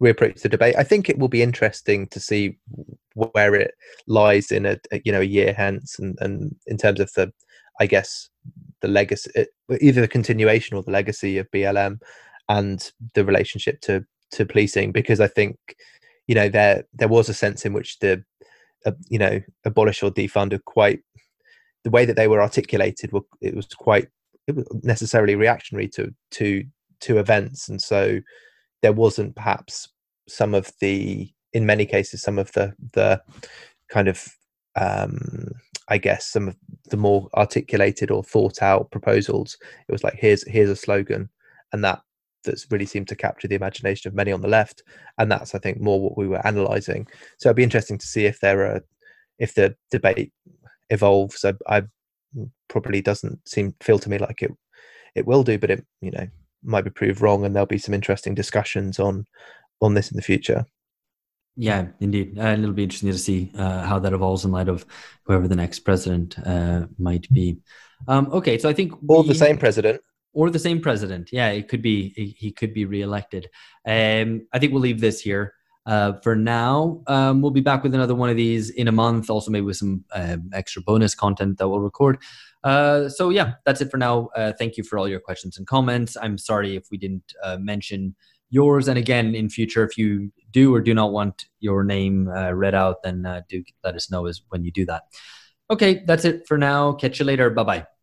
reapproach 0.00 0.40
the 0.40 0.48
debate. 0.48 0.76
I 0.78 0.84
think 0.84 1.08
it 1.08 1.18
will 1.18 1.28
be 1.28 1.42
interesting 1.42 2.06
to 2.06 2.20
see 2.20 2.56
where 3.14 3.56
it 3.56 3.74
lies 4.06 4.52
in 4.52 4.64
a, 4.64 4.78
a 4.92 5.02
you 5.04 5.10
know 5.10 5.20
a 5.20 5.24
year 5.24 5.52
hence, 5.52 5.98
and 5.98 6.16
and 6.20 6.54
in 6.68 6.76
terms 6.76 7.00
of 7.00 7.12
the 7.14 7.32
I 7.80 7.86
guess 7.86 8.30
the 8.80 8.86
legacy, 8.86 9.46
either 9.80 10.00
the 10.00 10.06
continuation 10.08 10.76
or 10.76 10.84
the 10.84 10.92
legacy 10.92 11.36
of 11.36 11.50
BLM, 11.50 11.98
and 12.48 12.92
the 13.14 13.24
relationship 13.24 13.80
to 13.82 14.04
to 14.30 14.46
policing, 14.46 14.92
because 14.92 15.18
I 15.18 15.26
think 15.26 15.56
you 16.28 16.36
know 16.36 16.48
there 16.48 16.84
there 16.94 17.08
was 17.08 17.28
a 17.28 17.34
sense 17.34 17.66
in 17.66 17.72
which 17.72 17.98
the 17.98 18.22
uh, 18.86 18.92
you 19.08 19.18
know 19.18 19.40
abolish 19.64 20.04
or 20.04 20.12
defund 20.12 20.52
are 20.52 20.60
quite 20.60 21.00
the 21.84 21.90
way 21.90 22.04
that 22.04 22.16
they 22.16 22.28
were 22.28 22.42
articulated 22.42 23.12
were 23.12 23.22
it 23.40 23.54
was 23.54 23.66
quite 23.66 24.08
it 24.46 24.56
was 24.56 24.66
necessarily 24.82 25.34
reactionary 25.34 25.88
to 25.88 26.12
to 26.30 26.64
to 27.00 27.18
events 27.18 27.68
and 27.68 27.80
so 27.80 28.20
there 28.82 28.92
wasn't 28.92 29.34
perhaps 29.34 29.88
some 30.28 30.54
of 30.54 30.70
the 30.80 31.30
in 31.52 31.66
many 31.66 31.86
cases 31.86 32.22
some 32.22 32.38
of 32.38 32.52
the 32.52 32.72
the 32.92 33.20
kind 33.88 34.08
of 34.08 34.28
um, 34.76 35.50
I 35.88 35.98
guess 35.98 36.26
some 36.26 36.48
of 36.48 36.56
the 36.88 36.96
more 36.96 37.28
articulated 37.34 38.10
or 38.10 38.22
thought 38.22 38.62
out 38.62 38.90
proposals. 38.90 39.56
It 39.88 39.92
was 39.92 40.04
like 40.04 40.14
here's 40.14 40.46
here's 40.48 40.70
a 40.70 40.76
slogan, 40.76 41.28
and 41.72 41.84
that 41.84 42.00
that's 42.44 42.70
really 42.70 42.86
seemed 42.86 43.08
to 43.08 43.16
capture 43.16 43.48
the 43.48 43.56
imagination 43.56 44.08
of 44.08 44.14
many 44.14 44.32
on 44.32 44.40
the 44.40 44.48
left, 44.48 44.82
and 45.18 45.30
that's 45.30 45.54
I 45.54 45.58
think 45.58 45.80
more 45.80 46.00
what 46.00 46.16
we 46.16 46.28
were 46.28 46.40
analysing. 46.44 47.08
So 47.38 47.48
it'd 47.48 47.56
be 47.56 47.64
interesting 47.64 47.98
to 47.98 48.06
see 48.06 48.26
if 48.26 48.40
there 48.40 48.64
are 48.66 48.80
if 49.38 49.54
the 49.54 49.74
debate 49.90 50.32
evolves. 50.90 51.44
I, 51.44 51.54
I 51.66 51.82
probably 52.68 53.02
doesn't 53.02 53.46
seem 53.48 53.74
feel 53.80 53.98
to 53.98 54.10
me 54.10 54.18
like 54.18 54.42
it 54.42 54.52
it 55.14 55.26
will 55.26 55.42
do, 55.42 55.58
but 55.58 55.70
it 55.70 55.84
you 56.00 56.10
know 56.10 56.26
might 56.62 56.84
be 56.84 56.90
proved 56.90 57.20
wrong, 57.20 57.44
and 57.44 57.54
there'll 57.54 57.66
be 57.66 57.78
some 57.78 57.94
interesting 57.94 58.34
discussions 58.34 58.98
on 58.98 59.26
on 59.80 59.94
this 59.94 60.10
in 60.10 60.16
the 60.16 60.22
future. 60.22 60.64
Yeah, 61.56 61.88
indeed, 62.00 62.38
uh, 62.38 62.42
and 62.42 62.62
it'll 62.62 62.74
be 62.74 62.84
interesting 62.84 63.10
to 63.10 63.18
see 63.18 63.50
uh, 63.56 63.82
how 63.82 63.98
that 63.98 64.12
evolves 64.12 64.44
in 64.44 64.52
light 64.52 64.68
of 64.68 64.86
whoever 65.24 65.48
the 65.48 65.56
next 65.56 65.80
president 65.80 66.38
uh, 66.46 66.86
might 66.98 67.28
be. 67.30 67.58
Um, 68.08 68.28
okay, 68.32 68.56
so 68.56 68.68
I 68.68 68.72
think 68.72 68.94
or 69.08 69.24
the 69.24 69.34
same 69.34 69.58
president, 69.58 70.00
or 70.32 70.50
the 70.50 70.58
same 70.58 70.80
president. 70.80 71.30
Yeah, 71.32 71.50
it 71.50 71.68
could 71.68 71.82
be 71.82 72.34
he 72.38 72.52
could 72.52 72.72
be 72.72 72.84
reelected. 72.84 73.48
Um, 73.86 74.46
I 74.52 74.58
think 74.58 74.72
we'll 74.72 74.82
leave 74.82 75.00
this 75.00 75.20
here. 75.20 75.54
Uh, 75.86 76.12
for 76.22 76.36
now, 76.36 77.02
um, 77.06 77.40
we'll 77.40 77.50
be 77.50 77.60
back 77.60 77.82
with 77.82 77.94
another 77.94 78.14
one 78.14 78.30
of 78.30 78.36
these 78.36 78.70
in 78.70 78.86
a 78.88 78.92
month, 78.92 79.30
also 79.30 79.50
maybe 79.50 79.64
with 79.64 79.76
some 79.76 80.04
um, 80.14 80.50
extra 80.52 80.82
bonus 80.82 81.14
content 81.14 81.58
that 81.58 81.68
we'll 81.68 81.80
record. 81.80 82.18
Uh, 82.62 83.08
so 83.08 83.30
yeah, 83.30 83.54
that's 83.64 83.80
it 83.80 83.90
for 83.90 83.96
now. 83.96 84.28
Uh, 84.36 84.52
thank 84.58 84.76
you 84.76 84.84
for 84.84 84.98
all 84.98 85.08
your 85.08 85.20
questions 85.20 85.56
and 85.56 85.66
comments. 85.66 86.16
I'm 86.20 86.36
sorry 86.36 86.76
if 86.76 86.84
we 86.90 86.98
didn't 86.98 87.32
uh, 87.42 87.56
mention 87.58 88.14
yours. 88.50 88.88
And 88.88 88.98
again, 88.98 89.34
in 89.34 89.48
future, 89.48 89.84
if 89.84 89.96
you 89.96 90.30
do 90.50 90.74
or 90.74 90.80
do 90.80 90.92
not 90.92 91.12
want 91.12 91.46
your 91.60 91.84
name 91.84 92.28
uh, 92.28 92.52
read 92.52 92.74
out, 92.74 93.02
then 93.02 93.26
do 93.48 93.64
let 93.82 93.94
us 93.94 94.10
know 94.10 94.26
as 94.26 94.42
when 94.48 94.64
you 94.64 94.72
do 94.72 94.84
that. 94.86 95.04
Okay, 95.70 96.02
that's 96.04 96.24
it 96.24 96.46
for 96.46 96.58
now. 96.58 96.92
Catch 96.92 97.20
you 97.20 97.24
later. 97.24 97.48
Bye 97.48 97.62
bye. 97.62 97.99